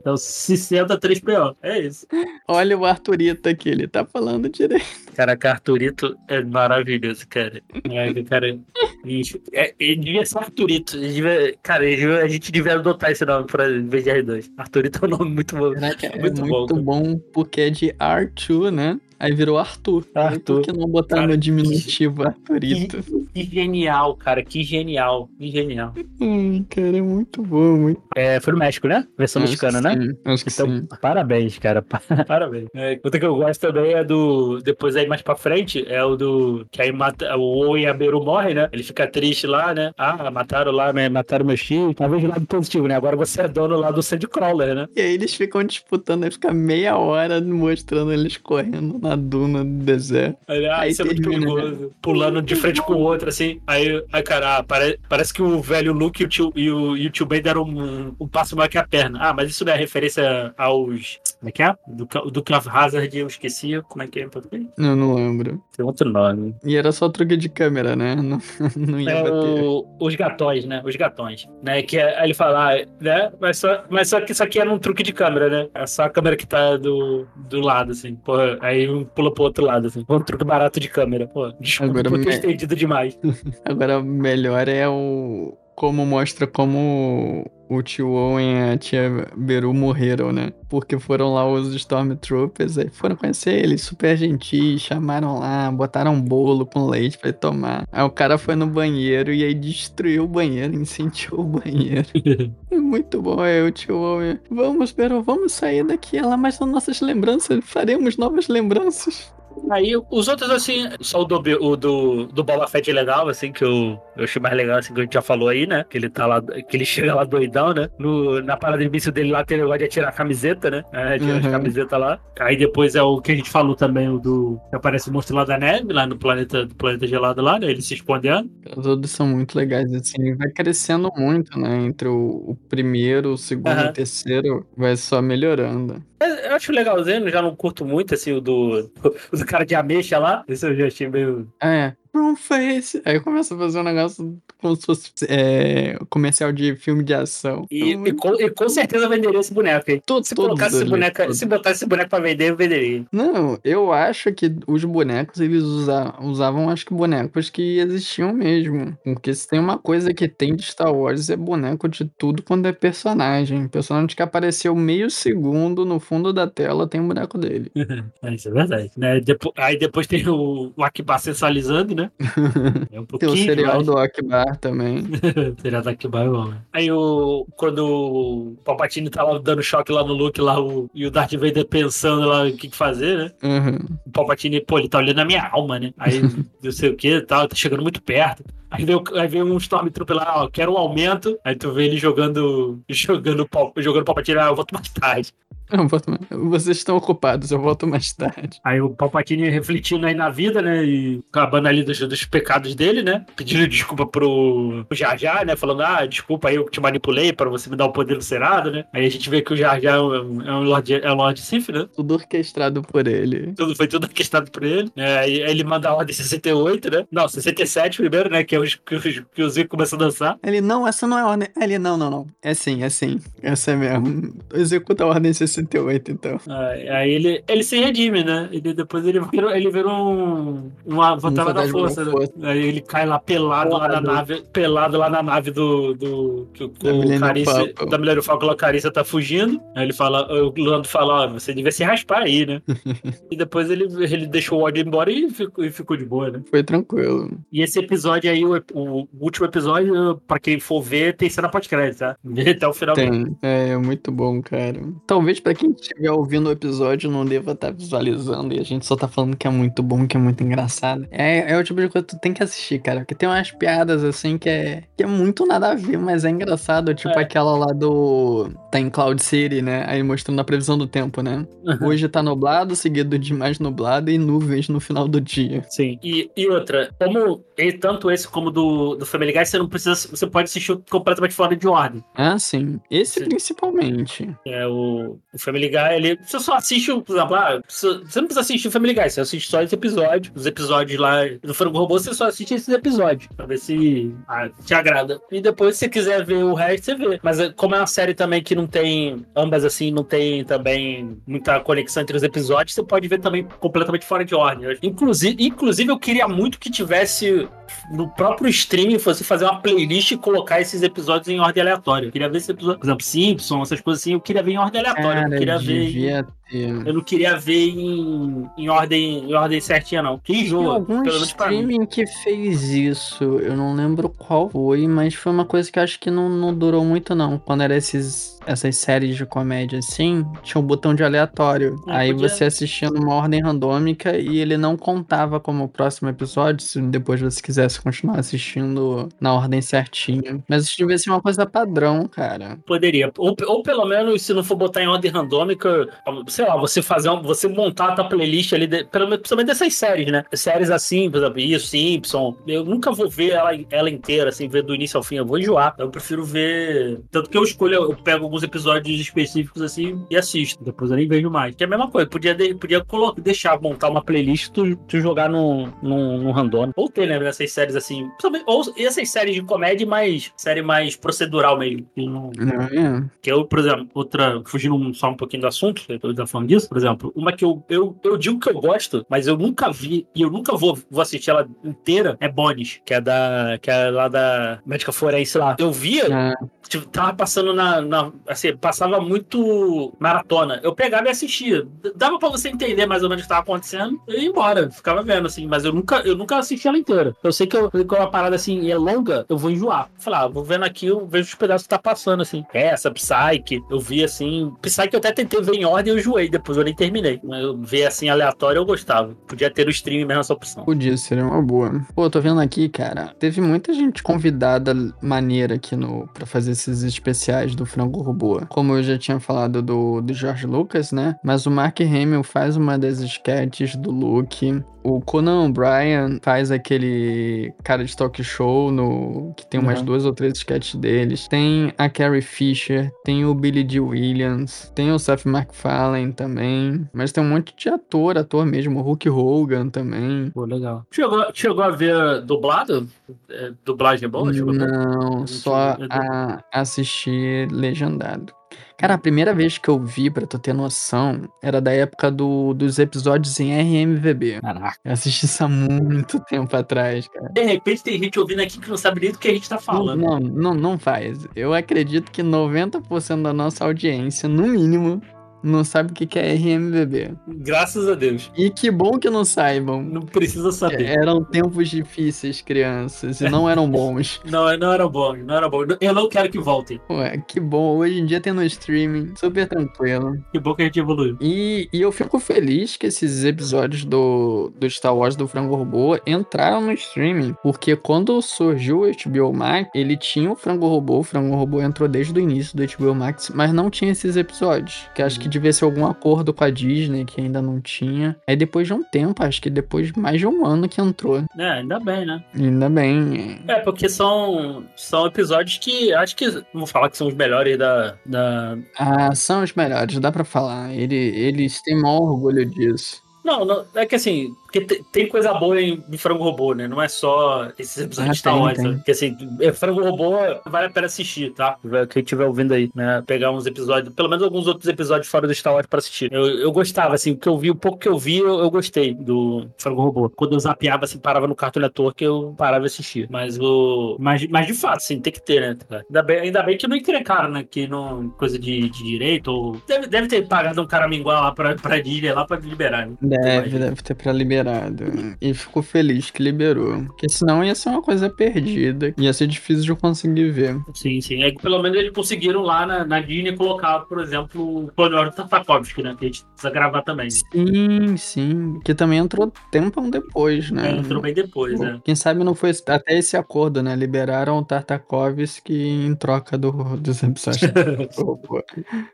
Então, 0.00 0.16
se 0.16 0.56
senta 0.56 0.98
3PO. 0.98 1.56
É 1.62 1.78
isso. 1.80 2.06
Olha 2.48 2.76
o 2.78 2.84
Arthurito 2.84 3.48
aqui, 3.48 3.65
ele 3.68 3.86
tá 3.88 4.04
falando 4.04 4.48
direito. 4.48 4.84
Caraca, 5.14 5.50
Arthurito 5.52 6.16
é 6.28 6.42
maravilhoso, 6.42 7.26
cara. 7.28 7.62
É, 7.84 8.22
cara. 8.24 8.58
Bicho, 9.04 9.40
é, 9.52 9.74
ele 9.78 9.96
devia 9.96 10.26
ser 10.26 10.38
Arthurito. 10.38 10.96
Ele 10.96 11.12
devia- 11.12 11.54
cara, 11.62 11.84
devia- 11.84 12.22
a 12.22 12.28
gente 12.28 12.52
devia 12.52 12.74
adotar 12.74 13.10
esse 13.10 13.24
nome 13.24 13.46
pra, 13.46 13.70
em 13.70 13.86
vez 13.88 14.04
de 14.04 14.10
R2. 14.10 14.50
Arthurito 14.56 14.98
é 15.04 15.06
um 15.08 15.10
nome 15.10 15.30
muito 15.30 15.56
bom. 15.56 15.72
Caraca, 15.72 16.06
é 16.06 16.18
Muito 16.20 16.40
muito, 16.44 16.74
bom, 16.76 16.82
bom, 16.82 17.18
porque 17.32 17.60
é 17.62 17.70
de 17.70 17.94
Arthur, 17.98 18.70
né? 18.70 19.00
Aí 19.18 19.32
virou 19.34 19.58
Arthur. 19.58 20.04
Arthur. 20.14 20.56
Por 20.56 20.62
que 20.62 20.72
não 20.72 20.88
botar 20.88 21.16
Cara, 21.16 21.28
no 21.28 21.36
diminutivo 21.36 22.22
Arthurito? 22.26 23.02
Que 23.32 23.44
genial, 23.44 24.14
cara. 24.16 24.42
Que 24.44 24.62
genial. 24.62 25.28
Que 25.38 25.50
genial. 25.50 25.92
Hum, 26.20 26.64
cara, 26.68 26.96
é 26.98 27.02
muito 27.02 27.42
bom, 27.42 27.76
muito 27.76 28.02
É, 28.14 28.38
foi 28.40 28.52
no 28.52 28.58
México, 28.58 28.86
né? 28.88 29.06
Versão 29.16 29.42
Acho 29.42 29.50
mexicana, 29.52 29.78
que 29.78 29.96
né? 29.98 30.06
sim, 30.06 30.18
Acho 30.24 30.44
que 30.44 30.50
Então, 30.52 30.66
sim. 30.68 30.86
parabéns, 31.00 31.58
cara. 31.58 31.82
Parabéns. 32.26 32.68
É, 32.74 32.98
outra 33.02 33.18
que 33.20 33.26
eu 33.26 33.36
gosto 33.36 33.60
também 33.60 33.92
é 33.94 34.04
do. 34.04 34.60
Depois 34.62 34.96
aí 34.96 35.06
mais 35.06 35.22
pra 35.22 35.34
frente, 35.36 35.84
é 35.88 36.02
o 36.04 36.16
do. 36.16 36.66
Que 36.70 36.82
aí 36.82 36.92
mata, 36.92 37.36
o 37.36 37.68
Oyaberu 37.70 38.22
morre, 38.24 38.54
né? 38.54 38.68
Ele 38.72 38.82
fica 38.82 39.06
triste 39.06 39.46
lá, 39.46 39.74
né? 39.74 39.92
Ah, 39.96 40.30
mataram 40.30 40.72
lá, 40.72 40.92
né? 40.92 41.08
Mataram 41.08 41.44
meu 41.46 41.56
filho. 41.58 41.94
Talvez 41.94 42.22
do 42.22 42.28
lado 42.28 42.46
positivo, 42.46 42.86
né? 42.88 42.94
Agora 42.96 43.16
você 43.16 43.42
é 43.42 43.48
dono 43.48 43.76
lá 43.76 43.90
do 43.90 44.02
Sandcrawler, 44.02 44.74
né? 44.74 44.86
E 44.96 45.00
aí 45.00 45.14
eles 45.14 45.34
ficam 45.34 45.62
disputando, 45.64 46.24
aí 46.24 46.30
fica 46.30 46.52
meia 46.52 46.96
hora 46.96 47.40
mostrando 47.40 48.12
eles 48.12 48.36
correndo 48.36 48.98
na 49.08 49.16
duna 49.16 49.64
do 49.64 49.84
deserto. 49.84 50.38
Aí, 50.48 50.66
ah, 50.66 50.80
Aí 50.80 50.90
isso 50.90 51.02
é 51.02 51.04
muito 51.04 51.22
né? 51.22 51.28
perigoso. 51.36 51.92
Pulando 52.02 52.42
de 52.42 52.54
frente 52.56 52.82
com 52.82 52.94
o 52.94 52.98
outro, 53.00 53.28
assim. 53.28 53.60
Aí, 53.66 54.02
aí 54.12 54.22
cara, 54.22 54.58
ah, 54.58 54.62
pare- 54.62 54.98
parece 55.08 55.32
que 55.32 55.42
o 55.42 55.60
velho 55.60 55.92
Luke 55.92 56.22
e 56.22 56.26
o 56.26 56.28
tio, 56.28 56.52
e 56.54 56.70
o, 56.70 56.96
e 56.96 57.06
o 57.06 57.10
tio 57.10 57.26
Ben 57.26 57.40
deram 57.42 57.62
um, 57.64 58.14
um 58.18 58.28
passo 58.28 58.56
maior 58.56 58.68
que 58.68 58.78
a 58.78 58.86
perna. 58.86 59.18
Ah, 59.22 59.32
mas 59.34 59.50
isso 59.50 59.64
não 59.64 59.72
é 59.72 59.76
referência 59.76 60.52
aos. 60.56 61.18
Como 61.38 61.48
é 61.48 61.52
que 61.52 61.62
é? 61.62 61.74
Do, 61.86 62.06
do 62.30 62.42
Cliff 62.42 62.68
Hazard, 62.68 63.16
eu 63.18 63.26
esqueci. 63.26 63.80
Como 63.88 64.02
é 64.02 64.06
que 64.06 64.18
é 64.20 64.22
em 64.24 64.28
português? 64.28 64.66
Eu 64.78 64.96
não 64.96 65.14
lembro. 65.14 65.62
Tem 65.76 65.84
outro 65.84 66.08
nome. 66.08 66.54
E 66.64 66.76
era 66.76 66.90
só 66.92 67.08
truque 67.08 67.36
de 67.36 67.48
câmera, 67.48 67.94
né? 67.94 68.16
Não, 68.26 68.40
não 68.76 69.00
ia 69.00 69.10
É 69.10 69.22
bater. 69.22 69.62
o- 69.62 69.86
os 70.00 70.14
gatões, 70.16 70.64
né? 70.64 70.82
Os 70.84 70.96
gatões. 70.96 71.46
Né? 71.62 71.82
Que 71.82 71.98
é- 71.98 72.18
aí 72.18 72.26
ele 72.26 72.34
fala, 72.34 72.72
ah, 72.74 72.86
né? 73.00 73.30
Mas 73.40 73.58
só, 73.58 73.84
mas 73.90 74.08
só 74.08 74.20
que 74.20 74.32
isso 74.32 74.42
aqui 74.42 74.58
era 74.58 74.70
um 74.72 74.78
truque 74.78 75.02
de 75.02 75.12
câmera, 75.12 75.48
né? 75.48 75.68
É 75.74 75.86
só 75.86 76.04
a 76.04 76.10
câmera 76.10 76.36
que 76.36 76.46
tá 76.46 76.76
do, 76.76 77.26
do 77.36 77.60
lado, 77.60 77.92
assim. 77.92 78.14
Porra, 78.16 78.58
aí 78.60 78.88
um 78.96 79.04
pula 79.04 79.32
pro 79.32 79.44
outro 79.44 79.64
lado, 79.64 79.86
assim. 79.86 80.04
Um 80.08 80.20
truque 80.20 80.44
barato 80.44 80.80
de 80.80 80.88
câmera. 80.88 81.26
Pô, 81.26 81.52
desculpa 81.60 81.92
Agora 82.00 82.10
por 82.10 82.18
ter 82.20 82.26
me- 82.28 82.34
estendido 82.34 82.74
demais. 82.76 83.18
Agora, 83.64 84.02
melhor 84.02 84.68
é 84.68 84.88
o. 84.88 85.56
Como 85.76 86.06
mostra 86.06 86.46
como 86.46 87.44
o 87.68 87.82
tio 87.82 88.08
Owen 88.10 88.56
e 88.56 88.72
a 88.72 88.78
tia 88.78 89.28
Beru 89.36 89.74
morreram, 89.74 90.32
né? 90.32 90.52
Porque 90.68 90.98
foram 90.98 91.34
lá 91.34 91.46
os 91.46 91.74
Stormtroopers, 91.74 92.78
aí 92.78 92.88
foram 92.88 93.14
conhecer 93.14 93.62
eles, 93.62 93.82
super 93.82 94.16
gentis, 94.16 94.80
chamaram 94.80 95.38
lá, 95.38 95.70
botaram 95.70 96.14
um 96.14 96.20
bolo 96.20 96.64
com 96.64 96.86
leite 96.86 97.18
pra 97.18 97.28
ele 97.28 97.38
tomar. 97.38 97.86
Aí 97.92 98.02
o 98.02 98.10
cara 98.10 98.38
foi 98.38 98.54
no 98.56 98.66
banheiro 98.66 99.32
e 99.32 99.44
aí 99.44 99.54
destruiu 99.54 100.24
o 100.24 100.28
banheiro, 100.28 100.74
incendiou 100.74 101.40
o 101.40 101.44
banheiro. 101.44 102.06
É 102.70 102.78
muito 102.78 103.20
bom, 103.22 103.44
é 103.44 103.62
o 103.62 103.70
tio 103.70 103.96
Owen. 103.96 104.38
Vamos, 104.50 104.92
Beru, 104.92 105.22
vamos 105.22 105.52
sair 105.52 105.84
daqui, 105.84 106.16
ela, 106.16 106.36
mas 106.36 106.54
são 106.54 106.66
nossas 106.66 107.00
lembranças, 107.00 107.64
faremos 107.64 108.16
novas 108.16 108.48
lembranças. 108.48 109.32
Aí 109.70 109.94
os 110.10 110.28
outros, 110.28 110.50
assim, 110.50 110.88
só 111.00 111.20
o 111.22 111.24
do, 111.24 111.36
o 111.64 111.76
do, 111.76 112.26
do 112.26 112.44
Boba 112.44 112.66
Fett 112.68 112.90
legal, 112.92 113.28
assim, 113.28 113.52
que 113.52 113.64
eu, 113.64 114.00
eu 114.16 114.24
achei 114.24 114.40
mais 114.40 114.54
legal, 114.56 114.78
assim, 114.78 114.94
que 114.94 115.00
a 115.00 115.02
gente 115.04 115.14
já 115.14 115.22
falou 115.22 115.48
aí, 115.48 115.66
né? 115.66 115.84
Que 115.88 115.98
ele 115.98 116.08
tá 116.08 116.26
lá, 116.26 116.40
que 116.42 116.76
ele 116.76 116.84
chega 116.86 117.14
lá 117.14 117.24
doidão, 117.24 117.72
né? 117.74 117.88
No, 117.98 118.40
na 118.42 118.56
parada 118.56 118.78
de 118.78 118.84
início 118.88 119.10
dele 119.12 119.30
lá 119.30 119.44
tem 119.44 119.56
o 119.58 119.60
negócio 119.62 119.78
de 119.80 119.84
atirar 119.86 120.10
a 120.10 120.12
camiseta, 120.12 120.70
né? 120.70 120.84
É, 120.92 121.18
tirar 121.18 121.38
as 121.38 121.44
Uhum. 121.46 121.50
camisetas 121.52 121.98
lá. 122.00 122.20
Aí 122.38 122.56
depois 122.56 122.94
é 122.94 123.02
o 123.02 123.20
que 123.20 123.32
a 123.32 123.36
gente 123.36 123.50
falou 123.50 123.74
também, 123.74 124.08
o 124.08 124.18
do. 124.18 124.60
Que 124.70 124.76
aparece 124.76 125.08
o 125.10 125.12
monstro 125.12 125.34
lá 125.36 125.44
da 125.44 125.58
neve, 125.58 125.92
lá 125.92 126.06
no 126.06 126.16
planeta, 126.16 126.64
do 126.66 126.74
planeta 126.74 127.06
gelado 127.06 127.42
lá, 127.42 127.58
né? 127.58 127.70
Ele 127.70 127.82
se 127.82 127.94
escondendo. 127.94 128.48
Todos 128.82 129.10
são 129.10 129.26
muito 129.26 129.56
legais, 129.56 129.92
assim, 129.92 130.34
vai 130.36 130.50
crescendo 130.50 131.10
muito, 131.16 131.58
né? 131.58 131.78
Entre 131.86 132.08
o, 132.08 132.50
o 132.50 132.56
primeiro, 132.68 133.32
o 133.32 133.38
segundo 133.38 133.68
e 133.68 133.70
Aham. 133.72 133.90
o 133.90 133.92
terceiro, 133.92 134.66
vai 134.76 134.96
só 134.96 135.20
melhorando. 135.22 136.02
Eu 136.18 136.54
acho 136.54 136.72
legalzinho, 136.72 137.28
já 137.28 137.42
não 137.42 137.54
curto 137.54 137.84
muito, 137.84 138.14
assim, 138.14 138.32
o 138.32 138.40
do, 138.40 138.90
o 139.32 139.36
do 139.36 139.44
cara 139.46 139.64
de 139.64 139.74
ameixa 139.74 140.18
lá. 140.18 140.44
Esse 140.48 140.66
eu 140.66 140.76
já 140.76 140.86
achei 140.86 141.08
meio. 141.08 141.48
É. 141.62 141.94
Brown 142.16 142.36
face. 142.36 143.00
Aí 143.04 143.20
começa 143.20 143.54
a 143.54 143.58
fazer 143.58 143.78
um 143.78 143.82
negócio 143.82 144.38
como 144.60 144.74
se 144.74 144.86
fosse 144.86 145.10
é, 145.28 145.98
comercial 146.08 146.50
de 146.52 146.74
filme 146.76 147.04
de 147.04 147.12
ação. 147.14 147.66
E, 147.70 147.82
É 147.82 147.86
e 147.88 147.96
muito- 147.96 148.16
com, 148.16 148.34
e 148.40 148.50
com 148.50 148.68
certeza 148.68 149.08
venderia 149.08 149.38
esse 149.38 149.52
boneco, 149.52 149.90
hein? 149.90 150.02
to- 150.04 150.24
Se 150.24 150.34
colocasse 150.34 150.76
esse 150.76 150.84
boneco, 150.86 151.16
todos. 151.18 151.38
se 151.38 151.46
botasse 151.46 151.76
esse 151.76 151.86
boneco 151.86 152.10
pra 152.10 152.18
vender, 152.20 152.50
eu 152.50 152.56
venderia. 152.56 153.04
Não, 153.12 153.58
eu 153.62 153.92
acho 153.92 154.32
que 154.32 154.54
os 154.66 154.84
bonecos, 154.84 155.40
eles 155.40 155.62
usa- 155.62 156.14
usavam, 156.20 156.68
acho 156.70 156.86
que 156.86 156.94
bonecos 156.94 157.50
que 157.50 157.78
existiam 157.78 158.32
mesmo. 158.32 158.96
Porque 159.04 159.34
se 159.34 159.46
tem 159.46 159.58
uma 159.60 159.78
coisa 159.78 160.12
que 160.14 160.26
tem 160.26 160.56
de 160.56 160.62
Star 160.64 160.92
Wars, 160.92 161.28
é 161.30 161.36
boneco 161.36 161.88
de 161.88 162.04
tudo 162.18 162.42
quando 162.42 162.66
é 162.66 162.72
personagem. 162.72 163.68
Personagem 163.68 164.08
que 164.16 164.22
apareceu 164.22 164.74
meio 164.74 165.10
segundo 165.10 165.84
no 165.84 166.00
fundo 166.00 166.32
da 166.32 166.46
tela, 166.46 166.88
tem 166.88 167.00
um 167.00 167.08
boneco 167.08 167.36
dele. 167.38 167.70
É, 168.22 168.34
isso 168.34 168.48
é 168.48 168.52
verdade. 168.52 168.90
Né? 168.96 169.20
Depo- 169.20 169.52
aí 169.56 169.78
depois 169.78 170.06
tem 170.06 170.26
o, 170.28 170.72
o 170.76 170.82
Akiba 170.84 171.18
sensualizando, 171.18 171.94
né? 171.94 172.05
Né? 172.06 172.10
É 172.92 173.18
Tem 173.18 173.28
o 173.28 173.56
demais. 173.56 173.86
do 173.86 173.98
Akbar 173.98 174.56
também. 174.56 175.04
Serial 175.60 175.82
do 175.82 175.90
Akbar 175.90 176.24
é 176.24 176.28
bom, 176.28 176.44
né? 176.46 176.58
Aí 176.72 176.90
o. 176.90 177.46
Quando 177.56 177.84
o 177.84 178.56
Palpatine 178.64 179.10
tá 179.10 179.22
lá 179.22 179.38
dando 179.38 179.62
choque 179.62 179.92
lá 179.92 180.04
no 180.04 180.12
Luke, 180.12 180.40
lá, 180.40 180.60
o, 180.60 180.88
e 180.94 181.06
o 181.06 181.10
Darth 181.10 181.32
Vader 181.34 181.66
pensando 181.66 182.26
lá 182.26 182.44
o 182.44 182.52
que, 182.52 182.68
que 182.68 182.76
fazer, 182.76 183.18
né? 183.18 183.32
Uhum. 183.42 183.96
O 184.06 184.10
Palpatine, 184.10 184.60
pô, 184.60 184.78
ele 184.78 184.88
tá 184.88 184.98
olhando 184.98 185.20
a 185.20 185.24
minha 185.24 185.48
alma, 185.48 185.78
né? 185.78 185.92
Aí 185.98 186.20
não 186.62 186.72
sei 186.72 186.90
o 186.90 186.96
que 186.96 187.20
tal, 187.22 187.48
tá 187.48 187.56
chegando 187.56 187.82
muito 187.82 188.02
perto. 188.02 188.44
Aí 188.70 188.84
veio, 188.84 189.02
aí 189.14 189.28
veio 189.28 189.44
um 189.44 189.56
Stormtrooper 189.58 190.16
lá, 190.16 190.42
ó, 190.42 190.48
quero 190.48 190.72
um 190.72 190.78
aumento. 190.78 191.38
Aí 191.44 191.54
tu 191.54 191.72
vê 191.72 191.86
ele 191.86 191.96
jogando. 191.96 192.82
jogando 192.88 193.48
o 193.50 193.80
jogando 193.80 194.02
o 194.02 194.04
Palpatine, 194.04 194.38
ah, 194.38 194.46
eu 194.46 194.56
volto 194.56 194.72
mais 194.72 194.88
tarde. 194.88 195.32
Eu 195.70 195.86
volto 195.88 196.10
mais- 196.10 196.20
Vocês 196.30 196.76
estão 196.78 196.96
ocupados, 196.96 197.50
eu 197.50 197.60
volto 197.60 197.86
mais 197.86 198.12
tarde. 198.12 198.60
Aí 198.64 198.80
o 198.80 198.90
Palpatine 198.90 199.48
refletindo 199.48 200.06
aí 200.06 200.14
na 200.14 200.28
vida, 200.30 200.62
né? 200.62 200.84
E 200.84 201.20
acabando 201.30 201.66
ali 201.68 201.82
dos, 201.82 201.98
dos 201.98 202.24
pecados 202.24 202.74
dele, 202.74 203.02
né? 203.02 203.24
Pedindo 203.36 203.66
desculpa 203.66 204.06
pro, 204.06 204.84
pro 204.88 204.96
Jar 204.96 205.18
Jar, 205.18 205.44
né? 205.44 205.56
Falando, 205.56 205.82
ah, 205.82 206.06
desculpa 206.06 206.48
aí, 206.48 206.56
eu 206.56 206.68
te 206.70 206.80
manipulei 206.80 207.32
pra 207.32 207.48
você 207.50 207.68
me 207.68 207.76
dar 207.76 207.86
o 207.86 207.92
poder 207.92 208.16
do 208.16 208.22
Cerado, 208.22 208.70
né? 208.70 208.84
Aí 208.92 209.04
a 209.06 209.10
gente 209.10 209.28
vê 209.28 209.42
que 209.42 209.52
o 209.52 209.56
Jar 209.56 209.80
Jar 209.80 209.96
é 209.96 210.00
um, 210.00 210.42
é 210.42 210.52
um 210.54 210.62
Lord, 210.62 210.94
é 210.94 211.10
um 211.12 211.16
Lord 211.16 211.40
Sith, 211.40 211.68
né? 211.70 211.86
Tudo 211.96 212.14
orquestrado 212.14 212.82
por 212.82 213.06
ele. 213.06 213.52
Tudo, 213.54 213.74
foi 213.74 213.88
tudo 213.88 214.04
orquestrado 214.04 214.50
por 214.50 214.62
ele. 214.62 214.90
né? 214.94 215.18
Aí 215.18 215.40
ele 215.40 215.64
manda 215.64 215.88
a 215.88 215.94
ordem 215.94 216.14
68, 216.14 216.90
né? 216.90 217.06
Não, 217.10 217.26
67 217.28 217.96
primeiro, 217.98 218.30
né? 218.30 218.44
Que 218.44 218.54
é 218.54 218.60
os 218.60 218.74
que, 218.76 218.94
os, 218.94 219.22
que 219.34 219.42
o 219.42 219.50
Zico 219.50 219.70
começa 219.70 219.96
a 219.96 219.98
dançar. 219.98 220.38
Ele, 220.44 220.60
não, 220.60 220.86
essa 220.86 221.06
não 221.06 221.18
é 221.18 221.22
a 221.22 221.26
ordem. 221.28 221.48
Ele, 221.60 221.78
não, 221.78 221.96
não, 221.96 222.10
não. 222.10 222.26
É 222.42 222.54
sim, 222.54 222.82
é 222.82 222.88
sim. 222.88 223.18
Essa 223.42 223.72
é 223.72 223.76
mesmo. 223.76 224.34
Executa 224.54 225.04
a 225.04 225.06
ordem 225.08 225.32
68, 225.56 226.12
então. 226.12 226.38
Aí, 226.48 226.88
aí 226.88 227.10
ele, 227.10 227.44
ele 227.46 227.62
se 227.62 227.78
redime, 227.78 228.24
né? 228.24 228.48
E 228.52 228.60
depois 228.60 229.06
ele 229.06 229.20
vira, 229.20 229.56
ele 229.56 229.70
vira 229.70 229.88
um, 229.88 230.70
uma 230.84 231.14
da 231.14 231.20
fantasma 231.20 231.52
da 231.52 231.68
força. 231.68 232.04
né? 232.04 232.10
força. 232.10 232.32
Aí 232.42 232.66
ele 232.66 232.80
cai 232.80 233.06
lá 233.06 233.18
pelado 233.18 233.76
lá 233.76 233.88
na 233.88 234.00
nave, 234.00 234.42
pelado 234.52 234.98
lá 234.98 235.10
na 235.10 235.22
nave 235.22 235.50
do. 235.50 235.94
do 235.94 236.48
que 236.52 236.64
o, 236.64 236.68
Da 236.68 236.92
o 236.92 237.20
Carícia, 237.20 237.74
da 237.88 237.98
Millennium 237.98 238.22
Falcon, 238.22 238.50
a 238.50 238.56
Carícia 238.56 238.92
tá 238.92 239.04
fugindo. 239.04 239.60
Aí 239.74 239.84
ele 239.84 239.92
fala, 239.92 240.26
o 240.30 240.52
Lando 240.56 240.88
fala, 240.88 241.24
ó, 241.24 241.28
você 241.28 241.52
devia 241.52 241.72
se 241.72 241.84
raspar 241.84 242.22
aí, 242.22 242.46
né? 242.46 242.62
e 243.30 243.36
depois 243.36 243.70
ele, 243.70 243.84
ele 244.04 244.26
deixou 244.26 244.60
o 244.60 244.62
ódio 244.62 244.86
embora 244.86 245.10
e 245.10 245.30
ficou, 245.30 245.64
e 245.64 245.70
ficou 245.70 245.96
de 245.96 246.04
boa, 246.04 246.30
né? 246.30 246.42
Foi 246.50 246.62
tranquilo. 246.62 247.30
E 247.52 247.62
esse 247.62 247.78
episódio 247.78 248.30
aí, 248.30 248.44
o, 248.44 248.56
o 248.72 249.08
último 249.18 249.46
episódio, 249.46 250.20
pra 250.26 250.38
quem 250.38 250.58
for 250.60 250.80
ver, 250.82 251.16
tem 251.16 251.28
cena 251.28 251.48
pós-crédito, 251.48 251.98
tá? 251.98 252.16
Até 252.50 252.66
o 252.66 252.72
final. 252.72 252.94
Tem. 252.94 253.36
É, 253.42 253.70
é 253.70 253.76
muito 253.76 254.10
bom, 254.10 254.40
cara. 254.42 254.80
Talvez 255.06 255.40
pra 255.46 255.54
quem 255.54 255.70
estiver 255.70 256.10
ouvindo 256.10 256.48
o 256.48 256.50
episódio 256.50 257.08
não 257.08 257.24
deva 257.24 257.52
estar 257.52 257.72
visualizando 257.72 258.52
e 258.52 258.58
a 258.58 258.64
gente 258.64 258.84
só 258.84 258.96
tá 258.96 259.06
falando 259.06 259.36
que 259.36 259.46
é 259.46 259.50
muito 259.50 259.80
bom, 259.80 260.04
que 260.04 260.16
é 260.16 260.20
muito 260.20 260.42
engraçado. 260.42 261.06
É, 261.08 261.52
é 261.52 261.56
o 261.56 261.62
tipo 261.62 261.80
de 261.80 261.88
coisa 261.88 262.04
que 262.04 262.16
tu 262.16 262.20
tem 262.20 262.34
que 262.34 262.42
assistir, 262.42 262.80
cara. 262.80 263.00
Porque 263.00 263.14
tem 263.14 263.28
umas 263.28 263.52
piadas 263.52 264.02
assim 264.02 264.38
que 264.38 264.48
é, 264.48 264.82
que 264.96 265.04
é 265.04 265.06
muito 265.06 265.46
nada 265.46 265.70
a 265.70 265.74
ver, 265.76 265.98
mas 265.98 266.24
é 266.24 266.30
engraçado. 266.30 266.92
Tipo 266.94 267.16
É. 267.16 267.22
aquela 267.22 267.56
lá 267.56 267.72
do. 267.72 268.50
Tá 268.76 268.80
em 268.80 268.90
Cloud 268.90 269.22
City, 269.22 269.62
né? 269.62 269.84
Aí 269.88 270.02
mostrando 270.02 270.38
a 270.38 270.44
previsão 270.44 270.76
do 270.76 270.86
tempo, 270.86 271.22
né? 271.22 271.46
Uhum. 271.64 271.88
Hoje 271.88 272.06
tá 272.08 272.22
nublado, 272.22 272.76
seguido 272.76 273.18
de 273.18 273.32
mais 273.32 273.58
nublado 273.58 274.10
e 274.10 274.18
nuvens 274.18 274.68
no 274.68 274.80
final 274.80 275.08
do 275.08 275.18
dia. 275.18 275.64
Sim. 275.70 275.98
E, 276.02 276.30
e 276.36 276.46
outra, 276.46 276.90
como 277.00 277.42
e 277.56 277.72
tanto 277.72 278.10
esse 278.10 278.28
como 278.28 278.50
do, 278.50 278.94
do 278.96 279.06
Family 279.06 279.32
Guy, 279.32 279.46
você 279.46 279.58
não 279.58 279.68
precisa. 279.68 279.94
Você 279.94 280.26
pode 280.26 280.44
assistir 280.44 280.76
completamente 280.90 281.32
fora 281.32 281.56
de 281.56 281.66
ordem. 281.66 282.04
Ah, 282.14 282.38
sim. 282.38 282.78
Esse 282.90 283.20
Sim. 283.20 283.28
principalmente. 283.30 284.28
É, 284.46 284.66
o, 284.66 285.18
o 285.32 285.38
Family 285.38 285.68
Guy, 285.68 285.94
ele. 285.94 286.18
Você 286.22 286.38
só 286.38 286.56
assiste, 286.56 286.92
por 287.00 287.16
exemplo, 287.16 287.34
ah, 287.34 287.62
você 287.66 287.98
você 288.04 288.20
não 288.20 288.26
precisa 288.26 288.40
assistir 288.40 288.68
o 288.68 288.70
Family 288.70 288.92
Guy, 288.92 289.08
você 289.08 289.20
assiste 289.22 289.50
só 289.50 289.62
esse 289.62 289.74
episódio. 289.74 290.32
Os 290.34 290.44
episódios 290.44 291.00
lá 291.00 291.22
do 291.42 291.54
Frango 291.54 291.78
Robô, 291.78 291.98
você 291.98 292.12
só 292.12 292.26
assiste 292.26 292.52
esses 292.52 292.68
episódios. 292.68 293.28
Pra 293.34 293.46
ver 293.46 293.58
se 293.58 294.14
ah, 294.28 294.50
te 294.64 294.74
agrada. 294.74 295.18
E 295.32 295.40
depois, 295.40 295.76
se 295.76 295.80
você 295.80 295.88
quiser 295.88 296.24
ver 296.26 296.44
o 296.44 296.52
resto, 296.52 296.84
você 296.84 296.94
vê. 296.94 297.20
Mas 297.22 297.40
é, 297.40 297.50
como 297.50 297.74
é 297.74 297.78
uma 297.78 297.86
série 297.86 298.12
também 298.12 298.42
que 298.42 298.54
não 298.54 298.65
tem. 298.66 299.24
Ambas 299.34 299.64
assim, 299.64 299.90
não 299.90 300.04
tem 300.04 300.44
também 300.44 301.18
muita 301.26 301.60
conexão 301.60 302.02
entre 302.02 302.16
os 302.16 302.22
episódios, 302.22 302.74
você 302.74 302.82
pode 302.82 303.06
ver 303.08 303.18
também 303.18 303.46
completamente 303.60 304.04
fora 304.04 304.24
de 304.24 304.34
ordem. 304.34 304.78
Inclusive, 304.82 305.36
inclusive 305.44 305.90
eu 305.90 305.98
queria 305.98 306.26
muito 306.28 306.58
que 306.58 306.70
tivesse 306.70 307.48
no 307.90 308.08
próprio 308.08 308.48
streaming 308.48 308.98
fosse 308.98 309.24
fazer 309.24 309.44
uma 309.44 309.60
playlist 309.60 310.12
e 310.12 310.16
colocar 310.16 310.60
esses 310.60 310.82
episódios 310.82 311.28
em 311.28 311.40
ordem 311.40 311.62
aleatória. 311.62 312.06
Eu 312.06 312.12
queria 312.12 312.28
ver 312.28 312.38
esse 312.38 312.50
episódio, 312.52 312.78
por 312.80 312.86
exemplo, 312.86 313.04
Simpson, 313.04 313.62
essas 313.62 313.80
coisas 313.80 314.02
assim, 314.02 314.12
eu 314.12 314.20
queria 314.20 314.42
ver 314.42 314.52
em 314.52 314.58
ordem 314.58 314.80
aleatória. 314.80 315.18
eu 315.18 315.22
não 315.22 315.30
Cara, 315.30 315.38
queria 315.38 315.58
ver. 315.58 315.86
devia. 315.86 316.26
Eu 316.52 316.94
não 316.94 317.00
queria 317.02 317.36
ver 317.36 317.68
em, 317.70 318.48
em, 318.56 318.68
ordem, 318.68 319.30
em 319.30 319.34
ordem 319.34 319.60
certinha, 319.60 320.02
não. 320.02 320.18
Que 320.18 320.32
enjoa, 320.42 320.74
algum 320.74 321.02
pelo 321.02 321.14
menos 321.14 321.32
pra 321.32 321.48
mim. 321.48 321.60
streaming 321.60 321.86
que 321.86 322.06
fez 322.06 322.62
isso. 322.70 323.24
Eu 323.24 323.56
não 323.56 323.74
lembro 323.74 324.08
qual 324.08 324.48
foi, 324.48 324.86
mas 324.86 325.14
foi 325.14 325.32
uma 325.32 325.44
coisa 325.44 325.70
que 325.70 325.80
acho 325.80 325.98
que 325.98 326.10
não, 326.10 326.28
não 326.28 326.54
durou 326.54 326.84
muito, 326.84 327.14
não. 327.14 327.38
Quando 327.38 327.62
era 327.62 327.76
esses, 327.76 328.38
essas 328.46 328.76
séries 328.76 329.16
de 329.16 329.26
comédia 329.26 329.78
assim, 329.80 330.24
tinha 330.42 330.60
um 330.60 330.64
botão 330.64 330.94
de 330.94 331.02
aleatório. 331.02 331.82
Ah, 331.86 331.98
Aí 331.98 332.12
podia- 332.12 332.28
você 332.28 332.44
assistia 332.44 332.90
numa 332.90 333.14
ordem 333.14 333.42
randômica 333.42 334.16
e 334.16 334.38
ele 334.38 334.56
não 334.56 334.76
contava 334.76 335.40
como 335.40 335.64
o 335.64 335.68
próximo 335.68 336.08
episódio, 336.08 336.64
se 336.64 336.80
depois 336.80 337.20
você 337.20 337.42
quisesse 337.42 337.80
continuar 337.80 338.18
assistindo 338.20 339.08
na 339.20 339.34
ordem 339.34 339.60
certinha. 339.60 340.42
Mas 340.48 340.64
isso 340.64 340.76
devia 340.78 340.96
ser 340.98 341.10
uma 341.10 341.20
coisa 341.20 341.44
padrão, 341.44 342.06
cara. 342.06 342.58
Poderia. 342.66 343.10
Ou, 343.18 343.34
ou 343.48 343.62
pelo 343.62 343.84
menos, 343.84 344.22
se 344.22 344.32
não 344.32 344.44
for 344.44 344.54
botar 344.56 344.82
em 344.82 344.86
ordem 344.88 345.10
randômica, 345.10 345.88
sei 346.36 346.44
lá, 346.46 346.56
você 346.56 346.82
fazer 346.82 347.08
um- 347.08 347.22
você 347.22 347.48
montar 347.48 347.88
a 347.88 347.92
tua 347.94 348.04
playlist 348.08 348.52
ali, 348.52 348.66
de- 348.66 348.84
pelo 348.84 349.04
menos 349.06 349.18
principalmente 349.20 349.46
dessas 349.46 349.74
séries, 349.74 350.10
né? 350.12 350.22
Séries 350.34 350.70
assim, 350.70 351.10
por 351.10 351.18
exemplo, 351.18 351.40
isso, 351.40 351.66
Simpson. 351.68 352.36
Eu 352.46 352.62
nunca 352.64 352.92
vou 352.92 353.08
ver 353.08 353.30
ela, 353.30 353.50
ela 353.70 353.88
inteira, 353.90 354.28
assim, 354.28 354.46
ver 354.48 354.62
do 354.62 354.74
início 354.74 354.98
ao 354.98 355.02
fim. 355.02 355.16
Eu 355.16 355.24
vou 355.26 355.38
enjoar. 355.38 355.74
Eu 355.78 355.88
prefiro 355.88 356.24
ver. 356.24 357.00
Tanto 357.10 357.30
que 357.30 357.38
eu 357.38 357.42
escolho, 357.42 357.74
eu 357.74 357.96
pego 357.96 358.24
alguns 358.24 358.42
episódios 358.42 359.00
específicos 359.00 359.62
assim 359.62 359.98
e 360.10 360.16
assisto. 360.16 360.62
Depois 360.62 360.90
eu 360.90 360.96
nem 360.98 361.08
vejo 361.08 361.30
mais. 361.30 361.54
Que 361.54 361.64
é 361.64 361.66
a 361.66 361.70
mesma 361.70 361.90
coisa. 361.90 362.06
Podia, 362.08 362.34
de- 362.34 362.54
podia 362.54 362.84
colo- 362.84 363.14
deixar 363.18 363.58
montar 363.60 363.88
uma 363.88 364.02
playlist 364.04 364.50
tu, 364.52 364.76
tu 364.76 365.00
jogar 365.00 365.30
no, 365.30 365.68
no, 365.82 366.30
random. 366.32 366.70
Ou 366.76 366.88
ter, 366.90 367.06
né? 367.06 367.16
Essas 367.26 367.50
séries 367.50 367.74
assim. 367.76 368.08
Ou 368.46 368.62
essas 368.76 369.08
séries 369.10 369.34
de 369.34 369.42
comédia, 369.42 369.86
mas 369.86 370.32
série 370.36 370.60
mais 370.62 370.96
procedural 370.96 371.58
mesmo. 371.58 371.86
que 371.94 372.06
não- 372.06 372.30
Não 372.36 372.62
é? 372.62 373.04
que 373.22 373.30
eu, 373.32 373.44
por 373.44 373.58
exemplo, 373.58 373.88
outra, 373.94 374.42
fugindo 374.44 374.92
só 374.94 375.08
um 375.10 375.14
pouquinho 375.16 375.42
do 375.42 375.46
assunto, 375.46 375.82
eu 375.88 375.98
tô 376.26 376.32
falando 376.32 376.48
disso, 376.48 376.68
por 376.68 376.76
exemplo, 376.78 377.12
uma 377.14 377.32
que 377.32 377.44
eu, 377.44 377.62
eu, 377.68 377.96
eu 378.04 378.16
digo 378.16 378.38
que 378.38 378.50
eu 378.50 378.60
gosto, 378.60 379.04
mas 379.08 379.26
eu 379.26 379.36
nunca 379.36 379.70
vi 379.72 380.06
e 380.14 380.22
eu 380.22 380.30
nunca 380.30 380.56
vou, 380.56 380.78
vou 380.90 381.00
assistir 381.02 381.30
ela 381.30 381.48
inteira, 381.64 382.16
é 382.20 382.28
Bones, 382.28 382.80
que 382.84 382.92
é 382.94 383.00
da. 383.00 383.58
que 383.60 383.70
é 383.70 383.90
lá 383.90 384.08
da 384.08 384.58
Médica 384.66 384.92
Forense 384.92 385.38
lá. 385.38 385.56
Eu 385.58 385.72
via, 385.72 386.06
Ah, 386.14 386.34
tipo, 386.68 386.86
tava 386.86 387.14
passando 387.14 387.52
na, 387.54 387.80
na- 387.80 388.12
Assim, 388.26 388.56
passava 388.56 389.00
muito 389.00 389.92
maratona. 389.98 390.60
Eu 390.62 390.74
pegava 390.74 391.06
e 391.06 391.10
assistia. 391.10 391.66
Dava 391.94 392.18
pra 392.18 392.28
você 392.28 392.48
entender 392.48 392.86
mais 392.86 393.02
ou 393.02 393.08
menos 393.08 393.22
o 393.22 393.24
que 393.24 393.28
tava 393.28 393.42
acontecendo 393.42 394.00
e 394.08 394.22
ia 394.22 394.28
embora. 394.28 394.70
Ficava 394.70 395.02
vendo, 395.02 395.26
assim, 395.26 395.46
mas 395.46 395.64
eu 395.64 395.72
nunca, 395.72 395.96
eu 396.00 396.16
nunca 396.16 396.38
assisti 396.38 396.66
ela 396.68 396.78
inteira. 396.78 397.14
Eu 397.22 397.32
sei 397.32 397.46
que 397.46 397.56
eu, 397.56 397.70
quando 397.70 397.96
é 397.96 397.98
uma 398.00 398.10
parada 398.10 398.36
assim 398.36 398.70
é 398.70 398.76
longa, 398.76 399.24
eu 399.28 399.38
vou 399.38 399.50
enjoar. 399.50 399.88
Falar, 399.98 400.22
ah, 400.24 400.28
vou 400.28 400.42
vendo 400.44 400.64
aqui, 400.64 400.86
eu 400.86 401.06
vejo 401.06 401.28
os 401.28 401.34
pedaços 401.34 401.62
que 401.66 401.68
tá 401.70 401.78
passando, 401.78 402.22
assim. 402.22 402.44
Essa, 402.52 402.90
Psyche, 402.90 403.62
eu 403.70 403.78
vi 403.80 404.02
assim. 404.04 404.52
Psyche 404.62 404.90
eu 404.92 404.98
até 404.98 405.12
tentei 405.12 405.40
ver 405.40 405.54
em 405.54 405.64
ordem 405.64 405.92
e 405.92 405.96
eu 405.96 406.00
enjoei, 406.00 406.15
depois 406.28 406.56
eu 406.58 406.64
nem 406.64 406.74
terminei. 406.74 407.20
Mas 407.22 407.42
eu 407.42 407.56
ver 407.60 407.86
assim 407.86 408.08
aleatório 408.08 408.58
eu 408.60 408.64
gostava. 408.64 409.14
Podia 409.26 409.50
ter 409.50 409.66
o 409.66 409.70
stream 409.70 410.06
mesmo 410.06 410.20
essa 410.20 410.32
opção. 410.34 410.64
Podia, 410.64 410.96
seria 410.96 411.24
uma 411.24 411.42
boa. 411.42 411.80
Pô, 411.94 412.08
tô 412.10 412.20
vendo 412.20 412.40
aqui, 412.40 412.68
cara. 412.68 413.12
Teve 413.18 413.40
muita 413.40 413.72
gente 413.72 414.02
convidada 414.02 414.74
maneira 415.02 415.54
aqui 415.56 415.76
no 415.76 416.06
pra 416.14 416.26
fazer 416.26 416.52
esses 416.52 416.82
especiais 416.82 417.54
do 417.54 417.66
Frango 417.66 418.02
Robô. 418.02 418.40
Como 418.48 418.74
eu 418.74 418.82
já 418.82 418.98
tinha 418.98 419.20
falado 419.20 419.60
do, 419.62 420.00
do 420.00 420.14
George 420.14 420.46
Lucas, 420.46 420.92
né? 420.92 421.16
Mas 421.22 421.46
o 421.46 421.50
Mark 421.50 421.80
Hamill 421.80 422.22
faz 422.22 422.56
uma 422.56 422.78
das 422.78 423.00
sketches 423.00 423.76
do 423.76 423.90
Luke. 423.90 424.62
O 424.82 425.00
Conan 425.00 425.46
O'Brien 425.46 426.20
faz 426.22 426.52
aquele 426.52 427.52
cara 427.64 427.84
de 427.84 427.96
talk 427.96 428.22
show 428.22 428.70
no 428.70 429.34
que 429.36 429.44
tem 429.44 429.58
umas 429.58 429.80
Uhum. 429.80 429.84
duas 429.84 430.04
ou 430.04 430.12
três 430.12 430.34
sketches 430.38 430.76
deles. 430.76 431.26
Tem 431.26 431.72
a 431.76 431.88
Carrie 431.88 432.22
Fisher, 432.22 432.90
tem 433.04 433.24
o 433.24 433.34
Billy 433.34 433.64
D. 433.64 433.80
Williams, 433.80 434.70
tem 434.76 434.92
o 434.92 434.98
Seth 434.98 435.24
MacFarlane 435.26 436.05
também. 436.12 436.88
Mas 436.92 437.12
tem 437.12 437.22
um 437.22 437.28
monte 437.28 437.54
de 437.56 437.68
ator, 437.68 438.18
ator 438.18 438.44
mesmo. 438.46 438.78
O 438.78 438.82
Hulk 438.82 439.08
Hogan 439.08 439.68
também. 439.68 440.30
Pô, 440.30 440.44
legal. 440.44 440.86
Chegou, 440.90 441.26
chegou 441.32 441.62
a 441.62 441.70
ver 441.70 442.22
dublado? 442.22 442.88
É, 443.28 443.52
dublagem 443.64 444.08
boa? 444.08 444.32
Chegou 444.32 444.54
a 444.54 444.58
ver? 444.58 444.68
Não, 444.68 445.20
Eu 445.20 445.26
só 445.26 445.76
a 445.90 446.42
assistir 446.52 447.50
legendado. 447.50 448.32
Cara, 448.78 448.94
a 448.94 448.98
primeira 448.98 449.32
vez 449.32 449.56
que 449.56 449.68
eu 449.68 449.78
vi, 449.78 450.10
pra 450.10 450.26
tu 450.26 450.38
ter 450.38 450.52
noção, 450.52 451.22
era 451.42 451.60
da 451.62 451.72
época 451.72 452.10
do, 452.10 452.52
dos 452.52 452.78
episódios 452.78 453.40
em 453.40 453.50
RMVB. 453.50 454.40
Caraca. 454.42 454.78
Eu 454.84 454.92
assisti 454.92 455.24
isso 455.24 455.42
há 455.42 455.48
muito 455.48 456.20
tempo 456.20 456.54
atrás, 456.54 457.08
cara. 457.08 457.30
De 457.30 457.42
repente 457.42 457.82
tem 457.82 457.98
gente 457.98 458.20
ouvindo 458.20 458.40
aqui 458.40 458.60
que 458.60 458.68
não 458.68 458.76
sabe 458.76 459.00
nem 459.00 459.12
do 459.12 459.18
que 459.18 459.28
a 459.28 459.32
gente 459.32 459.48
tá 459.48 459.58
falando. 459.58 460.00
Não, 460.00 460.20
não, 460.20 460.54
não 460.54 460.78
faz. 460.78 461.26
Eu 461.34 461.54
acredito 461.54 462.12
que 462.12 462.22
90% 462.22 463.22
da 463.22 463.32
nossa 463.32 463.64
audiência, 463.64 464.28
no 464.28 464.46
mínimo, 464.46 465.00
não 465.46 465.64
sabe 465.64 465.92
o 465.92 465.94
que 465.94 466.18
é 466.18 466.34
RMVB. 466.34 467.14
Graças 467.28 467.88
a 467.88 467.94
Deus. 467.94 468.30
E 468.36 468.50
que 468.50 468.70
bom 468.70 468.98
que 468.98 469.08
não 469.08 469.24
saibam. 469.24 469.82
Não 469.82 470.02
precisa 470.02 470.50
saber. 470.50 470.84
Eram 470.84 471.22
tempos 471.22 471.68
difíceis, 471.68 472.40
crianças, 472.40 473.20
e 473.20 473.28
não 473.28 473.48
eram 473.50 473.70
bons. 473.70 474.20
Não, 474.24 474.56
não 474.56 474.72
era 474.72 474.88
bom, 474.88 475.14
não 475.16 475.36
era 475.36 475.48
bom. 475.48 475.64
Eu 475.80 475.94
não 475.94 476.08
quero 476.08 476.28
que 476.28 476.38
voltem. 476.38 476.80
Ué, 476.90 477.22
que 477.26 477.38
bom. 477.38 477.76
Hoje 477.76 478.00
em 478.00 478.06
dia 478.06 478.20
tem 478.20 478.32
no 478.32 478.42
streaming, 478.44 479.12
super 479.16 479.48
tranquilo. 479.48 480.16
Que 480.32 480.40
bom 480.40 480.54
que 480.54 480.62
a 480.62 480.64
gente 480.64 480.80
evoluiu. 480.80 481.16
E, 481.20 481.68
e 481.72 481.80
eu 481.80 481.92
fico 481.92 482.18
feliz 482.18 482.76
que 482.76 482.86
esses 482.86 483.24
episódios 483.24 483.84
do, 483.84 484.52
do 484.58 484.68
Star 484.68 484.96
Wars 484.96 485.14
do 485.14 485.28
Frango 485.28 485.54
Robô 485.54 485.96
entraram 486.06 486.60
no 486.60 486.72
streaming. 486.72 487.34
Porque 487.42 487.76
quando 487.76 488.20
surgiu 488.20 488.82
o 488.82 488.90
HBO 488.90 489.32
Max, 489.32 489.70
ele 489.74 489.96
tinha 489.96 490.30
o 490.30 490.36
Frango 490.36 490.66
Robô. 490.66 490.98
O 490.98 491.04
Frango 491.04 491.36
Robô 491.36 491.62
entrou 491.62 491.88
desde 491.88 492.18
o 492.18 492.20
início 492.20 492.56
do 492.56 492.66
HBO 492.66 492.94
Max, 492.94 493.30
mas 493.34 493.52
não 493.52 493.70
tinha 493.70 493.92
esses 493.92 494.16
episódios. 494.16 494.88
Que 494.94 495.02
acho 495.02 495.20
que 495.20 495.35
devia 495.36 495.52
ser 495.52 495.64
algum 495.64 495.86
acordo 495.86 496.32
com 496.32 496.44
a 496.44 496.50
Disney, 496.50 497.04
que 497.04 497.20
ainda 497.20 497.40
não 497.40 497.60
tinha. 497.60 498.16
Aí 498.26 498.36
depois 498.36 498.66
de 498.66 498.74
um 498.74 498.82
tempo, 498.82 499.22
acho 499.22 499.40
que 499.40 499.50
depois 499.50 499.92
de 499.92 499.98
mais 499.98 500.18
de 500.18 500.26
um 500.26 500.44
ano 500.44 500.68
que 500.68 500.80
entrou. 500.80 501.22
É, 501.38 501.50
ainda 501.50 501.78
bem, 501.78 502.06
né? 502.06 502.24
Ainda 502.34 502.68
bem. 502.68 503.40
É, 503.46 503.60
porque 503.60 503.88
são, 503.88 504.64
são 504.76 505.06
episódios 505.06 505.58
que 505.58 505.92
acho 505.92 506.16
que. 506.16 506.26
Vou 506.52 506.66
falar 506.66 506.90
que 506.90 506.96
são 506.96 507.08
os 507.08 507.14
melhores 507.14 507.58
da. 507.58 507.96
da... 508.04 508.58
Ah, 508.78 509.14
são 509.14 509.42
os 509.42 509.54
melhores, 509.54 509.98
dá 509.98 510.10
pra 510.10 510.24
falar. 510.24 510.72
Ele, 510.74 510.94
eles 510.94 511.62
têm 511.62 511.80
maior 511.80 512.02
orgulho 512.02 512.44
disso. 512.46 513.02
Não, 513.24 513.44
não, 513.44 513.64
é 513.74 513.84
que 513.84 513.96
assim, 513.96 514.36
porque 514.60 514.76
te- 514.76 514.84
tem 514.92 515.08
coisa 515.08 515.32
boa 515.34 515.60
em 515.60 515.82
em 515.90 515.96
Frango 515.98 516.22
Robô, 516.24 516.54
né? 516.54 516.66
Não 516.68 516.80
é 516.82 516.88
só 516.88 517.48
esses 517.58 517.76
episódios 517.78 518.10
Ah, 518.10 518.12
de 518.12 518.18
Star 518.18 518.38
Wars. 518.40 518.58
né? 518.58 518.72
Porque 518.74 518.90
assim, 518.90 519.16
é, 519.40 519.52
Frango 519.52 519.82
Robô 519.82 520.16
vale 520.46 520.66
a 520.66 520.70
pena 520.70 520.86
assistir, 520.86 521.32
tá? 521.32 521.56
Quem 521.90 522.02
estiver 522.02 522.24
ouvindo 522.26 522.52
aí, 522.54 522.70
né? 522.74 523.02
Pegar 523.06 523.30
uns 523.30 523.46
episódios, 523.46 523.94
pelo 523.94 524.08
menos 524.08 524.22
alguns 524.24 524.46
outros 524.46 524.68
episódios 524.68 525.08
fora 525.08 525.26
do 525.26 525.34
Star 525.34 525.54
Wars 525.54 525.66
pra 525.66 525.78
assistir. 525.78 526.12
Eu, 526.12 526.26
eu 526.26 526.52
gostava, 526.52 526.94
assim, 526.94 527.12
o 527.12 527.16
que 527.16 527.28
eu 527.28 527.36
vi, 527.38 527.50
o 527.50 527.54
pouco 527.54 527.78
que 527.78 527.88
eu 527.88 527.98
vi, 527.98 528.18
eu, 528.18 528.38
eu 528.40 528.50
gostei 528.50 528.94
do 528.94 529.46
Frango 529.58 529.82
Robô. 529.82 530.10
Quando 530.10 530.32
eu 530.34 530.40
zapeava, 530.40 530.84
assim, 530.84 530.98
parava 530.98 531.26
no 531.26 531.34
Cartoon 531.34 531.60
Network, 531.60 532.02
eu 532.02 532.34
parava 532.36 532.64
e 532.64 532.66
assistia. 532.66 533.06
Mas 533.10 533.38
o. 533.38 533.96
Mas, 533.98 534.26
mas 534.28 534.46
de 534.46 534.54
fato, 534.54 534.76
assim, 534.78 535.00
tem 535.00 535.12
que 535.12 535.22
ter, 535.22 535.40
né? 535.40 535.56
cara? 535.68 535.84
Ainda 535.88 536.02
bem, 536.02 536.18
ainda 536.20 536.42
bem 536.42 536.56
que 536.58 536.66
não 536.66 536.76
encrencaram, 536.76 537.30
né? 537.30 537.44
Que 537.48 537.66
não. 537.66 538.08
Coisa 538.10 538.38
de, 538.38 538.68
de 538.68 538.82
direito, 538.84 539.28
ou. 539.28 539.60
Deve, 539.66 539.86
deve 539.86 540.08
ter 540.08 540.26
pagado 540.26 540.60
um 540.62 540.66
caraminguá 540.66 541.20
lá 541.20 541.32
pra, 541.32 541.54
pra 541.54 541.80
Disney 541.80 542.12
lá 542.12 542.24
pra 542.24 542.36
liberar, 542.38 542.86
né? 542.86 542.94
Deve, 543.00 543.36
Imagina. 543.48 543.64
deve 543.66 543.82
ter 543.82 543.94
pra 543.94 544.12
liberado. 544.46 545.16
E 545.20 545.34
ficou 545.34 545.62
feliz 545.62 546.10
que 546.10 546.22
liberou. 546.22 546.84
Porque 546.84 547.08
senão 547.08 547.44
ia 547.44 547.54
ser 547.54 547.70
uma 547.70 547.82
coisa 547.82 548.08
perdida. 548.08 548.94
Ia 548.96 549.12
ser 549.12 549.26
difícil 549.26 549.64
de 549.64 549.70
eu 549.70 549.76
conseguir 549.76 550.30
ver. 550.30 550.58
Sim, 550.74 551.00
sim. 551.00 551.22
É 551.22 551.30
que 551.30 551.42
pelo 551.42 551.60
menos 551.62 551.76
eles 551.76 551.92
conseguiram 551.92 552.42
lá 552.42 552.66
na, 552.66 552.84
na 552.84 553.00
Disney 553.00 553.36
colocar, 553.36 553.80
por 553.80 554.00
exemplo, 554.00 554.66
o 554.66 554.70
do 554.70 555.10
Tartakovsky, 555.10 555.82
né? 555.82 555.96
Que 555.98 556.04
a 556.04 556.08
gente 556.08 556.24
precisa 556.24 556.50
gravar 556.50 556.82
também. 556.82 557.08
Sim, 557.10 557.96
sim. 557.96 558.60
Que 558.64 558.74
também 558.74 558.98
entrou 558.98 559.32
tempão 559.50 559.90
depois, 559.90 560.50
né? 560.50 560.70
É, 560.70 560.76
entrou 560.76 561.02
bem 561.02 561.14
depois, 561.14 561.58
né? 561.58 561.80
Quem 561.84 561.94
sabe 561.94 562.22
não 562.22 562.34
foi 562.34 562.52
até 562.68 562.98
esse 562.98 563.16
acordo, 563.16 563.62
né? 563.62 563.74
Liberaram 563.74 564.38
o 564.38 564.44
Tartakovsky 564.44 565.54
em 565.54 565.94
troca 565.94 566.38
do, 566.38 566.52
dos 566.76 567.02
episódios. 567.02 567.50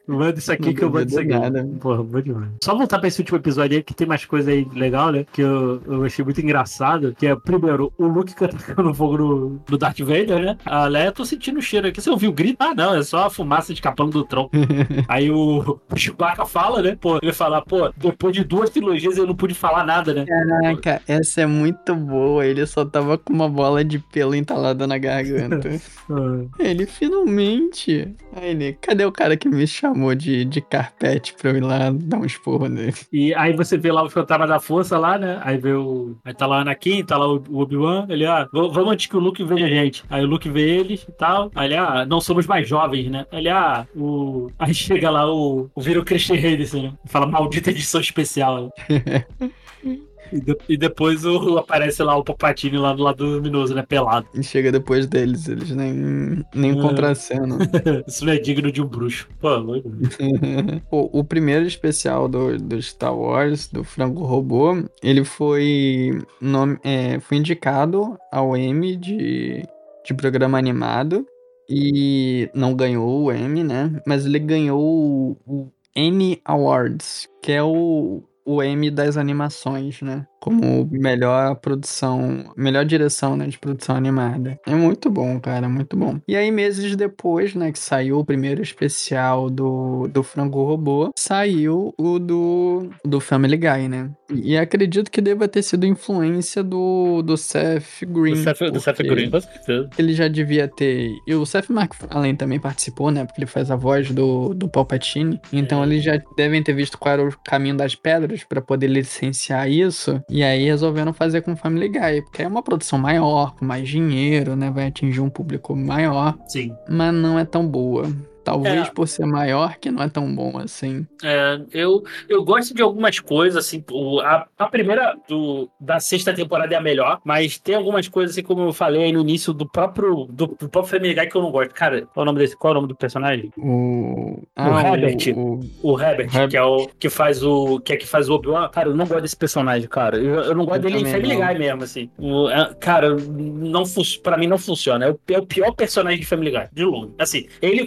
Manda 0.07 0.39
isso 0.39 0.53
aqui 0.53 0.67
Não 0.67 0.75
que 0.75 0.83
eu 0.85 0.89
isso 0.89 1.19
aqui. 1.19 1.29
duvido 1.29 1.41
nada. 1.41 1.69
Porra, 1.81 2.03
bom 2.03 2.21
demais. 2.21 2.51
Só 2.63 2.77
voltar 2.77 2.99
pra 2.99 3.09
esse 3.09 3.21
último 3.21 3.39
episódio 3.39 3.77
aí, 3.77 3.83
que 3.83 3.95
tem 3.95 4.07
mais 4.07 4.25
coisa 4.25 4.51
aí 4.51 4.67
legal, 4.75 5.13
né? 5.13 5.25
Que 5.33 5.41
eu, 5.41 5.81
eu 5.87 6.05
achei 6.05 6.25
muito 6.25 6.41
engraçado. 6.41 7.15
Que 7.19 7.27
é, 7.27 7.37
primeiro, 7.37 7.93
o 7.99 8.07
Luke 8.07 8.35
cantando 8.35 8.93
fogo 8.95 9.19
no, 9.19 9.63
no 9.69 9.79
Darth 9.79 10.01
Vader, 10.01 10.41
né? 10.41 10.59
A 10.65 10.87
Leia, 10.87 11.13
tô 11.13 11.25
sentindo 11.25 11.59
o 11.59 11.63
cheiro 11.63 11.89
aqui. 11.89 12.01
Você 12.01 12.11
ouviu 12.11 12.31
o 12.31 12.35
grito? 12.35 12.57
Ah, 12.61 12.75
não, 12.75 12.95
é 12.95 13.03
só 13.03 13.27
a 13.27 13.31
fumaça 13.31 13.73
escapando 13.73 14.13
do 14.13 14.25
tronco. 14.25 14.51
aí 15.09 15.31
o, 15.31 15.81
o 15.91 15.97
Chewbacca 15.97 16.45
fala, 16.45 16.83
né? 16.83 16.97
Pô, 17.01 17.19
ele 17.23 17.33
fala, 17.33 17.63
pô, 17.63 17.93
depois 17.97 18.35
de 18.35 18.45
duas 18.45 18.71
trilogias 18.71 19.17
eu 19.17 19.27
não 19.27 19.35
pude 19.35 19.55
falar 19.55 19.85
nada, 19.85 20.13
né? 20.13 20.27
Caraca, 20.27 21.03
essa 21.09 21.43
é 21.43 21.47
muito 21.47 21.95
boa. 21.95 22.47
Ele 22.47 22.65
só 22.67 22.85
tava 22.85 23.17
com 23.17 23.33
uma 23.33 23.49
bola 23.49 23.85
de 23.85 23.99
pelo 23.99 24.35
entalada 24.35 24.87
na 24.87 24.99
garganta. 24.99 25.71
Ah. 26.11 26.45
ele 26.59 26.87
finalmente. 26.87 28.15
Aí 28.35 28.51
ele, 28.51 28.73
cadê 28.81 29.05
o 29.05 29.13
cara 29.13 29.37
que 29.37 29.49
me 29.49 29.67
chamou 29.67 30.15
de, 30.15 30.45
de 30.45 30.61
carpete 30.61 31.35
pra 31.35 31.51
eu 31.51 31.57
ir 31.57 31.61
lá 31.61 31.91
dar 31.91 32.19
um 32.19 32.25
esporro 32.25 32.69
nele? 32.69 32.95
E 33.13 33.35
aí 33.35 33.55
você 33.55 33.77
vê 33.77 33.91
lá 33.91 34.03
o 34.03 34.11
fantasma 34.11 34.47
da 34.47 34.61
força 34.61 34.99
lá, 34.99 35.19
né? 35.23 35.41
Aí 35.43 35.57
vê 35.57 35.73
o. 35.73 36.17
Aí 36.25 36.35
tá 36.35 36.47
lá 36.47 36.59
o 36.59 36.61
Anakin, 36.61 37.05
tá 37.05 37.17
lá 37.17 37.27
o 37.27 37.43
o 37.49 37.61
Obi-Wan. 37.61 38.07
Ele, 38.09 38.27
ah, 38.27 38.49
vamos 38.53 38.93
antes 38.93 39.07
que 39.07 39.17
o 39.17 39.21
Luke 39.21 39.43
veja 39.45 39.67
a 39.67 39.69
gente. 39.69 40.05
Aí 40.11 40.23
o 40.25 40.27
Luke 40.27 40.49
vê 40.49 40.79
eles 40.79 41.03
e 41.09 41.13
tal. 41.13 41.51
Aí 41.55 41.69
ele, 41.69 41.77
ah, 41.77 42.05
não 42.07 42.21
somos 42.21 42.47
mais 42.47 42.69
jovens, 42.69 43.11
né? 43.11 43.27
Ele, 43.33 43.49
ah, 43.49 43.87
o. 43.95 44.51
Aí 44.59 44.75
chega 44.75 45.11
lá 45.11 45.31
o. 45.33 45.71
O 45.75 45.81
Viro 45.81 46.05
Christian 46.05 46.37
Henderson, 46.37 46.83
né? 46.83 46.93
Fala, 47.07 47.27
maldita 47.27 47.71
edição 47.71 48.01
especial. 48.01 48.71
E, 50.31 50.41
de- 50.41 50.59
e 50.69 50.77
depois 50.77 51.25
o, 51.25 51.59
aparece 51.59 52.03
lá 52.03 52.17
o 52.17 52.25
Palpatine 52.25 52.77
lá 52.79 52.93
do 52.93 53.03
lado 53.03 53.25
luminoso, 53.25 53.75
né? 53.75 53.83
Pelado. 53.83 54.27
E 54.35 54.43
chega 54.43 54.71
depois 54.73 55.07
deles, 55.07 55.49
eles 55.49 55.71
nem, 55.71 56.45
nem 56.55 56.71
É. 56.73 56.83
contracenam. 56.83 57.59
Isso 58.07 58.25
não 58.25 58.33
é 58.33 58.39
digno 58.39 58.71
de 58.71 58.81
um 58.83 58.87
bruxo. 58.87 59.29
Pô, 59.41 59.59
muito 59.61 59.89
bom. 59.89 60.07
Pô, 60.91 61.11
o 61.13 61.25
primeiro 61.25 61.67
especial 61.67 62.29
do, 62.29 62.57
do 62.59 62.81
Star 62.83 63.17
Wars, 63.17 63.69
do 63.69 63.83
Frango 63.85 64.25
Robô, 64.25 64.83
ele 65.03 65.25
foi, 65.25 66.23
nome, 66.41 66.79
é, 66.85 67.19
foi 67.21 67.39
indicado 67.39 68.17
ao 68.31 68.57
Emmy 68.57 68.97
de, 68.97 69.63
de 70.05 70.15
programa 70.15 70.59
animado 70.59 71.27
e 71.69 72.51
não 72.55 72.75
ganhou 72.75 73.25
o 73.25 73.33
Emmy, 73.33 73.63
né? 73.65 74.01
Mas 74.07 74.27
ele 74.27 74.39
ganhou 74.39 74.81
o, 74.81 75.37
o 75.47 75.73
Emmy 75.95 76.41
Awards, 76.45 77.29
que 77.43 77.53
é 77.53 77.63
o, 77.63 78.23
o 78.45 78.63
Emmy 78.63 78.91
das 78.91 79.17
animações, 79.17 80.01
né? 80.03 80.27
Como 80.43 80.89
melhor 80.91 81.55
produção, 81.55 82.53
melhor 82.57 82.85
direção, 82.85 83.37
né, 83.37 83.47
de 83.47 83.57
produção 83.57 83.95
animada. 83.95 84.59
É 84.67 84.75
muito 84.75 85.09
bom, 85.09 85.39
cara, 85.39 85.69
muito 85.69 85.97
bom. 85.97 86.19
E 86.27 86.35
aí, 86.37 86.51
meses 86.51 86.97
depois, 86.97 87.55
né, 87.55 87.71
que 87.71 87.79
saiu 87.79 88.19
o 88.19 88.25
primeiro 88.25 88.61
especial 88.61 89.49
do, 89.49 90.09
do 90.09 90.25
Frango 90.25 90.65
Robô, 90.65 91.13
saiu 91.17 91.95
o 91.97 92.19
do, 92.19 92.91
do 93.05 93.21
Family 93.21 93.57
Guy, 93.57 93.89
né? 93.89 94.11
E 94.35 94.57
acredito 94.57 95.11
que 95.11 95.21
deva 95.21 95.47
ter 95.47 95.63
sido 95.63 95.87
influência 95.87 96.63
do, 96.63 97.23
do 97.23 97.37
Seth 97.37 98.05
Green. 98.05 98.35
Do 98.35 98.39
Seth, 98.43 98.71
do 98.73 98.81
Seth 98.81 98.99
Green, 98.99 99.31
com 99.31 99.41
certeza. 99.41 99.91
Ele 99.97 100.13
já 100.15 100.27
devia 100.27 100.67
ter. 100.67 101.09
E 101.27 101.35
o 101.35 101.45
Seth 101.47 101.69
MacFarlane 101.69 102.37
também 102.37 102.59
participou, 102.59 103.11
né? 103.11 103.25
Porque 103.25 103.41
ele 103.41 103.47
faz 103.47 103.71
a 103.71 103.77
voz 103.77 104.11
do, 104.11 104.55
do 104.55 104.69
Palpatine. 104.69 105.39
Então 105.53 105.83
É. 105.83 105.87
eles 105.87 106.03
já 106.03 106.21
devem 106.37 106.63
ter 106.63 106.73
visto 106.73 106.99
qual 106.99 107.13
era 107.13 107.29
o 107.29 107.35
caminho 107.45 107.77
das 107.77 107.95
pedras 107.95 108.43
pra 108.43 108.61
poder 108.61 108.87
licenciar 108.89 109.71
isso. 109.71 110.21
E 110.33 110.43
aí 110.43 110.65
resolveram 110.65 111.13
fazer 111.13 111.43
com 111.43 111.55
Family 111.55 111.89
Guy. 111.89 112.23
Porque 112.23 112.43
é 112.43 112.49
uma 112.49 112.63
produção 112.63 112.99
maior, 112.99 113.55
com 113.55 113.67
mais 113.67 113.87
dinheiro, 113.87 114.57
né? 114.57 114.71
Vai 114.71 114.87
atingir 114.87 115.21
um 115.21 115.29
público 115.29 115.77
maior. 115.77 116.35
Sim. 116.49 116.75
Mas 116.89 117.15
não 117.15 117.39
é 117.39 117.45
tão 117.45 117.69
boa. 117.69 118.11
Talvez 118.45 118.89
É. 118.89 118.91
por 118.91 119.07
ser 119.09 119.25
maior, 119.27 119.77
que 119.79 119.91
não 119.91 120.03
é 120.03 120.09
tão 120.09 120.35
bom 120.35 120.59
assim. 120.59 121.07
É, 121.23 121.61
eu, 121.73 122.03
eu 122.29 122.45
gosto 122.45 122.75
de 122.75 122.83
algumas 122.83 123.19
coisas, 123.21 123.57
assim, 123.65 123.85
o- 123.91 124.21
a, 124.21 124.47
a 124.59 124.67
primeira 124.67 125.15
do, 125.29 125.69
da 125.81 126.01
sexta 126.01 126.33
temporada 126.35 126.75
é 126.75 126.77
a 126.77 126.81
melhor, 126.81 127.21
mas 127.25 127.59
tem 127.59 127.75
algumas 127.75 128.09
coisas, 128.09 128.35
assim, 128.35 128.43
como 128.45 128.63
eu 128.63 128.73
falei 128.73 129.05
aí 129.05 129.13
no 129.13 129.21
início 129.21 129.53
do 129.53 129.69
próprio, 129.69 130.27
do, 130.31 130.47
do 130.49 130.69
próprio 130.69 130.85
Family 130.99 131.15
Guy 131.15 131.27
que 131.29 131.37
eu 131.37 131.43
não 131.43 131.51
gosto. 131.51 131.73
Cara, 131.75 132.03
qual 132.13 132.23
é 132.23 132.23
o 132.23 132.25
nome 132.27 132.39
desse? 132.41 132.57
Qual 132.57 132.71
é 132.71 132.73
o 132.73 132.81
nome 132.81 132.89
do 132.89 132.97
personagem? 132.97 133.51
O. 133.57 134.43
Herbert. 134.57 135.17
o- 135.37 135.61
O 135.83 136.01
Herbert, 136.01 136.27
Herbert. 136.35 136.49
que 136.51 136.57
é 136.57 136.63
o 136.63 136.89
que 136.99 137.09
faz 137.09 137.43
o 137.43 137.81
que 137.81 137.93
é 137.93 137.97
que 137.97 138.07
faz 138.07 138.29
o 138.29 138.35
Obi-Wan. 138.35 138.69
Cara, 138.69 138.89
eu 138.89 138.95
não 138.97 139.07
gosto 139.07 139.23
desse 139.23 139.37
personagem, 139.37 139.89
cara. 139.89 140.17
Eu, 140.19 140.35
eu 140.43 140.55
não 140.55 140.65
gosto 140.65 140.79
Eu 140.87 140.91
dele 140.91 140.99
em 141.03 141.11
Family 141.11 141.37
não. 141.37 141.47
Guy 141.47 141.59
mesmo, 141.59 141.83
assim. 141.85 142.11
O- 142.19 142.49
é, 142.49 142.75
cara, 142.75 143.15
não 143.17 143.85
pra 144.23 144.37
mim 144.37 144.47
não 144.47 144.59
funciona. 144.59 145.07
É 145.07 145.11
o, 145.11 145.19
é 145.31 145.39
o 145.39 145.47
pior 145.47 145.73
personagem 145.73 146.21
de 146.21 146.27
Family 146.27 146.51
Guy, 146.51 146.69
de 146.73 146.85
longe. 146.85 147.13
Assim, 147.19 147.47
ele 147.61 147.81
e 147.81 147.83
o 147.83 147.87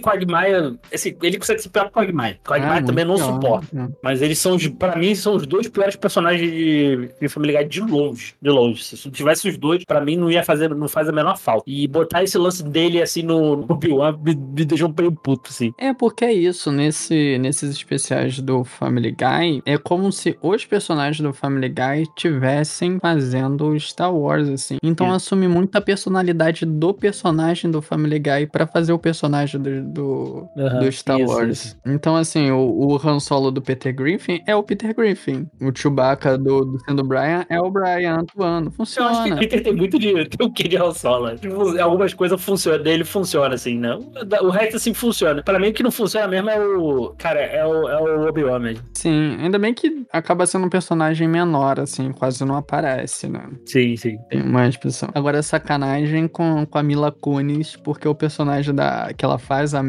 Quagmire, 0.52 0.78
assim, 0.92 1.16
ele 1.22 1.38
consegue 1.38 1.60
ser 1.62 1.68
pior 1.68 1.84
que 1.84 1.90
o 1.90 1.92
Quagmire. 1.92 2.38
Quagmire 2.46 2.78
Ah, 2.78 2.82
também 2.82 3.04
não 3.04 3.16
pior. 3.16 3.32
suporta. 3.34 3.66
Não. 3.72 3.92
Mas 4.02 4.22
eles 4.22 4.38
são, 4.38 4.54
os- 4.56 4.66
pra 4.68 4.96
mim, 4.96 5.14
são 5.14 5.34
os 5.36 5.46
dois 5.46 5.68
piores 5.68 5.96
personagens 5.96 6.50
de, 6.50 7.10
de 7.20 7.28
Family 7.28 7.56
Guy 7.56 7.64
de 7.68 7.80
longe. 7.80 8.34
De 8.40 8.50
longe. 8.50 8.82
Se 8.84 9.10
tivesse 9.10 9.48
os 9.48 9.56
dois, 9.58 9.84
pra 9.84 10.00
mim 10.00 10.16
não 10.16 10.30
ia 10.30 10.42
fazer, 10.44 10.68
não 10.74 10.88
faz 10.88 11.08
a 11.08 11.12
menor 11.12 11.36
falta. 11.38 11.64
E 11.66 11.86
botar 11.88 12.22
esse 12.22 12.36
lance 12.38 12.62
dele 12.62 13.00
assim 13.02 13.22
no, 13.22 13.56
no 13.56 13.66
Obi-Wan 13.70 14.18
me, 14.22 14.34
me 14.34 14.64
deixou 14.64 14.88
um 14.88 14.94
meio 14.96 15.12
puto, 15.12 15.50
assim. 15.50 15.72
É 15.78 15.92
porque 15.92 16.24
é 16.24 16.32
isso, 16.32 16.70
nesse, 16.72 17.38
nesses 17.38 17.70
especiais 17.70 18.38
do 18.40 18.64
Family 18.64 19.10
Guy, 19.12 19.62
é 19.64 19.76
como 19.78 20.10
se 20.12 20.36
os 20.42 20.64
personagens 20.64 21.20
do 21.20 21.32
Family 21.32 21.68
Guy 21.68 22.06
tivessem 22.14 22.98
fazendo 23.00 23.78
Star 23.80 24.14
Wars, 24.14 24.48
assim. 24.48 24.76
Então 24.82 25.06
É. 25.12 25.16
assume 25.16 25.48
muito 25.48 25.76
a 25.76 25.80
personalidade 25.80 26.64
do 26.66 26.92
personagem 26.92 27.70
do 27.70 27.80
Family 27.80 28.18
Guy 28.18 28.46
pra 28.50 28.66
fazer 28.66 28.92
o 28.92 28.98
personagem 28.98 29.60
do, 29.60 29.82
do, 29.82 30.35
do, 30.54 30.62
Aham, 30.62 30.78
do 30.80 30.92
Star 30.92 31.18
isso, 31.20 31.32
Wars. 31.32 31.64
isso. 31.64 31.76
Então, 31.86 32.16
assim, 32.16 32.50
o, 32.50 32.58
o 32.58 32.96
Han 33.02 33.20
Solo 33.20 33.50
do 33.50 33.62
Peter 33.62 33.94
Griffin 33.94 34.42
é 34.46 34.54
o 34.54 34.62
Peter 34.62 34.94
Griffin. 34.94 35.48
O 35.60 35.70
Chewbacca 35.74 36.36
do, 36.38 36.64
do 36.64 36.78
sendo 36.84 37.02
Brian 37.04 37.44
é 37.48 37.60
o 37.60 37.70
Brian 37.70 38.20
atuando. 38.20 38.72
Eu 38.76 38.82
acho 38.82 38.94
que 38.94 38.96
Funciona. 38.96 39.36
Peter 39.38 39.62
tem 39.62 39.72
muito 39.74 39.98
de 39.98 40.26
tem 40.28 40.46
o 40.46 40.50
que 40.52 40.68
de 40.68 40.76
Han 40.76 40.92
Solo. 40.92 41.36
Tipo, 41.36 41.78
algumas 41.80 42.12
coisas 42.14 42.40
funcionam, 42.42 42.82
dele 42.82 43.04
funciona 43.04 43.54
assim, 43.54 43.78
né? 43.78 43.98
O 44.42 44.50
resto 44.50 44.76
assim 44.76 44.92
funciona. 44.94 45.42
Pra 45.42 45.58
mim 45.58 45.68
o 45.68 45.72
que 45.72 45.82
não 45.82 45.90
funciona 45.90 46.26
mesmo 46.28 46.50
é 46.50 46.58
o, 46.58 47.14
cara, 47.18 47.40
é 47.40 47.64
o, 47.64 47.88
é 47.88 48.00
o 48.00 48.28
Obi-Wan 48.28 48.58
mesmo. 48.58 48.84
Sim, 48.94 49.36
ainda 49.40 49.58
bem 49.58 49.72
que 49.74 50.04
acaba 50.12 50.46
sendo 50.46 50.66
um 50.66 50.70
personagem 50.70 51.28
menor, 51.28 51.80
assim, 51.80 52.12
quase 52.12 52.44
não 52.44 52.56
aparece, 52.56 53.28
né? 53.28 53.48
Sim, 53.64 53.96
sim. 53.96 54.18
Tem 54.28 54.42
uma 54.42 54.66
expressão. 54.68 55.08
Agora, 55.14 55.42
sacanagem 55.42 56.28
com, 56.28 56.64
com 56.66 56.78
a 56.78 56.82
Mila 56.82 57.10
Kunis, 57.12 57.76
porque 57.76 58.06
o 58.08 58.14
personagem 58.14 58.74
da, 58.74 59.12
que 59.16 59.24
ela 59.24 59.38
faz, 59.38 59.74
a 59.74 59.82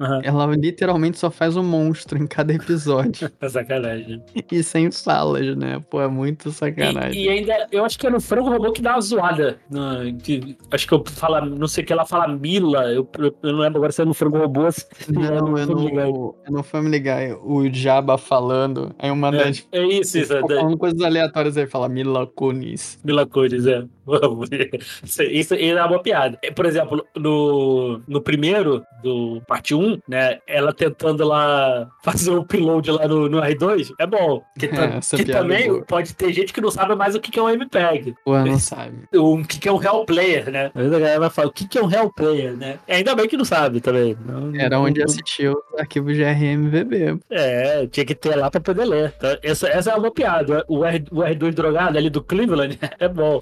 Aham. 0.00 0.20
ela 0.24 0.46
literalmente 0.56 1.18
só 1.18 1.30
faz 1.30 1.56
um 1.56 1.62
monstro 1.62 2.18
em 2.18 2.26
cada 2.26 2.52
episódio. 2.52 3.30
É 3.40 3.48
sacanagem. 3.48 4.22
e 4.50 4.62
sem 4.62 4.90
falas, 4.90 5.56
né? 5.56 5.80
Pô, 5.90 6.00
é 6.00 6.08
muito 6.08 6.50
sacanagem. 6.50 7.20
E, 7.22 7.26
e 7.26 7.28
ainda, 7.28 7.66
eu 7.70 7.84
acho 7.84 7.98
que 7.98 8.06
é 8.06 8.10
no 8.10 8.20
frango 8.20 8.48
robô 8.50 8.72
que 8.72 8.82
dá 8.82 8.92
uma 8.94 9.00
zoada. 9.00 9.58
No, 9.70 10.16
que- 10.18 10.56
acho 10.70 10.86
que 10.88 10.94
eu 10.94 11.04
falo, 11.06 11.44
não 11.46 11.68
sei 11.68 11.84
o 11.84 11.86
que 11.86 11.92
ela 11.92 12.04
fala 12.04 12.26
Mila. 12.28 12.92
Eu, 12.92 13.08
eu 13.42 13.52
não 13.52 13.60
lembro 13.60 13.78
agora 13.78 13.92
se 13.92 14.02
é 14.02 14.04
no 14.04 14.14
frango 14.14 14.38
robô. 14.38 14.62
Não, 15.08 15.22
é 15.58 15.66
no, 15.66 16.34
é 16.46 16.50
no 16.50 16.62
Family 16.62 16.98
Guy. 17.00 17.32
O 17.42 17.68
Jabba 17.72 18.18
falando. 18.18 18.94
Aí 18.98 19.10
uma 19.10 19.30
das. 19.30 19.66
É, 19.72 19.78
é 19.78 19.86
isso, 19.86 20.18
isso. 20.18 20.32
É, 20.32 20.40
da- 20.42 20.46
falando 20.56 20.76
coisas 20.78 21.00
aleatórias 21.00 21.56
aí, 21.56 21.66
fala 21.66 21.88
Mila 21.88 22.26
Kunis. 22.26 22.98
Mila 23.04 23.26
Kunis, 23.26 23.66
é. 23.66 23.84
Isso, 25.04 25.22
isso 25.22 25.54
é 25.54 25.84
uma 25.84 26.02
piada. 26.02 26.38
É, 26.42 26.50
Por 26.50 26.66
exemplo, 26.66 27.04
no, 27.16 28.00
no 28.06 28.20
primeiro, 28.20 28.82
do 29.02 29.40
parte 29.46 29.74
1, 29.74 29.98
né? 30.08 30.38
Ela 30.46 30.72
tentando 30.72 31.24
lá 31.26 31.88
fazer 32.02 32.30
o 32.30 32.40
upload 32.40 32.90
lá 32.90 33.06
no, 33.06 33.28
no 33.28 33.40
R2, 33.40 33.90
é 33.98 34.06
bom. 34.06 34.42
Que, 34.58 34.68
ta- 34.68 34.84
Essa 34.98 35.16
que 35.16 35.22
é 35.30 35.34
também 35.34 35.68
boa. 35.68 35.84
pode 35.84 36.14
ter 36.14 36.32
gente 36.32 36.52
que 36.52 36.60
não 36.60 36.70
sabe 36.70 36.94
mais 36.94 37.14
o 37.14 37.20
que 37.20 37.30
que 37.30 37.38
é 37.38 37.42
um 37.42 37.48
MPEG. 37.50 38.14
Pô, 38.24 38.38
não 38.38 38.58
sabe. 38.58 38.98
O 39.18 39.44
que 39.44 39.58
que 39.58 39.68
é 39.68 39.72
um 39.72 39.76
real 39.76 40.04
player, 40.04 40.50
né? 40.50 40.66
Às 40.74 40.82
vezes 40.82 40.92
a 40.96 40.98
galera 41.00 41.20
vai 41.20 41.30
falar, 41.30 41.48
o 41.48 41.52
que 41.52 41.66
que 41.68 41.78
é 41.78 41.82
um 41.82 41.86
real 41.86 42.12
player, 42.12 42.56
né? 42.56 42.78
É, 42.86 42.96
Ainda 42.96 43.14
bem 43.14 43.28
que 43.28 43.36
não 43.36 43.44
sabe 43.44 43.80
também. 43.80 44.16
Não- 44.24 44.54
Era 44.58 44.76
não- 44.76 44.84
onde 44.84 45.00
não- 45.00 45.06
assistiu 45.06 45.52
os 45.72 45.80
arquivos 45.80 46.14
de 46.14 46.22
RMVB. 46.24 47.18
É, 47.30 47.86
tinha 47.86 48.04
que 48.06 48.14
ter 48.14 48.34
lá 48.36 48.50
pra 48.50 48.60
poder 48.60 48.84
ler. 48.84 49.14
Então, 49.16 49.36
essa, 49.42 49.68
essa 49.68 49.90
é 49.92 49.94
uma 49.94 50.10
piada. 50.10 50.64
O, 50.68 50.84
R, 50.84 51.04
o 51.10 51.16
R2 51.22 51.52
drogado 51.52 51.96
ali 51.98 52.10
do 52.10 52.22
Cleveland 52.22 52.78
é 52.98 53.08
bom. 53.08 53.40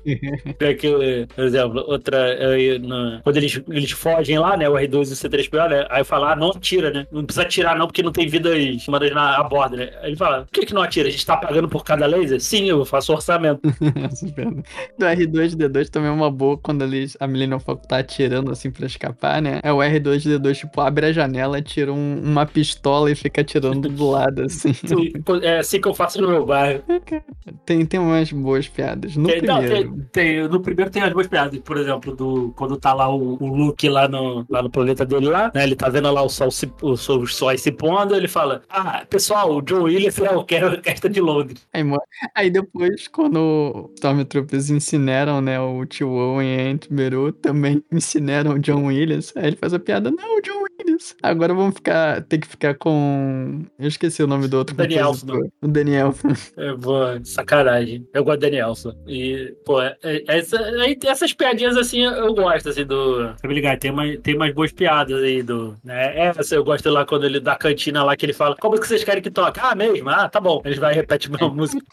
É 0.61 0.75
que, 0.75 1.27
por 1.35 1.45
exemplo, 1.45 1.85
outra. 1.87 2.17
é, 2.17 2.79
na- 2.79 3.21
quando 3.23 3.37
eles, 3.37 3.61
eles 3.69 3.91
fogem 3.91 4.39
lá, 4.39 4.57
né? 4.57 4.69
O 4.69 4.75
R2 4.75 5.11
e 5.11 5.13
o 5.13 5.17
C3PO, 5.17 5.69
né? 5.69 5.87
Aí 5.91 6.05
fala, 6.05 6.33
ah, 6.33 6.37
não 6.37 6.51
atira, 6.51 6.91
né? 6.91 7.07
Não 7.11 7.25
precisa 7.25 7.43
atirar, 7.47 7.77
não, 7.79 7.87
porque 7.87 8.03
não 8.03 8.13
tem 8.13 8.27
vidas 8.27 8.87
humanas 8.87 9.11
na 9.13 9.37
a 9.37 9.43
bordo, 9.45 9.77
né? 9.77 9.91
Aí 10.03 10.11
ele 10.11 10.17
fala, 10.17 10.43
por 10.45 10.51
que, 10.53 10.67
que 10.67 10.75
não 10.75 10.83
atira? 10.83 11.09
A 11.09 11.11
gente 11.11 11.25
tá 11.27 11.37
pagando 11.37 11.69
por 11.69 11.85
cada 11.85 12.07
laser? 12.07 12.41
Sim, 12.41 12.65
eu 12.69 12.85
faço 12.85 13.13
orçamento. 13.13 13.61
Piada. 14.35 14.63
Do 14.99 15.07
R2D2 15.07 15.89
também 15.91 16.09
é 16.09 16.13
uma 16.13 16.31
boa 16.31 16.57
quando 16.59 16.83
eles, 16.85 17.17
a 17.21 17.27
Millennium 17.27 17.59
Falcon 17.61 17.87
tá 17.87 17.99
atirando 17.99 18.51
assim 18.51 18.71
pra 18.71 18.87
escapar, 18.87 19.41
né? 19.43 19.61
É 19.63 19.73
o 19.73 19.79
R2D2, 19.79 20.59
tipo, 20.59 20.81
abre 20.81 21.07
a 21.07 21.13
janela, 21.13 21.61
tira 21.63 21.93
um- 21.93 22.21
uma 22.23 22.47
pistola 22.47 23.11
e 23.11 23.15
fica 23.15 23.41
atirando 23.41 23.89
do 23.89 24.11
lado, 24.11 24.43
assim. 24.43 24.73
Sim, 24.75 25.13
É 25.43 25.59
assim 25.59 25.81
que 25.81 25.89
eu 25.89 25.95
faço 25.95 26.21
no 26.21 26.29
meu 26.29 26.45
bairro. 26.47 26.83
Tem, 27.65 27.85
tem 27.85 27.99
umas 28.01 28.31
boas 28.33 28.69
piadas. 28.69 29.17
No 29.17 29.29
Tem, 29.29 29.43
não, 29.43 29.59
primeiro. 29.59 29.93
tem- 30.13 30.41
tem- 30.41 30.46
no 30.49 30.61
primeiro 30.61 30.91
tem 30.91 31.03
as 31.03 31.13
boas 31.13 31.27
piadas, 31.27 31.59
por 31.61 31.77
exemplo, 31.77 32.15
do, 32.15 32.53
quando 32.57 32.77
tá 32.77 32.93
lá 32.95 33.09
o, 33.15 33.37
o 33.43 33.47
Luke 33.55 33.89
lá 33.89 34.09
no, 34.09 34.45
lá 34.49 34.63
no 34.63 34.71
planeta 34.71 35.05
dele 35.05 35.29
lá, 35.29 35.51
né? 35.55 35.65
Ele 35.65 35.77
tá 35.77 35.89
vendo 35.89 36.11
lá 36.13 36.23
o 36.23 36.29
sol 36.29 36.51
se, 36.51 36.71
o, 36.83 36.97
sol- 36.97 37.21
os 37.21 37.35
sóis 37.37 37.61
se 37.61 37.73
pondo, 37.73 38.15
ele 38.15 38.29
fala: 38.29 38.63
Ah, 38.69 39.05
pessoal, 39.09 39.55
o 39.57 39.63
John 39.63 39.83
Williams 39.85 40.19
é 40.19 40.31
o 40.31 40.45
que 40.45 40.55
é 40.57 40.63
a 40.63 40.67
orquestra 40.67 41.11
de 41.11 41.21
Londres. 41.21 41.67
Aí, 41.73 41.83
aí 42.35 42.51
depois, 42.51 43.09
quando 43.09 43.39
os 43.89 43.95
Stormtroopers 43.95 44.71
incineram, 44.71 45.41
né, 45.41 45.59
o 45.61 45.85
Tio 45.87 46.09
Owen 46.11 46.49
e 46.57 46.61
a 46.61 46.69
Aunt 46.71 46.87
Beru, 46.91 47.33
também 47.33 47.83
incineram 47.93 48.53
o 48.53 48.59
John 48.59 48.87
Williams. 48.87 49.33
Aí 49.37 49.49
ele 49.49 49.57
faz 49.57 49.73
a 49.75 49.79
piada, 49.79 50.11
não, 50.11 50.39
o 50.39 50.41
John 50.43 50.63
Williams. 50.81 51.17
Agora 51.23 51.53
vamos 51.55 51.75
ficar, 51.75 52.23
ter 52.23 52.39
que 52.39 52.47
ficar 52.47 52.75
com... 52.75 53.65
Eu 53.79 53.89
esqueci 53.89 54.23
o 54.23 54.27
nome 54.27 54.49
do 54.49 54.57
outro 54.59 54.75
Daniel. 54.77 55.13
O 55.63 55.69
Daniel. 55.69 56.15
É, 56.57 56.73
boa, 56.75 57.21
sacanagem. 57.25 58.07
Eu 58.15 58.25
gosto 58.25 58.39
do 58.39 58.43
Danielson. 58.43 58.93
E, 59.07 59.55
pô, 59.65 59.81
é- 59.83 59.97
é- 60.03 60.25
essa, 60.27 60.59
essas 61.07 61.33
piadinhas 61.33 61.77
assim 61.77 62.03
eu, 62.05 62.35
gosto, 62.35 62.69
assim, 62.69 62.85
do. 62.85 63.35
Family 63.41 63.61
Guy. 63.61 63.77
Tem 63.79 63.91
umas, 63.91 64.19
tem 64.19 64.35
umas 64.37 64.53
boas 64.55 64.73
piadas 64.73 65.23
aí 65.23 65.43
do. 65.43 65.77
Né? 65.85 66.19
Essa 66.19 66.55
eu 66.55 66.65
gosto 66.65 66.89
lá 66.91 67.05
quando 67.05 67.25
ele 67.27 67.41
da 67.41 67.57
cantina 67.57 68.03
lá 68.05 68.17
que 68.17 68.27
ele 68.27 68.33
fala: 68.33 68.57
Como 68.57 68.79
que 68.79 68.87
vocês 68.87 69.05
querem 69.05 69.23
que 69.23 69.31
toque? 69.31 69.61
Ah, 69.63 69.75
mesmo? 69.75 70.09
Ah, 70.09 70.29
tá 70.29 70.41
bom. 70.41 70.61
Eles 70.65 70.79
vai 70.79 70.93
e 70.93 70.97
repete 70.97 71.29
a 71.29 71.31
mesma 71.33 71.49
música. 71.55 71.85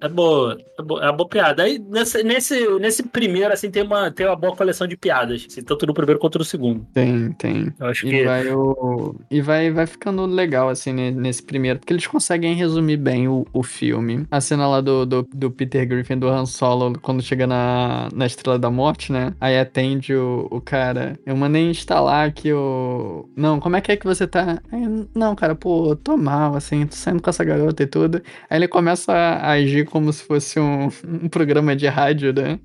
É 0.00 0.08
boa, 0.08 0.56
é 0.78 0.82
boa, 0.82 1.00
é 1.02 1.04
uma 1.06 1.12
boa 1.12 1.28
piada. 1.28 1.62
Aí 1.62 1.78
nesse, 1.78 2.22
nesse, 2.22 2.68
nesse 2.78 3.02
primeiro, 3.02 3.52
assim, 3.52 3.70
tem 3.70 3.82
uma, 3.82 4.10
tem 4.10 4.26
uma 4.26 4.36
boa 4.36 4.54
coleção 4.56 4.86
de 4.86 4.96
piadas. 4.96 5.46
assim, 5.48 5.62
tanto 5.62 5.86
no 5.86 5.94
primeiro 5.94 6.18
quanto 6.20 6.38
no 6.38 6.44
segundo. 6.44 6.86
Tem, 6.92 7.32
tem. 7.32 7.72
Eu 7.78 7.86
acho 7.86 8.06
E 8.06 8.10
que. 8.10 8.24
vai, 8.24 8.48
o... 8.52 9.14
e 9.30 9.40
vai, 9.40 9.70
vai 9.70 9.86
ficando 9.86 10.26
legal, 10.26 10.68
assim, 10.68 10.92
ne- 10.92 11.10
nesse 11.10 11.42
primeiro, 11.42 11.78
porque 11.78 11.92
eles 11.92 12.06
conseguem 12.06 12.54
resumir 12.54 12.96
bem 12.96 13.28
o, 13.28 13.46
o 13.52 13.62
filme. 13.62 14.26
A 14.30 14.40
cena 14.40 14.68
lá 14.68 14.80
do, 14.80 15.04
do, 15.06 15.22
do 15.32 15.50
Peter 15.50 15.86
Griffin, 15.86 16.18
do 16.18 16.28
Han 16.28 16.46
Solo, 16.46 16.98
quando 17.00 17.22
chega 17.22 17.37
na, 17.46 18.08
na 18.14 18.26
Estrela 18.26 18.58
da 18.58 18.70
Morte, 18.70 19.12
né? 19.12 19.34
Aí 19.40 19.58
atende 19.58 20.14
o, 20.14 20.46
o 20.50 20.60
cara. 20.60 21.18
Eu 21.26 21.36
mandei 21.36 21.70
instalar 21.70 22.26
aqui 22.28 22.52
o. 22.52 23.28
Não, 23.36 23.60
como 23.60 23.76
é 23.76 23.80
que 23.80 23.92
é 23.92 23.96
que 23.96 24.04
você 24.06 24.26
tá? 24.26 24.60
Aí, 24.72 25.06
não, 25.14 25.34
cara, 25.34 25.54
pô, 25.54 25.94
tô 25.96 26.16
mal, 26.16 26.54
assim, 26.56 26.86
tô 26.86 26.96
saindo 26.96 27.22
com 27.22 27.30
essa 27.30 27.44
garota 27.44 27.82
e 27.82 27.86
tudo. 27.86 28.22
Aí 28.48 28.58
ele 28.58 28.68
começa 28.68 29.12
a 29.12 29.50
agir 29.52 29.84
como 29.86 30.12
se 30.12 30.22
fosse 30.22 30.58
um, 30.60 30.86
um 31.04 31.28
programa 31.28 31.74
de 31.76 31.86
rádio, 31.86 32.32
né? 32.32 32.58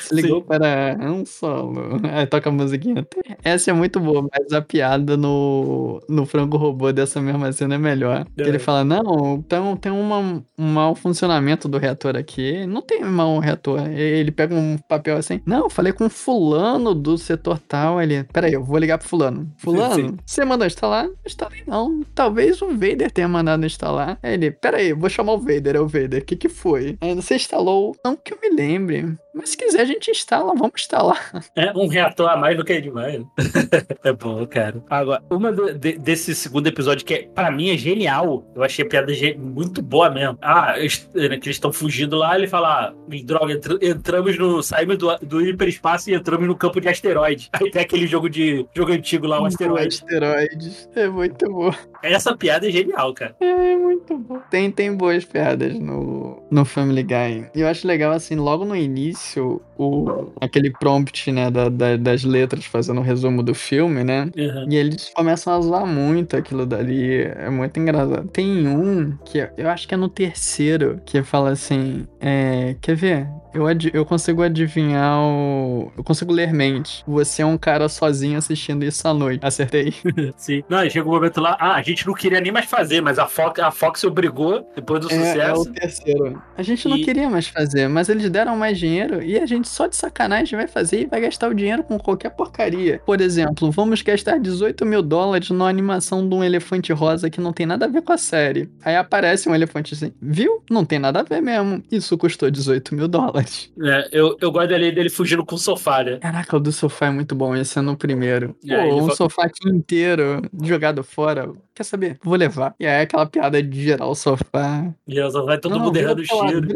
Se 0.00 0.14
ligou 0.14 0.40
Sim. 0.40 0.46
para 0.46 0.92
Han 1.00 1.24
Solo. 1.24 2.00
Aí 2.12 2.26
toca 2.26 2.48
a 2.48 2.52
musiquinha. 2.52 3.06
Essa 3.44 3.70
é 3.70 3.74
muito 3.74 4.00
boa, 4.00 4.26
mas 4.32 4.52
a 4.52 4.60
piada 4.62 5.16
no, 5.16 6.00
no 6.08 6.26
frango 6.26 6.56
robô 6.56 6.92
dessa 6.92 7.20
mesma 7.20 7.52
cena 7.52 7.74
é 7.74 7.78
melhor. 7.78 8.26
Que 8.36 8.48
ele 8.48 8.56
É. 8.56 8.58
fala: 8.58 8.84
Não, 8.84 9.34
então 9.36 9.76
tem 9.76 9.92
uma, 9.92 10.18
um 10.58 10.66
mau 10.72 10.94
funcionamento 10.94 11.68
do 11.68 11.78
reator 11.78 12.16
aqui. 12.16 12.66
Não 12.66 12.82
tem 12.82 13.04
mau 13.04 13.38
reator. 13.38 13.80
E 13.90 14.00
Ele 14.10 14.30
pega 14.30 14.54
um 14.54 14.76
papel 14.76 15.16
assim: 15.16 15.40
Não, 15.44 15.64
eu 15.64 15.70
falei 15.70 15.92
com 15.92 16.08
fulano 16.08 16.94
do 16.94 17.16
setor 17.16 17.58
tal. 17.58 18.00
Ele, 18.00 18.24
peraí, 18.24 18.52
eu 18.52 18.62
vou 18.62 18.78
ligar 18.78 18.98
pro 18.98 19.08
fulano. 19.08 19.50
Fulano, 19.56 19.94
Sim. 19.94 20.16
você 20.24 20.44
mandou 20.44 20.66
instalar? 20.66 21.04
Não 21.04 21.14
instalei, 21.26 21.62
não. 21.66 22.02
Talvez 22.14 22.60
o 22.62 22.68
Vader 22.68 23.10
tenha 23.10 23.28
mandado 23.28 23.64
instalar. 23.64 24.18
Aí 24.22 24.34
ele, 24.34 24.50
peraí, 24.50 24.92
vou 24.92 25.08
chamar 25.08 25.32
o 25.32 25.38
Vader, 25.38 25.76
é 25.76 25.80
o 25.80 25.88
Vader. 25.88 26.22
O 26.22 26.24
que 26.24 26.36
que 26.36 26.48
foi? 26.48 26.96
Aí 27.00 27.14
você 27.14 27.36
instalou? 27.36 27.94
Não 28.04 28.16
que 28.16 28.32
eu 28.32 28.38
me 28.42 28.50
lembre. 28.54 29.16
Mas 29.34 29.50
se 29.50 29.56
quiser, 29.56 29.80
a 29.82 29.84
gente 29.84 30.10
instala, 30.10 30.52
vamos 30.54 30.72
instalar. 30.80 31.30
É 31.54 31.72
um 31.76 31.86
reator 31.86 32.28
a 32.28 32.36
mais 32.36 32.56
do 32.56 32.64
que 32.64 32.72
é 32.72 32.80
demais. 32.80 33.22
é 34.04 34.12
bom, 34.12 34.44
cara. 34.46 34.82
Agora, 34.90 35.22
uma 35.30 35.52
do- 35.52 35.72
de- 35.72 35.98
desse 35.98 36.34
segundo 36.34 36.66
episódio 36.66 37.04
que 37.04 37.14
é, 37.14 37.22
pra 37.34 37.50
mim 37.50 37.70
é 37.70 37.76
genial. 37.76 38.44
Eu 38.54 38.62
achei 38.62 38.84
a 38.84 38.88
piada 38.88 39.12
muito 39.38 39.82
boa 39.82 40.10
mesmo. 40.10 40.38
Ah, 40.42 40.74
eles, 40.78 41.08
né, 41.14 41.28
que 41.38 41.46
eles 41.48 41.56
estão 41.56 41.72
fugindo 41.72 42.16
lá, 42.16 42.36
ele 42.36 42.46
fala: 42.48 42.88
ah, 42.88 42.94
droga, 43.24 43.52
entra- 43.54 43.78
entramos 43.80 44.38
no. 44.38 44.62
Saímos 44.62 44.98
do, 44.98 45.16
do 45.18 45.40
hiperespaço 45.40 46.10
e 46.10 46.14
entramos 46.14 46.46
no 46.46 46.56
campo 46.56 46.80
de 46.80 46.88
asteroide. 46.88 47.48
Aí 47.52 47.70
tem 47.70 47.82
aquele 47.82 48.06
jogo 48.06 48.28
de 48.28 48.66
jogo 48.74 48.92
antigo 48.92 49.26
lá, 49.26 49.40
um 49.40 49.46
asteroide. 49.46 49.94
Asteroides. 49.96 50.88
É 50.94 51.08
muito 51.08 51.48
bom. 51.50 51.70
Essa 52.02 52.36
piada 52.36 52.66
é 52.68 52.70
genial, 52.70 53.12
cara. 53.14 53.34
É 53.40 53.76
muito 53.76 54.16
bom. 54.18 54.40
Tem, 54.50 54.70
tem 54.70 54.94
boas 54.96 55.24
piadas 55.24 55.78
no, 55.78 56.39
no 56.50 56.64
Family 56.64 57.02
Guy. 57.02 57.46
Eu 57.54 57.68
acho 57.68 57.86
legal, 57.86 58.12
assim, 58.12 58.34
logo 58.36 58.64
no 58.64 58.74
início, 58.74 59.62
o, 59.82 60.32
aquele 60.40 60.70
prompt, 60.70 61.30
né, 61.32 61.50
da, 61.50 61.68
da- 61.68 61.96
das 61.96 62.24
letras 62.24 62.64
fazendo 62.64 62.98
o 63.00 63.04
resumo 63.04 63.42
do 63.42 63.54
filme, 63.54 64.04
né? 64.04 64.30
Uhum. 64.36 64.66
E 64.70 64.76
eles 64.76 65.10
começam 65.14 65.52
a 65.52 65.60
zoar 65.60 65.86
muito 65.86 66.36
aquilo 66.36 66.66
dali. 66.66 67.22
É 67.22 67.48
muito 67.50 67.78
engraçado. 67.80 68.28
Tem 68.28 68.66
um 68.68 69.16
que 69.24 69.38
eu 69.56 69.68
acho 69.68 69.86
que 69.88 69.94
é 69.94 69.96
no 69.96 70.08
terceiro, 70.08 71.00
que 71.04 71.22
fala 71.22 71.50
assim: 71.50 72.06
é, 72.20 72.76
Quer 72.80 72.94
ver? 72.96 73.28
Eu, 73.52 73.64
eu 73.92 74.04
consigo 74.06 74.42
adivinhar 74.42 75.18
o. 75.18 75.90
Eu 75.96 76.04
consigo 76.04 76.32
ler 76.32 76.52
mente. 76.52 77.02
Você 77.06 77.42
é 77.42 77.46
um 77.46 77.58
cara 77.58 77.88
sozinho 77.88 78.38
assistindo 78.38 78.84
isso 78.84 79.06
à 79.08 79.12
noite. 79.12 79.44
Acertei. 79.44 79.92
Sim. 80.36 80.62
Não, 80.68 80.88
chega 80.88 81.08
um 81.08 81.12
momento 81.12 81.40
lá, 81.40 81.56
ah, 81.58 81.74
a 81.74 81.82
gente 81.82 82.06
não 82.06 82.14
queria 82.14 82.40
nem 82.40 82.52
mais 82.52 82.66
fazer, 82.66 83.00
mas 83.00 83.18
a 83.18 83.26
Fox, 83.26 83.58
a 83.60 83.72
Fox 83.72 84.04
obrigou, 84.04 84.64
depois 84.76 85.00
do 85.00 85.10
É, 85.10 85.14
é 85.16 85.52
o 85.52 85.56
sucesso. 85.56 85.72
terceiro. 85.72 86.42
A 86.56 86.62
gente 86.62 86.88
não 86.88 86.96
E- 86.96 87.04
queria 87.04 87.28
mais 87.28 87.48
fazer, 87.48 87.88
mas 87.88 88.08
eles 88.08 88.30
deram 88.30 88.56
mais 88.56 88.78
dinheiro 88.78 89.20
e 89.20 89.36
a 89.36 89.46
gente 89.46 89.68
só 89.70 89.86
de 89.86 89.96
sacanagem 89.96 90.56
vai 90.58 90.66
fazer 90.66 91.02
e 91.02 91.06
vai 91.06 91.20
gastar 91.20 91.48
o 91.48 91.54
dinheiro 91.54 91.82
com 91.82 91.98
qualquer 91.98 92.30
porcaria. 92.30 93.00
Por 93.06 93.20
exemplo, 93.20 93.70
vamos 93.70 94.02
gastar 94.02 94.38
18 94.38 94.84
mil 94.84 95.02
dólares 95.02 95.50
numa 95.50 95.68
animação 95.68 96.28
de 96.28 96.34
um 96.34 96.42
elefante 96.44 96.92
rosa 96.92 97.30
que 97.30 97.40
não 97.40 97.52
tem 97.52 97.66
nada 97.66 97.84
a 97.86 97.88
ver 97.88 98.02
com 98.02 98.12
a 98.12 98.18
série. 98.18 98.68
Aí 98.84 98.96
aparece 98.96 99.48
um 99.48 99.54
elefante 99.54 99.94
assim, 99.94 100.12
viu? 100.20 100.62
Não 100.70 100.84
tem 100.84 100.98
nada 100.98 101.20
a 101.20 101.22
ver 101.22 101.40
mesmo. 101.40 101.82
Isso 101.90 102.16
custou 102.18 102.50
18 102.50 102.94
mil 102.94 103.08
dólares. 103.08 103.72
É, 103.82 104.08
eu, 104.12 104.36
eu 104.40 104.50
gosto 104.50 104.68
dele, 104.68 104.92
dele 104.92 105.08
fugindo 105.10 105.44
com 105.44 105.54
o 105.54 105.58
sofá, 105.58 106.02
né? 106.02 106.16
Caraca, 106.18 106.56
o 106.56 106.60
do 106.60 106.72
sofá 106.72 107.06
é 107.06 107.10
muito 107.10 107.34
bom. 107.34 107.54
Esse 107.56 107.78
é 107.78 107.82
no 107.82 107.96
primeiro. 107.96 108.56
Aí 108.68 108.90
Pô, 108.90 109.02
um 109.04 109.08
fa- 109.08 109.14
sofá 109.14 109.44
aqui 109.44 109.68
inteiro 109.68 110.42
jogado 110.62 111.02
fora. 111.04 111.50
Quer 111.74 111.84
saber? 111.84 112.18
Vou 112.22 112.34
levar. 112.36 112.74
E 112.78 112.86
aí 112.86 113.02
aquela 113.02 113.24
piada 113.26 113.62
de 113.62 113.82
girar 113.82 114.08
o 114.08 114.14
sofá. 114.14 114.92
E 115.06 115.30
só 115.30 115.44
vai 115.44 115.58
todo 115.58 115.72
Não, 115.76 115.84
mundo 115.86 115.96
errando 115.96 116.22
o 116.22 116.36
lado. 116.36 116.68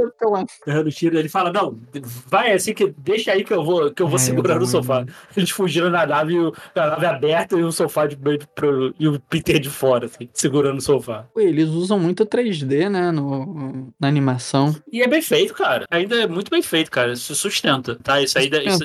Errando 0.67 0.89
o 0.89 0.93
tiro. 0.93 1.19
Ele 1.19 1.29
fala, 1.29 1.53
não, 1.53 1.79
vai 2.27 2.53
assim 2.53 2.73
que 2.73 2.84
deixa 2.99 3.33
aí 3.33 3.45
que 3.45 3.53
eu 3.53 3.65
vou, 3.65 3.91
que 3.93 4.03
eu 4.03 4.07
vou 4.09 4.17
É, 4.17 4.19
segurando 4.19 4.63
o 4.63 4.67
sofá. 4.67 5.01
também. 5.01 5.15
Eles 5.37 5.51
fugiram 5.51 5.91
na 5.91 6.07
nave, 6.07 6.35
a 6.75 6.87
nave 6.89 7.07
aberta 7.07 7.57
e 7.59 7.63
o 7.63 7.71
sofá 7.73 8.07
de 8.07 8.17
pro, 8.17 8.95
e 8.99 9.09
o 9.09 9.19
Peter 9.21 9.59
de 9.59 9.71
fora, 9.71 10.07
assim, 10.07 10.29
segurando 10.33 10.79
o 10.79 10.83
sofá. 10.83 11.27
Eles 11.37 11.69
usam 11.69 11.99
muito 11.99 12.25
3D, 12.27 12.89
né? 12.89 13.11
No, 13.13 13.93
na 14.01 14.09
animação. 14.09 14.75
E 14.93 15.03
é 15.03 15.09
bem 15.09 15.23
feito, 15.23 15.55
cara. 15.55 15.87
Ainda 15.91 16.17
é 16.17 16.27
muito 16.27 16.51
bem 16.51 16.63
feito, 16.63 16.91
cara. 16.91 17.13
Isso 17.13 17.35
sustenta, 17.35 17.97
tá? 17.97 18.21
Isso 18.21 18.39
aí. 18.39 18.51
Isso, 18.67 18.85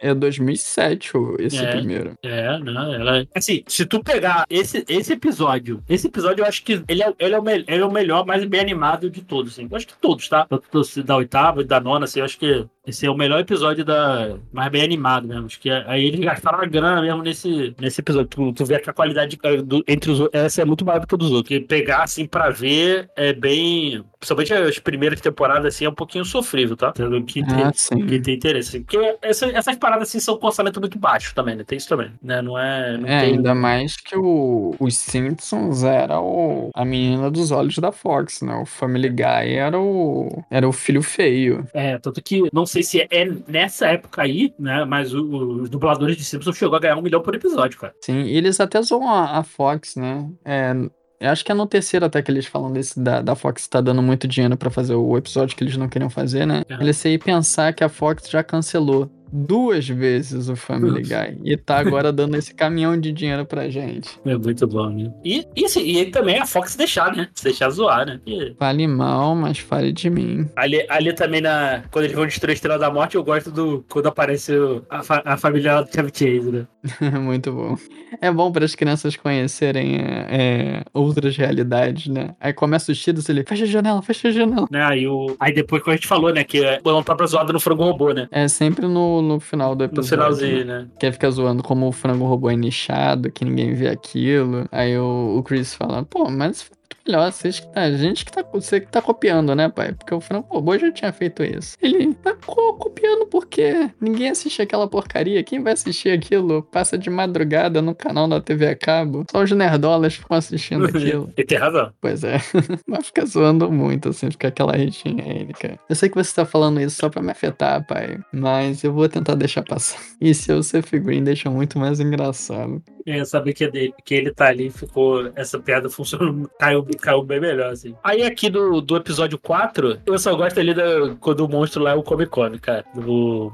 é 0.00 0.14
2007 0.14 1.16
o- 1.16 1.36
esse 1.38 1.58
É. 1.58 1.70
primeiro. 1.70 2.14
É, 2.22 2.58
não, 2.58 2.92
ela. 2.94 3.26
Assim, 3.34 3.62
se 3.66 3.84
tu 3.86 4.02
pegar 4.02 4.44
esse, 4.50 4.84
esse 4.88 5.12
episódio, 5.12 5.82
esse 5.88 6.06
episódio 6.06 6.42
eu 6.42 6.46
acho 6.46 6.62
que 6.64 6.82
ele 6.88 7.02
é, 7.02 7.12
ele 7.18 7.34
é, 7.34 7.38
o, 7.38 7.42
me- 7.42 7.64
ele 7.66 7.82
é 7.82 7.84
o 7.84 7.90
melhor, 7.92 8.26
mais 8.26 8.44
bem 8.44 8.60
animado 8.60 9.10
de 9.10 9.22
todos, 9.22 9.52
assim. 9.52 9.66
Eu 9.70 9.76
acho 9.76 9.86
que 9.86 9.94
todos, 10.00 10.28
tá? 10.28 10.46
Tanto 10.46 10.68
da 11.04 11.16
oitava 11.16 11.60
e 11.62 11.64
da 11.64 11.80
nona, 11.80 12.04
assim, 12.04 12.20
eu 12.20 12.24
acho 12.24 12.38
que 12.38 12.66
esse 12.86 13.06
é 13.06 13.10
o 13.10 13.16
melhor 13.16 13.40
episódio 13.40 13.84
da. 13.84 14.38
mais 14.52 14.70
bem 14.70 14.82
animado 14.82 15.28
mesmo. 15.28 15.46
Acho 15.46 15.60
que 15.60 15.68
é- 15.70 15.84
aí 15.86 16.04
eles 16.06 16.20
gastaram 16.20 16.60
a 16.60 16.66
grana 16.66 17.00
mesmo 17.02 17.22
nesse, 17.22 17.74
nesse 17.78 18.00
episódio. 18.00 18.28
Tu, 18.28 18.52
tu 18.54 18.64
vê 18.64 18.78
que 18.78 18.88
a 18.90 18.92
qualidade 18.92 19.38
eh, 19.42 19.62
do- 19.62 19.84
entre 19.86 20.10
os. 20.10 20.28
Essa 20.32 20.62
é 20.62 20.64
muito 20.64 20.84
maior 20.84 21.00
do 21.00 21.06
que 21.06 21.14
a 21.14 21.18
dos 21.18 21.30
outros. 21.30 21.42
Porque 21.56 21.60
pegar, 21.66 22.04
assim, 22.04 22.26
pra 22.26 22.50
ver 22.50 23.10
é 23.16 23.32
bem. 23.32 24.02
Principalmente 24.20 24.52
as 24.52 24.78
primeiras 24.78 25.20
temporadas, 25.20 25.74
assim, 25.74 25.86
é 25.86 25.88
um 25.88 25.94
pouquinho 25.94 26.24
sofrível, 26.26 26.76
tá? 26.76 26.90
Entendeu? 26.90 27.24
Que 27.24 27.42
tem, 27.44 27.64
Ah, 27.64 27.72
sim. 27.74 28.06
que 28.06 28.20
tem 28.20 28.34
interesse. 28.34 28.80
Porque 28.80 29.16
essa- 29.22 29.46
essas 29.46 29.76
paradas, 29.76 30.08
assim, 30.08 30.20
são 30.20 30.36
com 30.36 30.46
orçamento 30.46 30.78
muito 30.78 30.98
baixo 30.98 31.34
também, 31.34 31.56
né? 31.56 31.64
Tem 31.64 31.78
isso 31.78 31.88
também, 31.88 32.12
né? 32.22 32.42
Não 32.42 32.58
é. 32.58 32.98
Não 32.98 33.08
É, 33.08 33.20
tem... 33.22 33.34
ainda 33.36 33.54
mais 33.54 33.96
que 33.96 34.14
o, 34.16 34.74
os 34.78 34.94
Simpsons 34.96 35.82
era 35.82 36.20
o, 36.20 36.70
a 36.74 36.84
menina 36.84 37.30
dos 37.30 37.50
olhos 37.50 37.76
da 37.78 37.90
Fox, 37.90 38.42
né? 38.42 38.54
O 38.56 38.66
Family 38.66 39.08
Guy 39.08 39.54
era 39.54 39.80
o, 39.80 40.44
era 40.50 40.68
o 40.68 40.72
filho 40.72 41.02
feio. 41.02 41.66
É, 41.72 41.98
tanto 41.98 42.22
que 42.22 42.42
não 42.52 42.66
sei 42.66 42.82
se 42.82 43.00
é 43.10 43.24
nessa 43.48 43.86
época 43.86 44.20
aí, 44.22 44.52
né? 44.58 44.84
Mas 44.84 45.14
o- 45.14 45.62
os 45.62 45.70
dubladores 45.70 46.16
de 46.16 46.24
Simpsons 46.24 46.56
chegou 46.58 46.76
a 46.76 46.80
ganhar 46.80 46.96
um 46.96 47.02
milhão 47.02 47.22
por 47.22 47.34
episódio, 47.34 47.78
cara. 47.80 47.94
Sim, 48.04 48.22
e 48.24 48.36
eles 48.36 48.60
até 48.60 48.82
zoam 48.82 49.08
a, 49.08 49.38
a 49.38 49.42
Fox, 49.42 49.96
né? 49.96 50.28
É, 50.44 50.74
eu 51.20 51.30
acho 51.30 51.44
que 51.44 51.52
é 51.52 51.54
no 51.54 51.66
terceiro 51.66 52.06
até 52.06 52.22
que 52.22 52.30
eles 52.30 52.46
falam 52.46 52.72
desse 52.72 52.98
da, 52.98 53.20
da 53.20 53.34
Fox 53.34 53.68
tá 53.68 53.80
dando 53.80 54.02
muito 54.02 54.26
dinheiro 54.26 54.56
pra 54.56 54.70
fazer 54.70 54.94
o 54.94 55.16
episódio 55.18 55.54
que 55.54 55.62
eles 55.62 55.76
não 55.76 55.88
queriam 55.88 56.08
fazer, 56.08 56.46
né? 56.46 56.62
É. 56.68 56.74
Eles 56.74 57.04
aí 57.04 57.18
pensar 57.18 57.74
que 57.74 57.84
a 57.84 57.88
Fox 57.88 58.28
já 58.30 58.42
cancelou 58.42 59.10
duas 59.32 59.88
vezes 59.88 60.48
o 60.48 60.56
Family 60.56 61.02
Guy 61.02 61.38
e 61.44 61.56
tá 61.56 61.78
agora 61.78 62.10
dando 62.12 62.36
esse 62.36 62.54
caminhão 62.54 62.98
de 62.98 63.12
dinheiro 63.12 63.44
pra 63.46 63.68
gente. 63.68 64.08
É 64.24 64.36
muito 64.36 64.66
bom, 64.66 64.88
né? 64.90 65.12
E, 65.24 65.46
e, 65.56 65.64
assim, 65.64 65.82
e 65.82 66.06
também 66.06 66.38
a 66.38 66.46
Fox 66.46 66.76
deixar, 66.76 67.14
né? 67.14 67.28
Se 67.34 67.44
deixar 67.44 67.70
zoar, 67.70 68.06
né? 68.06 68.20
E 68.26 68.54
Fale 68.58 68.86
mal, 68.86 69.34
mas 69.34 69.58
fale 69.58 69.92
de 69.92 70.10
mim. 70.10 70.48
ali, 70.56 70.84
ali 70.88 71.12
também, 71.14 71.40
na, 71.40 71.82
quando 71.90 72.04
eles 72.06 72.16
vão 72.16 72.26
destruir 72.26 72.50
a 72.50 72.54
Estrela 72.54 72.78
da 72.78 72.90
Morte, 72.90 73.16
eu 73.16 73.24
gosto 73.24 73.50
do 73.50 73.84
quando 73.88 74.06
aparece 74.06 74.52
o- 74.56 74.82
a, 74.90 75.02
fa- 75.02 75.22
a 75.24 75.36
família 75.36 75.82
do 75.82 75.92
Chevy 75.92 76.10
Chase, 76.14 76.50
né? 76.52 76.66
Muito 77.20 77.52
bom. 77.52 77.76
É 78.20 78.30
bom 78.30 78.50
para 78.50 78.64
as 78.64 78.74
crianças 78.74 79.16
conhecerem 79.16 79.96
é, 79.96 80.26
é, 80.30 80.82
outras 80.92 81.36
realidades, 81.36 82.06
né? 82.08 82.34
Aí 82.40 82.52
começa 82.52 82.90
os 82.92 83.00
tiros 83.00 83.28
ele 83.28 83.44
fecha 83.44 83.64
a 83.64 83.66
janela, 83.66 84.02
fecha 84.02 84.28
a 84.28 84.30
janela. 84.32 84.66
né? 84.70 84.82
Aí, 84.84 85.06
o, 85.06 85.36
aí 85.38 85.52
depois, 85.52 85.82
como 85.82 85.92
a 85.92 85.96
gente 85.96 86.08
falou, 86.08 86.32
né? 86.32 86.42
Que 86.44 86.64
é 86.64 86.80
uma 86.84 87.02
própria 87.04 87.26
zoada 87.26 87.52
no 87.52 87.60
frango 87.60 87.84
robô, 87.84 88.12
né? 88.12 88.28
É 88.30 88.48
sempre 88.48 88.86
no, 88.86 89.19
no 89.22 89.40
final 89.40 89.74
do 89.74 89.84
No 89.92 90.02
episódio. 90.02 90.08
finalzinho, 90.08 90.64
né? 90.64 90.80
né? 90.82 90.88
Que 90.98 91.10
fica 91.12 91.30
zoando 91.30 91.62
como 91.62 91.86
o 91.88 91.92
frango 91.92 92.24
robô 92.26 92.50
é 92.50 92.56
nichado, 92.56 93.30
que 93.30 93.44
ninguém 93.44 93.74
vê 93.74 93.88
aquilo. 93.88 94.66
Aí 94.72 94.96
o, 94.98 95.36
o 95.38 95.42
Chris 95.42 95.74
fala, 95.74 96.04
pô, 96.04 96.30
mas 96.30 96.70
melhor, 97.06 97.30
vocês 97.32 97.60
que 97.60 97.66
tá, 97.72 97.82
a 97.82 97.92
gente 97.92 98.24
que 98.24 98.32
tá, 98.32 98.42
você 98.52 98.80
que 98.80 98.86
tá 98.88 99.00
copiando, 99.02 99.54
né, 99.54 99.68
pai? 99.68 99.92
Porque 99.92 100.14
o 100.14 100.20
frango 100.20 100.46
robô 100.48 100.76
já 100.78 100.90
tinha 100.92 101.12
feito 101.12 101.42
isso. 101.42 101.76
Ele 101.80 102.14
tá 102.14 102.34
co- 102.46 102.74
copiando 102.74 103.26
porque 103.26 103.90
ninguém 104.00 104.30
assiste 104.30 104.62
aquela 104.62 104.88
porcaria. 104.88 105.42
Quem 105.42 105.62
vai 105.62 105.72
assistir 105.72 106.10
aquilo 106.10 106.62
passa 106.62 106.96
de 106.98 107.08
madrugada 107.10 107.80
no 107.82 107.94
canal 107.94 108.28
da 108.28 108.40
TV 108.40 108.66
a 108.68 108.76
cabo. 108.76 109.24
Só 109.30 109.42
os 109.42 109.50
nerdolas 109.50 110.14
ficam 110.14 110.36
assistindo 110.36 110.84
aquilo. 110.88 111.30
Ele 111.36 111.46
tem 111.46 111.58
razão. 111.58 111.92
Pois 112.00 112.22
é. 112.24 112.38
Mas 112.86 113.06
fica 113.06 113.24
zoando 113.26 113.70
muito, 113.70 114.08
assim, 114.10 114.30
fica 114.30 114.48
aquela 114.48 114.76
ritinha 114.76 115.24
aí, 115.24 115.46
cara. 115.52 115.78
Eu 115.88 115.94
sei 115.96 116.08
que 116.08 116.14
você 116.16 116.34
tá 116.34 116.44
falando 116.44 116.80
isso 116.80 116.96
só 116.96 117.08
pra 117.08 117.22
me 117.22 117.30
afetar, 117.30 117.86
pai. 117.86 118.18
Mas 118.32 118.84
eu 118.84 118.92
vou 118.92 119.08
tentar 119.08 119.34
deixar 119.34 119.62
passar. 119.62 119.98
E 120.20 120.34
seu 120.34 120.62
Seth 120.62 120.90
Green 120.98 121.24
deixa 121.24 121.48
muito 121.48 121.78
mais 121.78 121.98
engraçado. 121.98 122.82
É, 123.06 123.24
saber 123.24 123.54
que 123.54 123.64
é 123.64 123.70
dele, 123.70 123.94
que 124.04 124.14
ele 124.14 124.30
tá 124.34 124.48
ali, 124.48 124.68
ficou. 124.68 125.30
Essa 125.34 125.58
piada 125.58 125.88
funcionou, 125.88 126.46
caiu, 126.58 126.82
caiu 126.96 127.22
bem 127.22 127.40
melhor, 127.40 127.72
assim. 127.72 127.94
Aí 128.02 128.22
aqui 128.22 128.48
do, 128.50 128.80
do 128.80 128.96
episódio 128.96 129.38
4, 129.38 130.00
eu 130.06 130.18
só 130.18 130.34
gosto 130.34 130.58
ali 130.58 130.74
da, 130.74 131.14
quando 131.20 131.40
o 131.40 131.48
monstro 131.48 131.82
lá 131.82 131.92
é 131.92 131.94
o 131.94 132.02
Come 132.02 132.26
Come, 132.26 132.58
cara. 132.58 132.84
Do. 132.94 133.52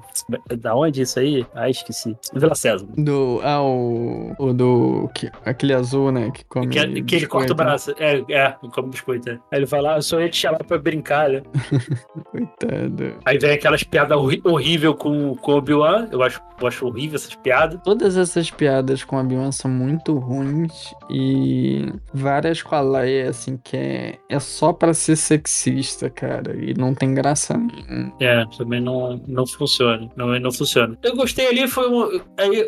Da 0.59 0.75
onde 0.75 1.03
isso 1.03 1.19
aí? 1.19 1.47
Ah, 1.55 1.69
esqueci. 1.69 2.17
Vila 2.35 2.55
César. 2.55 2.87
Do. 2.97 3.41
Ah, 3.43 3.63
o. 3.63 4.35
O 4.39 4.53
do. 4.53 5.11
Que, 5.15 5.31
aquele 5.45 5.75
azul, 5.75 6.11
né? 6.11 6.31
Que 6.31 6.45
come. 6.45 6.69
Que, 6.69 7.03
que 7.03 7.17
ele 7.17 7.27
corta 7.27 7.53
o 7.53 7.57
biscoito. 7.57 7.95
braço. 7.95 7.95
É, 7.99 8.25
é, 8.31 8.57
come 8.73 8.91
biscoito. 8.91 9.31
É. 9.31 9.33
Aí 9.51 9.59
ele 9.59 9.67
fala, 9.67 9.95
ah, 9.95 9.99
eu 9.99 10.03
só 10.03 10.21
ia 10.21 10.29
te 10.29 10.37
chamar 10.37 10.65
pra 10.65 10.79
brincar, 10.79 11.29
né? 11.29 11.43
Coitado. 12.31 13.15
Aí 13.25 13.39
vem 13.39 13.53
aquelas 13.53 13.83
piadas 13.83 14.17
horri 14.17 14.41
horríveis 14.45 14.95
com, 14.97 15.35
com 15.35 15.53
o 15.53 15.57
Obi-Wan. 15.57 16.09
Eu 16.11 16.23
acho, 16.23 16.41
eu 16.61 16.67
acho 16.67 16.87
horrível 16.87 17.17
essas 17.17 17.35
piadas. 17.35 17.81
Todas 17.83 18.17
essas 18.17 18.51
piadas 18.51 19.05
com 19.05 19.17
a 19.17 19.21
Obi-Wan 19.21 19.53
são 19.53 19.71
muito 19.71 20.19
ruins 20.19 20.95
e 21.11 21.93
várias 22.13 22.63
com 22.63 22.75
a 22.75 22.81
Leia, 22.81 23.26
assim, 23.27 23.59
que 23.63 23.77
é, 23.77 24.19
é 24.29 24.39
só 24.39 24.73
pra 24.73 24.95
ser 24.95 25.17
sexista, 25.17 26.09
cara, 26.11 26.57
e 26.57 26.75
não 26.75 26.95
tem 26.95 27.15
graça 27.15 27.57
nenhuma. 27.57 28.13
É, 28.21 28.45
também 28.57 28.81
não, 28.81 29.21
não 29.27 29.47
funciona. 29.47 30.11
Não, 30.17 30.39
não 30.39 30.53
funciona. 30.53 30.97
Eu 31.03 31.17
gostei 31.17 31.47
ali, 31.49 31.69
foi, 31.69 31.89
um, 31.89 32.21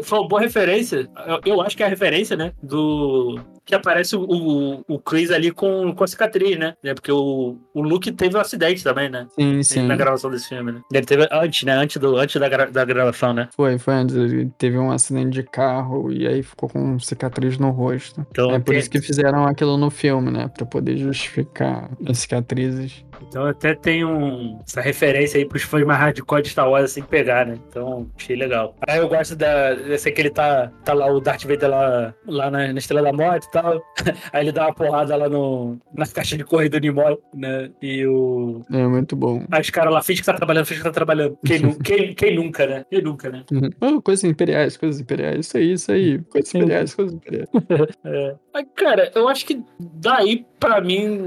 foi 0.02 0.18
uma 0.18 0.28
boa 0.28 0.40
referência. 0.40 1.08
Eu, 1.26 1.54
eu 1.54 1.60
acho 1.60 1.76
que 1.76 1.82
é 1.82 1.86
a 1.86 1.90
referência, 1.90 2.36
né? 2.36 2.52
Do. 2.62 3.40
Que 3.68 3.74
aparece 3.74 4.16
o, 4.16 4.22
o, 4.22 4.82
o 4.88 4.98
Chris 4.98 5.30
ali 5.30 5.50
com, 5.50 5.92
com 5.94 6.02
a 6.02 6.06
cicatriz, 6.06 6.58
né? 6.58 6.72
É 6.82 6.94
porque 6.94 7.12
o, 7.12 7.58
o 7.74 7.82
Luke 7.82 8.10
teve 8.12 8.34
um 8.34 8.40
acidente 8.40 8.82
também, 8.82 9.10
né? 9.10 9.26
Sim, 9.38 9.62
sim. 9.62 9.82
Na 9.82 9.94
gravação 9.94 10.30
desse 10.30 10.48
filme, 10.48 10.72
né? 10.72 10.80
Ele 10.90 11.04
teve 11.04 11.28
antes, 11.30 11.64
né? 11.64 11.72
Antes, 11.74 11.98
do, 12.00 12.16
antes 12.16 12.40
da, 12.40 12.48
gra- 12.48 12.70
da 12.70 12.82
gravação, 12.86 13.34
né? 13.34 13.46
Foi, 13.54 13.76
foi 13.76 13.92
antes. 13.92 14.16
Ele 14.16 14.50
teve 14.56 14.78
um 14.78 14.90
acidente 14.90 15.28
de 15.34 15.42
carro 15.42 16.10
e 16.10 16.26
aí 16.26 16.42
ficou 16.42 16.66
com 16.66 16.98
cicatriz 16.98 17.58
no 17.58 17.68
rosto. 17.70 18.26
Então, 18.30 18.50
é 18.52 18.58
por 18.58 18.70
tem- 18.70 18.78
isso 18.78 18.88
que 18.88 19.02
fizeram 19.02 19.44
aquilo 19.44 19.76
no 19.76 19.90
filme, 19.90 20.30
né? 20.30 20.48
Pra 20.48 20.64
poder 20.64 20.96
justificar 20.96 21.90
as 22.08 22.20
cicatrizes. 22.20 23.04
Então 23.26 23.46
até 23.46 23.74
tem 23.74 24.04
um, 24.04 24.60
essa 24.66 24.80
referência 24.80 25.38
aí 25.38 25.44
pros 25.44 25.62
fãs 25.62 25.84
mais 25.84 25.98
hardcore 25.98 26.42
de 26.42 26.50
Star 26.50 26.70
Wars 26.70 26.84
assim 26.84 27.02
pegar, 27.02 27.46
né? 27.46 27.58
Então 27.68 28.08
achei 28.16 28.36
legal. 28.36 28.74
Aí 28.86 28.98
eu 28.98 29.08
gosto 29.08 29.34
da. 29.36 29.74
Dessa 29.74 30.10
que 30.10 30.20
ele 30.20 30.30
tá, 30.30 30.70
tá 30.84 30.92
lá, 30.94 31.06
o 31.10 31.20
Darth 31.20 31.44
Vader 31.44 31.70
lá, 31.70 32.14
lá 32.26 32.50
na, 32.50 32.72
na 32.72 32.78
Estrela 32.78 33.02
da 33.02 33.12
Morte 33.12 33.46
e 33.46 33.50
tal. 33.50 33.82
Aí 34.32 34.44
ele 34.44 34.52
dá 34.52 34.66
uma 34.66 34.74
porrada 34.74 35.16
lá 35.16 35.28
no, 35.28 35.78
na 35.94 36.06
caixa 36.06 36.36
de 36.36 36.44
correio 36.44 36.70
do 36.70 36.78
Nimoy, 36.78 37.16
né? 37.34 37.70
E 37.82 38.06
o. 38.06 38.62
É 38.70 38.86
muito 38.86 39.14
bom. 39.16 39.44
Aí 39.50 39.60
os 39.60 39.70
caras 39.70 39.92
lá 39.92 40.02
finge 40.02 40.20
que 40.20 40.26
tá 40.26 40.34
trabalhando, 40.34 40.66
finge 40.66 40.80
que 40.80 40.84
tá 40.86 40.92
trabalhando. 40.92 41.38
Quem, 41.44 41.58
nu- 41.60 41.78
quem, 41.78 42.14
quem 42.14 42.36
nunca, 42.36 42.66
né? 42.66 42.84
Quem 42.90 43.02
nunca, 43.02 43.30
né? 43.30 43.44
Uhum. 43.52 43.70
Oh, 43.80 44.02
coisas 44.02 44.24
imperiais, 44.24 44.76
coisas 44.76 45.00
imperiais. 45.00 45.46
Isso 45.46 45.56
aí, 45.56 45.72
isso 45.72 45.92
aí. 45.92 46.18
Coisas 46.24 46.54
imperiais, 46.54 46.94
coisas 46.94 47.14
imperiais. 47.14 47.48
É. 48.04 48.34
Cara, 48.74 49.10
eu 49.14 49.28
acho 49.28 49.46
que 49.46 49.62
daí, 49.78 50.44
pra 50.58 50.80
mim, 50.80 51.20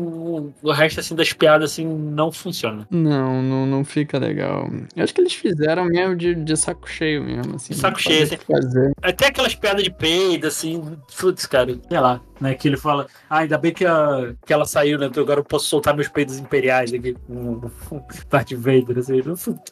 o, 0.61 0.71
resto 0.71 0.99
assim 0.99 1.15
das 1.15 1.33
piadas 1.33 1.71
assim 1.71 1.85
não 1.85 2.31
funciona. 2.31 2.87
Não, 2.89 3.41
não, 3.41 3.65
não 3.65 3.83
fica 3.83 4.17
legal. 4.17 4.69
Eu 4.95 5.03
acho 5.03 5.13
que 5.13 5.21
eles 5.21 5.33
fizeram 5.33 5.85
mesmo 5.85 6.15
de, 6.15 6.35
de 6.35 6.57
saco 6.57 6.89
cheio 6.89 7.23
mesmo, 7.23 7.55
assim. 7.55 7.73
Saco 7.73 7.99
cheio, 7.99 8.27
que 8.29 8.45
Fazer. 8.45 8.91
Até 9.01 9.27
aquelas 9.27 9.55
piadas 9.55 9.83
de 9.83 9.91
peido, 9.91 10.47
assim, 10.47 10.97
putz, 11.19 11.45
cara, 11.45 11.77
sei 11.89 11.99
lá, 11.99 12.21
né? 12.39 12.55
Que 12.55 12.67
ele 12.67 12.77
fala, 12.77 13.07
ah, 13.29 13.39
ainda 13.39 13.57
bem 13.57 13.73
que, 13.73 13.85
a, 13.85 14.33
que 14.45 14.51
ela 14.51 14.65
saiu, 14.65 14.97
né? 14.97 15.07
então 15.07 15.23
Agora 15.23 15.39
eu 15.39 15.43
posso 15.43 15.67
soltar 15.67 15.95
meus 15.95 16.07
peidos 16.07 16.37
imperiais 16.37 16.93
aqui 16.93 17.15
com 17.27 17.61
Darth 18.29 18.53
Vader, 18.53 18.97
assim. 18.97 19.21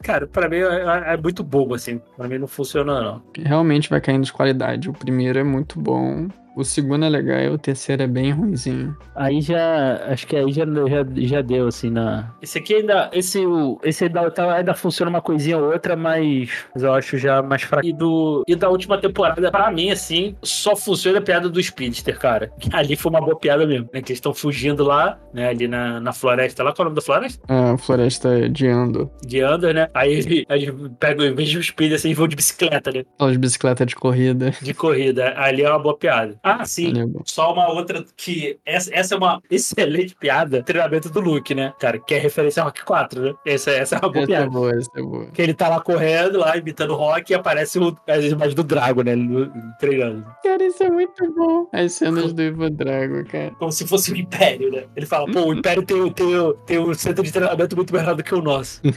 Cara, 0.03 0.27
pra 0.27 0.47
mim 0.47 0.57
é, 0.57 1.13
é 1.13 1.17
muito 1.17 1.43
bobo, 1.43 1.75
assim. 1.75 2.01
Pra 2.15 2.27
mim 2.27 2.37
não 2.37 2.47
funciona, 2.47 3.01
não. 3.01 3.21
Realmente 3.37 3.89
vai 3.89 3.99
caindo 3.99 4.23
de 4.23 4.33
qualidade. 4.33 4.89
O 4.89 4.93
primeiro 4.93 5.39
é 5.39 5.43
muito 5.43 5.79
bom. 5.79 6.29
O 6.59 6.65
segundo 6.65 7.05
é 7.05 7.09
legal 7.09 7.39
e 7.39 7.47
o 7.49 7.57
terceiro 7.57 8.03
é 8.03 8.07
bem 8.07 8.31
ruimzinho. 8.31 8.93
Aí 9.15 9.39
já. 9.39 9.95
Acho 10.09 10.27
que 10.27 10.35
aí 10.35 10.51
já, 10.51 10.65
já, 10.65 11.05
já 11.15 11.41
deu, 11.41 11.67
assim, 11.67 11.89
na. 11.89 12.31
Esse 12.41 12.57
aqui 12.57 12.75
ainda. 12.75 13.09
Esse, 13.13 13.45
o, 13.45 13.79
esse 13.83 14.03
ainda, 14.03 14.29
tá- 14.29 14.55
ainda 14.55 14.73
funciona 14.73 15.09
uma 15.09 15.21
coisinha 15.21 15.57
ou 15.57 15.71
outra, 15.71 15.95
mas, 15.95 16.49
mas 16.73 16.83
eu 16.83 16.93
acho 16.93 17.17
já 17.17 17.41
mais 17.41 17.61
fraco. 17.61 17.85
E, 17.87 17.93
do, 17.93 18.43
e 18.45 18.55
da 18.57 18.69
última 18.69 18.97
temporada, 18.99 19.49
pra 19.49 19.71
mim, 19.71 19.89
assim, 19.89 20.35
só 20.43 20.75
funciona 20.75 21.19
a 21.19 21.21
piada 21.21 21.47
do 21.49 21.63
Speedster, 21.63 22.19
cara. 22.19 22.51
Ali 22.73 22.95
foi 22.97 23.09
uma 23.09 23.21
boa 23.21 23.37
piada 23.39 23.65
mesmo, 23.65 23.85
né? 23.93 24.01
Que 24.01 24.11
eles 24.11 24.17
estão 24.17 24.33
fugindo 24.33 24.83
lá, 24.83 25.17
né? 25.33 25.47
Ali 25.47 25.65
na, 25.67 25.99
na 26.01 26.11
floresta. 26.11 26.61
Lá 26.61 26.73
qual 26.73 26.83
é 26.83 26.87
o 26.87 26.89
nome 26.89 26.95
da 26.97 27.01
floresta? 27.01 27.41
A 27.47 27.77
floresta 27.77 28.49
de 28.49 28.67
Ando. 28.67 29.09
De 29.25 29.43
Under, 29.45 29.73
né? 29.73 29.87
Aí 29.93 30.11
ele- 30.13 30.45
aí 30.49 30.63
eles 30.63 30.75
pegam, 30.99 31.25
em 31.25 31.33
vez 31.33 31.47
de 31.47 31.57
um 31.57 31.63
Speed, 31.63 31.93
assim, 31.93 32.13
vão 32.13 32.27
de 32.27 32.35
bicicleta, 32.35 32.91
né? 32.91 33.03
Aquelas 33.15 33.37
bicicletas 33.37 33.87
de 33.87 33.95
corrida. 33.95 34.51
De 34.61 34.73
corrida. 34.73 35.33
Ali 35.37 35.63
é 35.63 35.69
uma 35.69 35.79
boa 35.79 35.97
piada. 35.97 36.37
Ah, 36.59 36.65
sim. 36.65 36.99
É 36.99 37.05
bom. 37.05 37.21
Só 37.25 37.53
uma 37.53 37.69
outra 37.69 38.03
que. 38.17 38.57
Essa, 38.65 38.89
essa 38.93 39.15
é 39.15 39.17
uma 39.17 39.41
excelente 39.49 40.15
piada. 40.15 40.63
Treinamento 40.63 41.09
do 41.09 41.19
Luke, 41.19 41.53
né? 41.53 41.73
Cara, 41.79 41.99
que 41.99 42.13
é 42.13 42.17
referência 42.19 42.61
a 42.61 42.65
Rock 42.65 42.83
4, 42.83 43.21
né? 43.21 43.33
Essa, 43.45 43.71
essa 43.71 43.95
é 43.95 43.99
uma 43.99 44.09
boa 44.11 44.23
Essa 44.23 44.31
é 44.31 44.35
piada. 44.35 44.49
boa, 44.49 44.71
essa 44.75 44.89
é 44.95 45.01
boa. 45.01 45.25
Que 45.27 45.41
ele 45.41 45.53
tá 45.53 45.69
lá 45.69 45.79
correndo, 45.81 46.39
lá 46.39 46.55
imitando 46.57 46.91
o 46.91 46.95
Rock 46.95 47.31
e 47.31 47.35
aparece 47.35 47.79
o, 47.79 47.95
as 48.07 48.23
imagens 48.25 48.55
do 48.55 48.63
Drago, 48.63 49.03
né? 49.03 49.11
ele 49.13 49.49
Treinando. 49.79 50.25
Cara, 50.43 50.63
isso 50.65 50.83
é 50.83 50.89
muito 50.89 51.33
bom. 51.33 51.67
As 51.73 51.93
cenas 51.93 52.33
do 52.33 52.41
Ivan 52.41 52.71
Drago, 52.71 53.25
cara. 53.25 53.51
Como 53.59 53.71
se 53.71 53.87
fosse 53.87 54.11
o 54.11 54.17
Império, 54.17 54.71
né? 54.71 54.83
Ele 54.95 55.05
fala, 55.05 55.25
pô, 55.31 55.41
o 55.47 55.53
Império 55.53 55.83
tem, 55.83 56.11
tem, 56.11 56.27
tem 56.65 56.79
um 56.79 56.93
centro 56.93 57.23
de 57.23 57.31
treinamento 57.31 57.75
muito 57.75 57.93
melhor 57.93 58.15
do 58.15 58.23
que 58.23 58.33
o 58.35 58.41
nosso. 58.41 58.81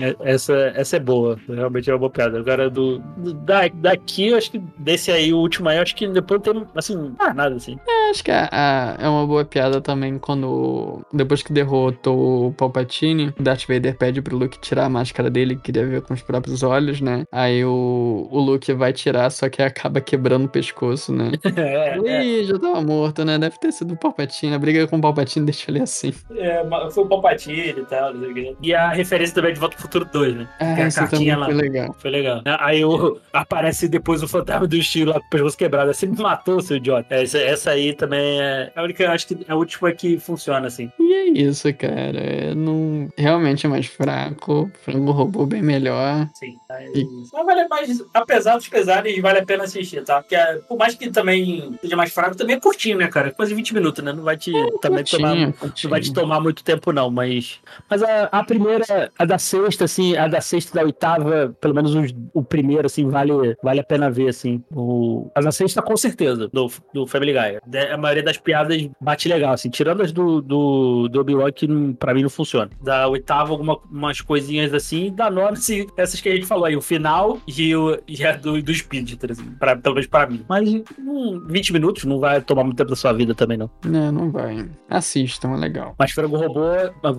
É, 0.00 0.16
essa, 0.32 0.54
essa 0.74 0.96
é 0.96 1.00
boa. 1.00 1.38
Realmente 1.48 1.90
é 1.90 1.92
uma 1.92 1.98
boa 1.98 2.10
piada. 2.10 2.38
Agora, 2.38 2.70
do, 2.70 2.98
do- 3.16 3.34
da, 3.34 3.68
daqui, 3.68 4.28
eu 4.28 4.36
acho 4.36 4.50
que 4.50 4.58
desse 4.78 5.10
aí, 5.10 5.32
o 5.32 5.38
último 5.38 5.68
aí, 5.68 5.76
eu 5.76 5.82
acho 5.82 5.94
que 5.94 6.06
depois 6.08 6.40
tem, 6.42 6.66
assim, 6.74 6.99
ah, 7.18 7.34
nada 7.34 7.54
assim. 7.56 7.78
Acho 8.10 8.24
que 8.24 8.30
a- 8.30 8.48
a- 8.50 8.96
é 8.98 9.08
uma 9.08 9.26
boa 9.26 9.44
piada 9.44 9.80
também 9.80 10.18
quando, 10.18 11.00
depois 11.12 11.42
que 11.42 11.52
derrotou 11.52 12.48
o 12.48 12.52
Palpatine, 12.52 13.32
Darth 13.38 13.66
Vader 13.68 13.96
pede 13.96 14.20
pro 14.22 14.36
Luke 14.36 14.58
tirar 14.60 14.86
a 14.86 14.88
máscara 14.88 15.30
dele, 15.30 15.56
que 15.56 15.62
queria 15.62 15.86
ver 15.86 16.02
com 16.02 16.14
os 16.14 16.22
próprios 16.22 16.62
olhos, 16.62 17.00
né? 17.00 17.24
Aí 17.30 17.64
o, 17.64 18.28
o 18.30 18.38
Luke 18.40 18.72
vai 18.72 18.92
tirar, 18.92 19.30
só 19.30 19.48
que 19.48 19.62
acaba 19.62 20.00
quebrando 20.00 20.46
o 20.46 20.48
pescoço, 20.48 21.12
né? 21.12 21.30
É, 21.60 21.98
é, 22.04 22.24
Ih, 22.24 22.44
já 22.44 22.58
tava 22.58 22.80
morto, 22.80 23.24
né? 23.24 23.38
Deve 23.38 23.58
ter 23.58 23.72
sido 23.72 23.94
o 23.94 23.96
Palpatine. 23.96 24.54
A 24.54 24.58
briga 24.58 24.86
com 24.86 24.96
o 24.96 25.00
Palpatine 25.00 25.44
deixa 25.44 25.70
ele 25.70 25.82
assim. 25.82 26.12
é, 26.36 26.64
foi 26.90 27.04
o 27.04 27.06
Palpatine 27.08 27.68
e 27.70 27.84
tal, 27.86 28.14
não. 28.14 28.30
E 28.62 28.74
a 28.74 28.88
referência 28.90 29.34
também 29.34 29.50
é 29.50 29.54
de 29.54 29.60
Volta 29.60 29.74
pro 29.76 29.82
Futuro 29.82 30.04
2, 30.12 30.34
né? 30.36 30.48
Ah, 30.58 30.74
Tem 30.74 30.84
a 30.84 30.92
cartinha 30.92 31.36
lá. 31.36 31.46
foi 31.46 31.54
legal. 31.54 31.96
Foi 31.98 32.10
legal. 32.10 32.40
Aí 32.58 32.84
o, 32.84 33.18
aparece 33.32 33.88
depois 33.88 34.22
o 34.22 34.28
fantasma 34.28 34.66
do 34.66 34.76
estilo 34.76 35.12
lá 35.12 35.20
com 35.20 35.26
o 35.26 35.30
pescoço 35.30 35.58
quebrado. 35.58 35.92
Você 35.92 36.06
me 36.06 36.16
matou, 36.20 36.60
seu 36.62 36.78
idiota. 36.80 37.14
Essa, 37.14 37.38
essa 37.38 37.70
aí 37.70 37.92
também 37.94 38.40
é 38.40 38.72
a 38.74 38.82
única, 38.82 39.10
acho 39.10 39.26
que 39.26 39.34
é 39.46 39.52
a 39.52 39.56
última 39.56 39.92
que 39.92 40.18
funciona, 40.18 40.66
assim. 40.66 40.90
E 40.98 41.12
é 41.12 41.28
isso, 41.28 41.72
cara. 41.74 42.18
É, 42.18 42.54
não... 42.54 43.08
Realmente 43.16 43.66
é 43.66 43.68
mais 43.68 43.86
fraco. 43.86 44.70
Frango 44.84 45.12
robô 45.12 45.46
bem 45.46 45.62
melhor. 45.62 46.28
Sim. 46.34 46.56
E- 46.94 47.06
Mas 47.32 47.46
vale 47.46 47.68
mais, 47.68 48.02
apesar 48.14 48.56
dos 48.56 48.68
pesares, 48.68 49.20
vale 49.20 49.38
a 49.40 49.44
pena 49.46 49.64
assistir, 49.64 50.02
tá? 50.04 50.20
Porque 50.22 50.34
é, 50.36 50.56
por 50.68 50.76
mais 50.78 50.94
que 50.94 51.10
também 51.10 51.72
seja 51.80 51.96
mais 51.96 52.12
fraco, 52.12 52.36
também 52.36 52.56
é 52.56 52.60
curtinho, 52.60 52.98
né, 52.98 53.08
cara? 53.08 53.30
Quase 53.30 53.54
20 53.54 53.74
minutos, 53.74 54.02
né? 54.04 54.12
Não 54.12 54.22
vai 54.24 54.36
te 54.36 54.52
também 54.80 55.04
tomar. 55.04 55.28
Curtinho, 55.30 55.46
Não 55.46 55.52
curtinho. 55.52 55.90
vai 55.90 56.00
te 56.00 56.12
tomar 56.12 56.40
muito 56.40 56.64
tempo, 56.64 56.92
não, 56.92 57.10
mas. 57.10 57.58
Mas 57.88 58.02
a, 58.02 58.24
a 58.32 58.44
primeira, 58.44 59.10
a 59.18 59.24
da 59.24 59.38
sexta, 59.38 59.84
assim, 59.84 60.16
a 60.16 60.26
da 60.28 60.40
sexta 60.40 60.70
e 60.72 60.74
da 60.80 60.84
oitava, 60.86 61.54
pelo 61.60 61.74
menos 61.74 61.94
os- 61.94 62.14
o 62.32 62.42
primeiro, 62.42 62.86
assim, 62.86 63.08
vale, 63.08 63.32
vale 63.62 63.80
a 63.80 63.84
pena 63.84 64.10
ver, 64.10 64.28
assim. 64.28 64.62
O, 64.74 65.30
a 65.34 65.40
da 65.40 65.52
sexta, 65.52 65.82
com 65.82 65.96
certeza, 65.96 66.48
do, 66.52 66.68
do 66.92 67.06
Family 67.06 67.32
Guy. 67.32 67.58
A 67.92 67.96
maioria 67.96 68.22
das 68.22 68.36
piadas 68.36 68.88
bate 69.00 69.28
legal, 69.28 69.52
assim, 69.52 69.70
tirando 69.70 70.02
as 70.02 70.12
do, 70.12 70.40
do, 70.40 71.08
do 71.08 71.20
Obi-Wan, 71.20 71.52
que 71.52 71.68
pra 71.98 72.14
mim 72.14 72.22
não 72.22 72.30
funciona. 72.30 72.70
Da 72.82 73.08
oitava, 73.08 73.50
alguma, 73.50 73.78
umas 73.90 74.20
coisinhas 74.20 74.72
assim, 74.74 75.12
da 75.12 75.30
nona, 75.30 75.52
assim, 75.52 75.86
essas 75.96 76.20
que 76.20 76.28
a 76.28 76.34
gente 76.34 76.46
falou 76.46 76.64
aí, 76.64 76.76
o 76.76 76.80
final 76.80 77.38
e, 77.46 77.74
o, 77.74 77.98
e 78.06 78.24
a 78.24 78.36
do, 78.36 78.60
do 78.62 78.74
Speedster, 78.74 79.32
assim, 79.32 79.44
pra, 79.58 79.76
pelo 79.76 79.94
menos 79.94 80.08
pra 80.08 80.26
mim. 80.26 80.44
Mas 80.48 80.68
hum, 80.98 81.44
20 81.48 81.72
minutos 81.72 82.04
não 82.04 82.18
vai 82.18 82.40
tomar 82.40 82.64
muito 82.64 82.76
tempo 82.76 82.90
da 82.90 82.96
sua 82.96 83.12
vida 83.12 83.34
também, 83.34 83.56
não. 83.56 83.70
Não, 83.84 84.12
não 84.12 84.30
vai. 84.30 84.68
Assistam, 84.88 85.54
é 85.54 85.56
legal. 85.56 85.94
Mas 85.98 86.12
Frango 86.12 86.36
Robô, 86.36 86.62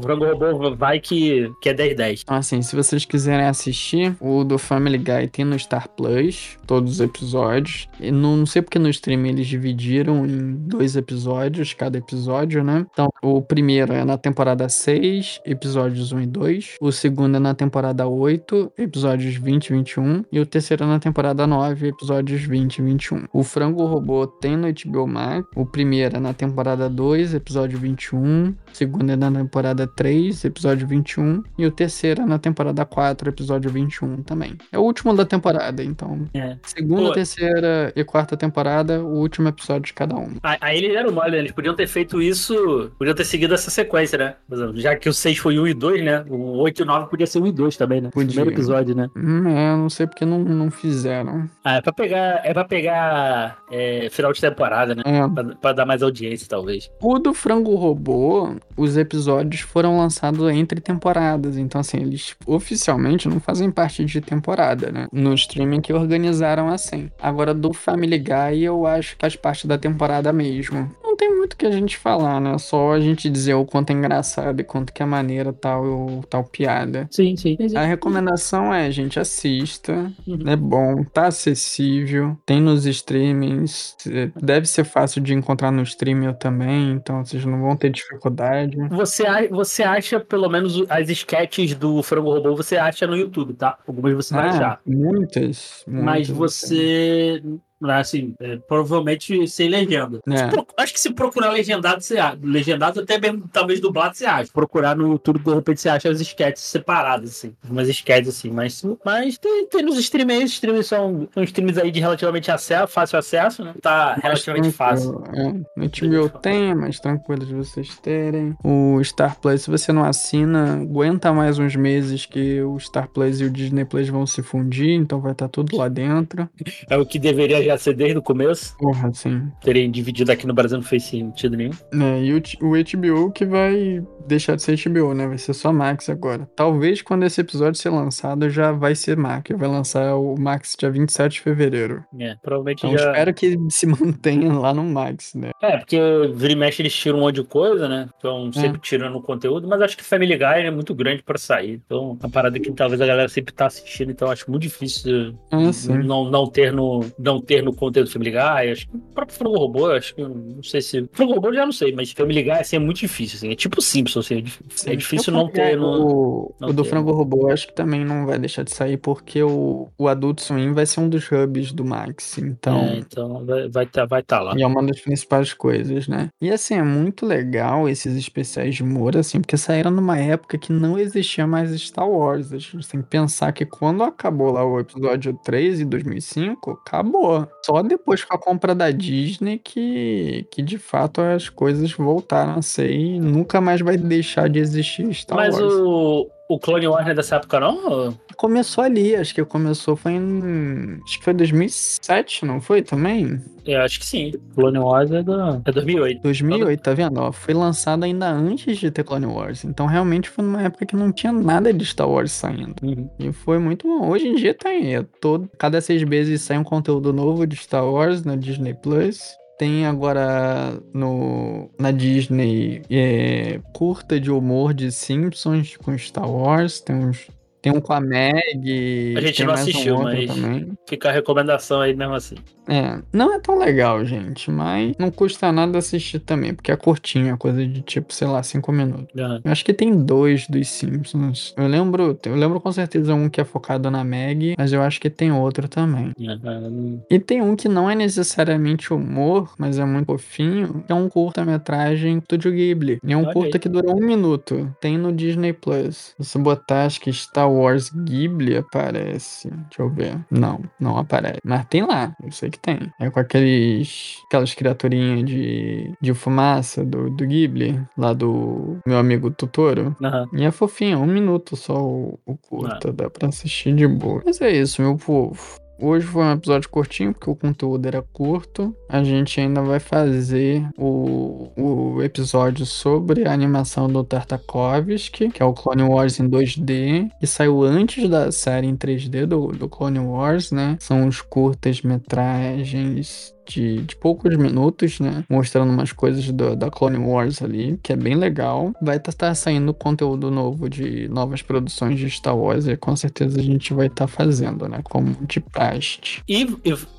Frango 0.02 0.26
Robô 0.26 0.76
vai 0.76 0.99
que, 0.99 1.52
que 1.62 1.70
é 1.70 1.74
10-10. 1.74 2.22
Então, 2.24 2.38
assim, 2.38 2.62
se 2.62 2.76
vocês 2.76 3.06
quiserem 3.06 3.45
assistir, 3.45 4.16
o 4.20 4.43
do 4.43 4.58
Family 4.58 4.97
Guy 4.97 5.28
tem 5.28 5.45
no 5.45 5.58
Star 5.58 5.88
Plus, 5.89 6.58
todos 6.66 6.93
os 6.93 6.99
episódios. 6.99 7.88
Não, 7.99 8.38
não 8.38 8.45
sei 8.45 8.62
porque 8.62 8.80
no 8.80 8.89
stream 8.89 9.26
eles 9.41 9.47
dividiram 9.47 10.25
em 10.25 10.53
dois 10.53 10.95
episódios, 10.95 11.73
cada 11.73 11.97
episódio, 11.97 12.63
né? 12.63 12.85
Então, 12.91 13.09
o 13.21 13.41
primeiro 13.41 13.93
é 13.93 14.05
na 14.05 14.17
temporada 14.17 14.69
6, 14.69 15.41
episódios 15.45 16.11
1 16.11 16.21
e 16.21 16.27
2. 16.27 16.75
O 16.79 16.91
segundo 16.91 17.35
é 17.35 17.39
na 17.39 17.53
temporada 17.53 18.07
8, 18.07 18.73
episódios 18.77 19.35
20 19.35 19.67
e 19.67 19.73
21. 19.73 20.25
E 20.31 20.39
o 20.39 20.45
terceiro 20.45 20.83
é 20.83 20.87
na 20.87 20.99
temporada 20.99 21.45
9, 21.45 21.87
episódios 21.87 22.41
20 22.41 22.77
e 22.77 22.81
21. 22.81 23.25
O 23.33 23.43
Frango 23.43 23.85
Robô 23.85 24.27
tem 24.27 24.55
no 24.55 24.67
HBO 24.71 25.07
Max. 25.07 25.47
O 25.55 25.65
primeiro 25.65 26.17
é 26.17 26.19
na 26.19 26.33
temporada 26.33 26.89
2, 26.89 27.33
episódio 27.33 27.79
21. 27.79 28.53
O 28.72 28.76
segundo 28.76 29.11
é 29.11 29.15
na 29.15 29.32
temporada 29.32 29.86
3, 29.88 30.45
episódio 30.45 30.88
21. 30.88 31.43
E 31.57 31.65
o 31.65 31.72
terceiro 31.72 32.22
é 32.22 32.26
na 32.26 32.39
temporada 32.39 32.86
4, 32.86 33.30
episódio 33.30 33.69
21 33.69 34.24
também. 34.24 34.57
É 34.72 34.78
o 34.78 34.82
último 34.82 35.15
da 35.15 35.26
temporada, 35.26 35.84
então. 35.84 36.28
É. 36.34 36.57
Segunda, 36.63 37.09
Pô. 37.09 37.11
terceira 37.13 37.91
e 37.95 38.03
quarta 38.03 38.36
temporada, 38.38 39.03
o 39.03 39.19
último 39.19 39.47
episódio 39.49 39.84
de 39.84 39.93
cada 39.93 40.15
um. 40.15 40.36
Aí 40.43 40.78
eles 40.78 40.93
deram 40.93 41.11
mole, 41.11 41.32
né? 41.32 41.39
Eles 41.39 41.51
podiam 41.51 41.76
ter 41.76 41.88
feito 41.88 42.22
isso, 42.22 42.91
podiam 42.97 43.15
ter 43.15 43.26
seguido 43.26 43.53
essa 43.53 43.69
sequência, 43.69 44.17
né? 44.17 44.36
Já 44.76 44.95
que 44.95 45.09
o 45.09 45.13
6 45.13 45.38
foi 45.38 45.59
1 45.59 45.67
e 45.67 45.74
2, 45.74 46.03
né? 46.03 46.26
O 46.30 46.57
8 46.59 46.80
e 46.80 46.84
o 46.84 46.86
9 46.86 47.09
podia 47.09 47.28
ser 47.28 47.39
1 47.39 47.47
e 47.47 47.51
2 47.51 47.78
também, 47.78 48.01
né? 48.01 48.09
Podia. 48.11 48.28
Primeiro 48.32 48.51
episódio, 48.51 48.95
né? 48.95 49.09
Hum, 49.15 49.47
é, 49.47 49.76
não 49.76 49.89
sei 49.89 50.07
porque 50.07 50.26
não, 50.26 50.39
não 50.39 50.72
fizeram. 50.72 51.49
Ah, 51.63 51.76
é 51.76 51.82
pra 51.82 51.91
pegar, 51.93 52.41
é 52.43 52.53
pra 52.53 52.63
pegar 52.63 53.57
é, 53.72 54.07
final 54.11 54.32
de 54.32 54.41
temporada, 54.41 54.95
né? 54.95 55.03
É, 55.05 55.22
Pra, 55.32 55.43
pra 55.55 55.74
dar 55.74 55.86
mais 55.86 56.01
audiência, 56.03 56.47
talvez. 56.47 56.89
O 57.01 57.19
do 57.19 57.34
Frango 57.34 57.76
Robô, 57.76 58.55
os 58.76 58.97
episódios 58.97 59.62
foram 59.62 59.97
lançados 59.97 60.49
entre 60.51 60.80
temporadas. 60.80 61.57
Então, 61.57 61.82
assim, 61.82 61.97
eles 61.97 62.36
oficialmente 62.45 63.28
não 63.28 63.39
fazem 63.39 63.70
parte 63.70 64.03
de 64.05 64.22
temporada, 64.22 64.91
né? 64.91 65.07
No 65.12 65.34
streaming 65.34 65.82
que 65.82 65.93
organizaram 65.93 66.70
assim. 66.70 67.09
Agora, 67.22 67.53
do 67.53 67.74
Family 67.74 68.18
Guy, 68.18 68.64
eu 68.64 68.86
acho 68.86 69.16
que 69.16 69.22
faz 69.22 69.36
parte 69.36 69.68
da 69.68 69.78
temporada 69.78 70.32
mesmo. 70.32 70.89
Tem 71.22 71.38
muito 71.38 71.53
o 71.53 71.55
que 71.55 71.67
a 71.67 71.72
gente 71.72 71.99
falar, 71.99 72.41
né? 72.41 72.57
Só 72.57 72.93
a 72.93 72.99
gente 72.99 73.30
dizer 73.30 73.53
o 73.53 73.63
quanto 73.63 73.91
é 73.91 73.93
engraçado 73.93 74.59
e 74.59 74.63
quanto 74.63 74.91
que 74.91 75.03
é 75.03 75.05
maneira 75.05 75.53
tal, 75.53 76.24
tal 76.28 76.43
piada. 76.43 77.07
Sim, 77.11 77.36
sim. 77.38 77.55
A 77.76 77.86
recomendação 77.86 78.74
é, 78.74 78.89
gente, 78.89 79.19
assista. 79.19 80.11
Uhum. 80.26 80.49
É 80.49 80.55
bom, 80.55 81.03
tá 81.03 81.28
acessível, 81.28 82.36
tem 82.43 82.59
nos 82.59 82.88
streamings. 82.88 83.95
Deve 84.36 84.65
ser 84.65 84.84
fácil 84.84 85.22
de 85.22 85.36
encontrar 85.36 85.69
no 85.69 85.84
streaming 85.84 86.34
também, 86.34 86.93
então 86.93 87.24
vocês 87.24 87.45
não 87.45 87.61
vão 87.61 87.78
ter 87.78 87.91
dificuldade. 87.91 88.76
Você, 88.89 89.24
você 89.49 89.84
acha, 89.84 90.19
pelo 90.19 90.49
menos, 90.49 90.84
as 90.89 91.07
sketches 91.07 91.76
do 91.76 92.01
Frango 92.01 92.34
Robô, 92.34 92.55
você 92.55 92.78
acha 92.78 93.05
no 93.05 93.15
YouTube, 93.15 93.53
tá? 93.53 93.78
Algumas 93.88 94.15
você 94.15 94.34
vai 94.34 94.49
achar. 94.49 94.72
Ah, 94.72 94.80
muitas, 94.88 95.84
Mas 95.88 96.30
muitas, 96.30 96.30
você. 96.30 97.43
Assim, 97.89 98.34
é, 98.39 98.57
provavelmente 98.57 99.47
sem 99.47 99.69
legenda. 99.69 100.19
É. 100.29 100.47
Pro- 100.47 100.65
Acho 100.77 100.93
que 100.93 100.99
se 100.99 101.13
procurar 101.13 101.51
legendado, 101.51 102.01
você 102.01 102.17
acha. 102.17 102.38
Legendado, 102.41 102.99
até 103.01 103.19
mesmo, 103.19 103.43
talvez 103.51 103.79
dublado, 103.79 104.15
você 104.15 104.25
acha. 104.25 104.51
Procurar 104.51 104.95
no 104.95 105.07
YouTube, 105.11 105.39
de 105.39 105.53
repente, 105.53 105.82
você 105.82 105.89
acha 105.89 106.09
as 106.09 106.19
sketches 106.19 106.63
separadas, 106.63 107.29
assim. 107.32 107.53
Umas 107.69 107.88
sketches, 107.89 108.29
assim. 108.29 108.49
Mas, 108.49 108.84
mas 109.05 109.38
tem, 109.38 109.67
tem 109.67 109.82
nos. 109.84 109.91
Os 109.91 109.99
streams 109.99 110.59
são, 110.88 111.27
são 111.34 111.43
streams 111.43 111.77
aí 111.79 111.91
de 111.91 111.99
relativamente 111.99 112.49
acesso, 112.51 112.91
fácil 112.91 113.19
acesso, 113.19 113.63
né? 113.63 113.73
Tá 113.82 114.15
relativamente 114.21 114.71
fácil. 114.71 115.23
É, 115.34 115.43
no 115.75 115.89
HBO 115.89 116.29
tem, 116.39 116.71
é 116.71 116.75
mais 116.75 116.99
tranquilo 116.99 117.45
de 117.45 117.53
vocês 117.53 117.97
terem. 117.97 118.55
O 118.63 118.99
Star 119.03 119.39
Plus, 119.39 119.61
se 119.63 119.69
você 119.69 119.91
não 119.91 120.03
assina, 120.03 120.82
aguenta 120.82 121.32
mais 121.34 121.59
uns 121.59 121.75
meses 121.75 122.25
que 122.25 122.61
o 122.61 122.79
Star 122.79 123.07
Plus 123.09 123.39
e 123.41 123.45
o 123.45 123.49
Disney 123.49 123.86
Plus 123.86 124.09
vão 124.09 124.25
se 124.25 124.41
fundir, 124.41 124.91
então 124.91 125.19
vai 125.21 125.34
estar 125.34 125.47
tudo 125.49 125.75
lá 125.77 125.88
dentro. 125.88 126.49
É 126.89 126.97
o 126.97 127.05
que 127.05 127.19
deveria 127.19 127.63
já 127.63 127.70
ser 127.78 127.93
desde 127.93 128.17
o 128.17 128.22
começo. 128.22 128.76
Porra, 128.78 129.09
assim. 129.09 129.49
Terem 129.61 129.89
dividido 129.91 130.32
aqui 130.32 130.45
no 130.47 130.53
Brasil 130.53 130.78
não 130.78 130.84
fez 130.84 131.03
sentido 131.03 131.55
nenhum. 131.57 131.72
É, 131.93 132.22
e 132.24 132.34
o, 132.34 132.41
o 132.61 132.72
HBO 132.72 133.32
que 133.32 133.45
vai 133.45 134.03
deixar 134.28 134.55
de 134.55 134.61
ser 134.63 134.78
HBO, 134.88 135.13
né? 135.13 135.28
Vai 135.28 135.38
ser 135.38 135.53
só 135.53 135.72
Max 135.74 136.09
agora. 136.09 136.47
Talvez 136.55 137.01
quando 137.01 137.24
esse 137.24 137.41
episódio 137.41 137.80
ser 137.80 137.89
lançado 137.89 138.49
já 138.49 138.72
vai 138.72 138.95
ser 138.95 139.17
Max. 139.17 139.49
Vai 139.57 139.67
lançar 139.67 140.15
o 140.15 140.36
Max 140.39 140.76
dia 140.78 140.89
27 140.91 141.32
de 141.34 141.41
fevereiro. 141.41 142.03
É, 142.19 142.36
provavelmente 142.41 142.86
Então 142.86 142.97
já. 142.97 143.11
espero 143.11 143.34
que 143.34 143.57
se 143.69 143.86
mantenha 143.88 144.53
lá 144.53 144.74
no 144.74 144.84
Max, 144.84 145.34
né? 145.36 145.51
É, 145.61 145.78
porque 145.78 145.99
vira 146.36 146.53
e 146.53 146.55
mexe 146.55 146.82
eles 146.82 146.93
tiram 146.93 147.17
um 147.17 147.22
monte 147.22 147.36
de 147.36 147.43
coisa, 147.43 147.88
né? 147.88 148.09
Então, 148.17 148.51
sempre 148.53 148.80
tirando 148.80 149.15
o 149.17 149.22
conteúdo, 149.22 149.67
mas 149.67 149.82
acho 149.82 149.97
que 149.97 150.03
Family 150.03 150.36
Guy 150.38 150.65
é 150.65 150.72
muito 150.72 150.93
grande 150.93 151.24
pra 151.24 151.38
sair. 151.38 151.82
Então, 151.86 152.17
uma 152.19 152.30
parada 152.30 152.59
que 152.59 152.72
talvez 152.72 153.01
a 153.01 153.05
galera 153.05 153.30
sempre 153.30 153.53
tá 153.53 153.65
assistindo, 153.67 154.11
então 154.11 154.30
acho 154.30 154.49
muito 154.49 154.63
difícil 154.63 155.34
Ah, 155.51 155.72
sim. 155.72 155.97
não, 155.99 156.30
não 156.30 156.47
ter 156.47 156.72
no 156.72 157.01
não 157.17 157.39
ter 157.41 157.61
ter 157.62 157.64
no 157.64 157.74
conteúdo 157.74 158.07
do 158.07 158.12
Family 158.12 158.32
Guy. 158.32 158.72
Acho 158.72 158.88
que 158.88 158.97
o 158.97 158.99
próprio 158.99 159.38
Frango 159.38 159.57
Robô, 159.57 159.91
acho 159.91 160.16
que 160.16 160.22
não 160.22 160.64
sei 160.64 160.82
se. 160.82 161.07
Frango 161.14 161.34
Robô 161.34 161.53
já 161.53 161.66
não 161.66 161.72
sei, 161.72 161.93
mas 161.93 162.12
Family 162.12 162.43
Guy 162.43 162.51
assim, 162.51 162.76
é 162.76 162.80
muito 162.80 162.97
difícil. 162.97 163.38
Assim, 163.38 163.51
é 163.51 163.55
tipo 163.55 163.82
Simpsons, 163.82 164.26
assim, 164.26 164.43
é, 164.88 164.93
é 164.93 164.95
difícil 164.95 165.32
não 165.32 165.47
ter. 165.47 165.78
No... 165.78 165.91
O, 165.91 166.55
não 166.59 166.70
o 166.70 166.74
do 166.74 166.84
ter. 166.84 166.89
Frango 166.89 167.12
Robô 167.12 167.51
acho 167.51 167.68
que 167.68 167.76
também 167.76 168.03
não 168.03 168.26
vai 168.26 168.39
deixar 168.39 168.64
de 168.64 168.74
sair, 168.74 168.97
porque 168.97 169.41
o, 169.41 169.89
o 169.97 170.07
Adult 170.07 170.39
Swim 170.39 170.74
vai 170.74 170.86
ser 170.86 170.99
um 170.99 171.09
dos 171.09 171.30
hubs 171.32 171.72
do 171.72 171.86
Max. 171.86 172.38
Então. 172.38 172.82
É, 172.82 172.97
então 172.97 173.45
vai 173.45 173.66
estar 173.66 173.72
vai 173.72 173.86
tá, 173.86 174.05
vai 174.05 174.24
tá 174.24 174.39
lá. 174.41 174.53
E 174.57 174.64
é 174.64 174.68
uma 174.68 174.84
das 174.84 174.99
principais 174.99 175.53
coisas, 175.53 176.07
né? 176.07 176.30
E 176.41 176.49
assim, 176.49 176.76
é 176.76 176.84
muito 176.84 177.26
legal 177.26 177.88
esses 177.88 178.16
especiais 178.16 178.76
de 178.76 178.84
humor, 178.84 179.16
assim, 179.16 179.39
porque 179.39 179.57
saíram 179.57 179.91
numa 179.91 180.18
época 180.18 180.57
que 180.57 180.72
não 180.74 180.97
existia 180.97 181.45
mais 181.45 181.72
Star 181.82 182.09
Wars. 182.09 182.51
A 182.51 182.57
gente 182.57 182.88
tem 182.88 183.01
que 183.01 183.07
pensar 183.07 183.51
que 183.51 183.66
quando 183.66 184.03
acabou 184.03 184.51
lá 184.51 184.66
o 184.66 184.80
episódio 184.80 185.38
3 185.43 185.82
em 185.82 185.88
2005, 185.88 186.72
acabou. 186.86 187.47
Só 187.66 187.82
depois 187.82 188.24
com 188.24 188.36
a 188.36 188.38
compra 188.38 188.74
da 188.74 188.89
Disney 188.91 189.60
que, 189.60 190.47
que 190.52 190.62
de 190.62 190.78
fato 190.78 191.22
as 191.22 191.49
coisas 191.49 191.91
voltaram 191.93 192.56
a 192.56 192.62
ser 192.62 192.91
e 192.91 193.20
nunca 193.20 193.62
mais 193.62 193.82
vai 193.82 193.97
deixar 193.97 194.49
de 194.49 194.60
existir 194.60 195.14
Star 195.14 195.38
Mas 195.38 195.60
Wars. 195.60 195.74
o, 195.74 196.30
o 196.54 196.60
Clone 196.60 196.88
Wars 196.88 197.06
não 197.06 197.12
é 197.12 197.16
dessa 197.16 197.38
época, 197.38 197.60
não? 197.60 198.18
Começou 198.36 198.84
ali, 198.84 199.16
acho 199.16 199.34
que 199.34 199.43
começou 199.45 199.95
foi 199.95 200.14
em. 200.14 200.99
Acho 201.06 201.20
que 201.20 201.24
foi 201.24 201.34
2007, 201.34 202.45
não 202.45 202.60
foi 202.60 202.82
também? 202.82 203.41
Eu 203.66 203.82
acho 203.82 203.99
que 203.99 204.06
sim. 204.06 204.34
Clone 204.56 204.80
Wars 204.80 205.12
é, 205.12 205.24
da, 205.24 205.62
é 205.64 205.72
2008. 205.72 206.22
2008, 206.22 206.82
tá 206.82 206.93
vendo? 206.93 207.20
Ó, 207.20 207.32
foi 207.32 207.54
lançado 207.54 208.04
ainda 208.04 208.30
antes 208.30 208.78
de 208.78 208.91
ter 208.91 209.04
Clone 209.04 209.28
Wars. 209.28 209.64
Então 209.64 209.86
realmente 209.86 210.30
foi 210.30 210.43
numa 210.43 210.62
época 210.64 210.86
que 210.86 210.95
não 210.95 211.12
tinha 211.12 211.32
nada 211.32 211.72
de 211.72 211.86
Star 211.86 212.10
Wars 212.10 212.32
saindo. 212.32 212.76
Uhum. 212.82 213.10
E 213.20 213.32
foi 213.32 213.60
muito 213.60 213.88
bom. 213.88 214.10
Hoje 214.10 214.28
em 214.28 214.36
dia 214.36 214.54
tem. 214.54 214.95
É 214.95 215.04
todo, 215.22 215.49
cada 215.58 215.80
seis 215.80 216.04
meses 216.04 216.41
sai 216.41 216.58
um 216.58 216.64
conteúdo 216.64 217.14
novo 217.14 217.45
de 217.47 217.56
Star 217.56 217.86
Wars 217.86 218.24
na 218.26 218.36
Disney 218.36 218.74
Plus. 218.74 219.40
Tem 219.62 219.86
agora 219.86 220.82
no, 220.91 221.70
na 221.78 221.91
Disney 221.91 222.82
é, 222.89 223.59
curta 223.72 224.20
de 224.20 224.32
humor 224.32 224.74
de 224.74 224.91
Simpsons 224.91 225.78
com 225.78 225.95
Star 225.95 226.28
Wars. 226.28 226.82
Tem 226.82 226.95
uns. 226.95 227.28
Tem 227.62 227.72
um 227.72 227.80
com 227.80 227.93
a 227.93 228.01
Meg. 228.01 229.14
A 229.18 229.22
gente 229.22 229.43
não 229.43 229.51
um 229.51 229.53
assistiu, 229.53 229.95
outro 229.95 230.09
mas- 230.14 230.26
Também. 230.28 230.72
Fica 230.89 231.09
a 231.09 231.12
recomendação 231.12 231.80
aí 231.82 231.93
mesmo 231.95 232.14
assim. 232.16 232.36
É, 232.68 233.01
não 233.12 233.34
é 233.34 233.39
tão 233.39 233.57
legal, 233.57 234.05
gente, 234.05 234.49
mas 234.49 234.95
não 234.97 235.12
custa 235.12 235.51
nada 235.51 235.78
assistir 235.78 236.20
também, 236.20 236.53
porque 236.53 236.72
é 236.72 236.76
curtinho, 236.76 237.34
é 237.34 237.38
coisa 237.38 237.66
de 237.66 237.82
tipo, 237.82 238.14
sei 238.14 238.28
lá, 238.28 238.41
cinco 238.43 238.72
minutos. 238.72 239.07
Aham. 239.20 239.41
Eu 239.43 239.51
acho 239.51 239.66
que 239.66 239.74
tem 239.74 239.93
dois 240.05 240.47
dos 240.47 240.68
Simpsons. 240.70 241.53
Eu 241.57 241.68
lembro, 241.68 242.18
eu 242.26 242.36
lembro 242.36 242.62
com 242.62 242.72
certeza 242.72 243.14
um 243.14 243.30
que 243.30 243.41
é 243.41 243.43
focado 243.43 243.89
na 243.91 244.03
Meg, 244.03 244.55
mas 244.57 244.72
eu 244.72 244.82
acho 244.82 245.01
que 245.01 245.09
tem 245.09 245.32
outro 245.32 245.68
também. 245.68 246.12
Aham. 246.45 246.99
E 247.09 247.20
tem 247.20 247.41
um 247.41 247.55
que 247.55 247.68
não 247.68 247.89
é 247.89 247.95
necessariamente 247.95 248.93
humor, 248.93 249.53
mas 249.57 249.78
é 249.78 249.86
muito 249.86 250.05
fofinho, 250.07 250.84
que 250.86 250.91
é 250.91 250.95
um 250.95 251.09
curta-metragem 251.09 252.20
do 252.20 252.24
Studio 252.24 252.51
Ghibli. 252.51 252.99
E 253.03 253.12
é 253.14 253.18
um 253.18 253.24
Olha 253.24 253.34
curta 253.34 253.59
que 253.59 253.68
dura 253.70 253.91
um 253.91 253.99
minuto. 253.99 254.74
Tem 254.80 254.97
no 254.97 255.12
Disney 255.12 255.51
Plus. 255.53 256.14
Se 256.20 256.38
botar, 256.38 256.86
acho 256.86 257.01
que 257.01 257.12
Star 257.12 257.51
Wars 257.54 257.89
Ghibli 257.89 258.58
aparece. 258.58 259.49
Deixa 259.49 259.82
eu 259.82 259.89
ver. 259.89 260.18
Não, 260.30 260.62
não 260.80 260.97
aparece. 260.97 261.39
Mas 261.43 261.66
tem 261.66 261.86
lá, 261.86 262.16
eu 262.24 262.32
sei 262.32 262.49
que 262.49 262.60
tem. 262.60 262.91
É 262.99 263.10
com 263.10 263.20
aqueles. 263.20 264.22
aquelas 264.28 264.54
criaturinhas 264.54 265.26
de, 265.26 265.93
de 266.02 266.14
fumaça 266.14 266.84
do, 266.86 267.10
do 267.10 267.26
Ghibli, 267.26 267.82
lá 267.97 268.14
do 268.14 268.78
meu 268.86 268.97
amigo 268.97 269.32
Totoro. 269.32 269.95
Aham. 270.02 270.28
E 270.34 270.43
é 270.43 270.52
fofinho, 270.52 270.99
um 270.99 271.08
minuto 271.08 271.56
só 271.56 271.82
o, 271.82 272.20
o 272.26 272.38
curta, 272.38 272.91
dá 272.91 273.10
pra 273.10 273.30
assistir 273.30 273.74
de 273.76 273.88
boa. 273.88 274.22
Mas 274.26 274.41
é 274.41 274.52
isso, 274.52 274.82
meu 274.82 274.97
povo. 274.97 275.61
Hoje 275.82 276.05
foi 276.05 276.23
um 276.23 276.34
episódio 276.34 276.69
curtinho, 276.69 277.11
porque 277.11 277.27
o 277.27 277.36
conteúdo 277.36 277.88
era 277.88 278.03
curto. 278.13 278.75
A 278.88 279.03
gente 279.03 279.41
ainda 279.41 279.63
vai 279.63 279.79
fazer 279.79 280.63
o, 280.77 281.49
o 281.57 282.03
episódio 282.03 282.67
sobre 282.67 283.27
a 283.27 283.34
animação 283.34 283.88
do 283.88 284.03
Tartakovsky, 284.03 285.29
que 285.29 285.41
é 285.41 285.45
o 285.45 285.53
Clone 285.53 285.82
Wars 285.82 286.19
em 286.19 286.29
2D, 286.29 287.09
que 287.19 287.25
saiu 287.25 287.63
antes 287.63 288.07
da 288.07 288.32
série 288.32 288.67
em 288.67 288.77
3D 288.77 289.25
do, 289.25 289.47
do 289.47 289.67
Clone 289.67 289.97
Wars, 289.97 290.51
né? 290.51 290.77
São 290.79 291.07
os 291.07 291.19
curtas-metragens 291.19 293.34
de, 293.45 293.81
de 293.81 293.95
poucos 293.95 294.35
minutos, 294.37 294.99
né? 294.99 295.23
Mostrando 295.29 295.71
umas 295.71 295.91
coisas 295.91 296.29
do- 296.31 296.55
da 296.55 296.69
Clone 296.69 296.97
Wars 296.97 297.41
ali, 297.41 297.79
que 297.83 297.91
é 297.93 297.95
bem 297.95 298.15
legal. 298.15 298.71
Vai 298.81 298.97
estar 298.97 299.33
saindo 299.35 299.73
conteúdo 299.73 300.29
novo 300.31 300.69
de 300.69 301.07
novas 301.07 301.41
produções 301.41 301.99
de 301.99 302.09
Star 302.09 302.37
Wars 302.37 302.67
e 302.67 302.77
com 302.77 302.95
certeza 302.95 303.39
a 303.39 303.43
gente 303.43 303.73
vai 303.73 303.87
estar 303.87 304.07
fazendo, 304.07 304.67
né? 304.69 304.79
Como 304.83 305.15
de 305.25 305.39
praste. 305.39 306.21
E, 306.27 306.47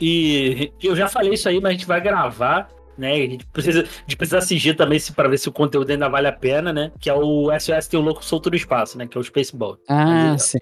e, 0.00 0.72
e 0.82 0.86
eu 0.86 0.96
já 0.96 1.08
falei 1.08 1.34
isso 1.34 1.48
aí, 1.48 1.60
mas 1.60 1.70
a 1.70 1.72
gente 1.72 1.86
vai 1.86 2.00
gravar. 2.00 2.68
Né? 2.98 3.12
A 3.14 3.16
gente 3.26 3.46
precisa, 3.46 3.80
a 3.80 3.84
gente 4.02 4.16
precisa 4.18 4.36
assistir 4.38 4.76
também 4.76 5.00
pra 5.16 5.26
ver 5.26 5.38
se 5.38 5.48
o 5.48 5.52
conteúdo 5.52 5.90
ainda 5.90 6.10
vale 6.10 6.26
a 6.28 6.32
pena, 6.32 6.74
né? 6.74 6.92
Que 7.00 7.08
é 7.08 7.14
o 7.14 7.48
SOS 7.58 7.88
Tem 7.88 7.98
o 7.98 8.02
Louco 8.02 8.22
Solto 8.22 8.50
no 8.50 8.54
Espaço, 8.54 8.98
né? 8.98 9.06
Que 9.06 9.16
é 9.16 9.20
o 9.20 9.24
Spaceball. 9.24 9.78
Ah, 9.88 10.36
sim. 10.38 10.58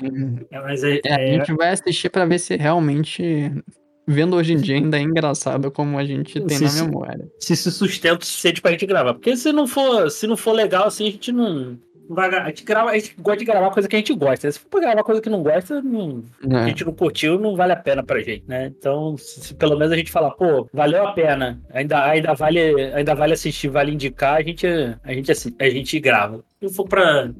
É, 0.49 0.61
mas 0.61 0.85
é, 0.85 1.01
É, 1.05 1.15
a 1.15 1.21
é- 1.21 1.33
gente 1.35 1.53
vai 1.55 1.71
assistir 1.71 2.09
pra 2.09 2.25
ver 2.25 2.39
se 2.39 2.57
realmente, 2.57 3.53
vendo 4.11 4.37
hoje 4.37 4.53
em 4.53 4.57
dia, 4.57 4.77
ainda 4.77 4.99
é 4.99 5.03
engraçado 5.03 5.71
como 5.71 5.99
a 5.99 6.05
gente 6.05 6.41
tem 6.41 6.59
Sim, 6.59 6.65
na 6.65 6.85
memória. 6.85 7.29
se 7.39 7.55
se 7.57 7.71
sustenta 7.71 8.23
o 8.23 8.25
suficiente 8.27 8.61
pra 8.61 8.73
gente 8.73 8.87
gravar. 8.87 9.15
Porque 9.15 9.37
se 9.37 9.53
não 9.53 9.67
for, 9.67 10.11
se 10.11 10.27
não 10.27 10.37
for 10.37 10.53
legal 10.53 10.87
assim, 10.89 11.09
a 11.09 11.11
gente 11.11 11.33
não. 11.33 11.79
vai 12.09 12.29
a, 12.35 12.47
gente 12.47 12.65
grava, 12.65 12.91
a 12.91 12.95
gente 12.99 13.15
gosta 13.19 13.39
de 13.39 13.45
gravar 13.45 13.71
coisa 13.71 13.89
que 13.89 13.95
a 13.95 13.99
gente 13.99 14.13
gosta. 14.15 14.51
Se 14.51 14.59
for 14.59 14.69
pra 14.69 14.81
gravar 14.81 15.05
coisa 15.05 15.21
que 15.21 15.31
não 15.31 15.43
gosta, 15.43 15.81
não, 15.81 16.25
a 16.53 16.63
É. 16.63 16.67
gente 16.69 16.85
não 16.85 16.93
curtiu, 16.93 17.39
não 17.39 17.55
vale 17.55 17.73
a 17.73 17.77
pena 17.77 18.03
pra 18.03 18.21
gente, 18.21 18.45
né? 18.49 18.73
Então, 18.77 19.17
se, 19.17 19.41
se 19.41 19.55
pelo 19.55 19.79
menos 19.79 19.93
a 19.93 19.97
gente 19.97 20.11
falar, 20.11 20.33
pô, 20.33 20.69
valeu 20.73 21.07
a 21.07 21.13
pena, 21.13 21.61
ainda, 21.73 22.05
ainda, 22.05 22.35
vale, 22.35 22.59
ainda 22.93 23.15
vale 23.15 23.35
assistir, 23.35 23.69
vale 23.69 23.93
indicar, 23.93 24.39
a 24.39 24.43
gente, 24.43 24.67
a 24.67 25.13
gente, 25.13 25.31
a 25.59 25.71
gente 25.71 26.01
grava. 26.01 26.43
Se 26.63 26.69
for. 26.75 26.87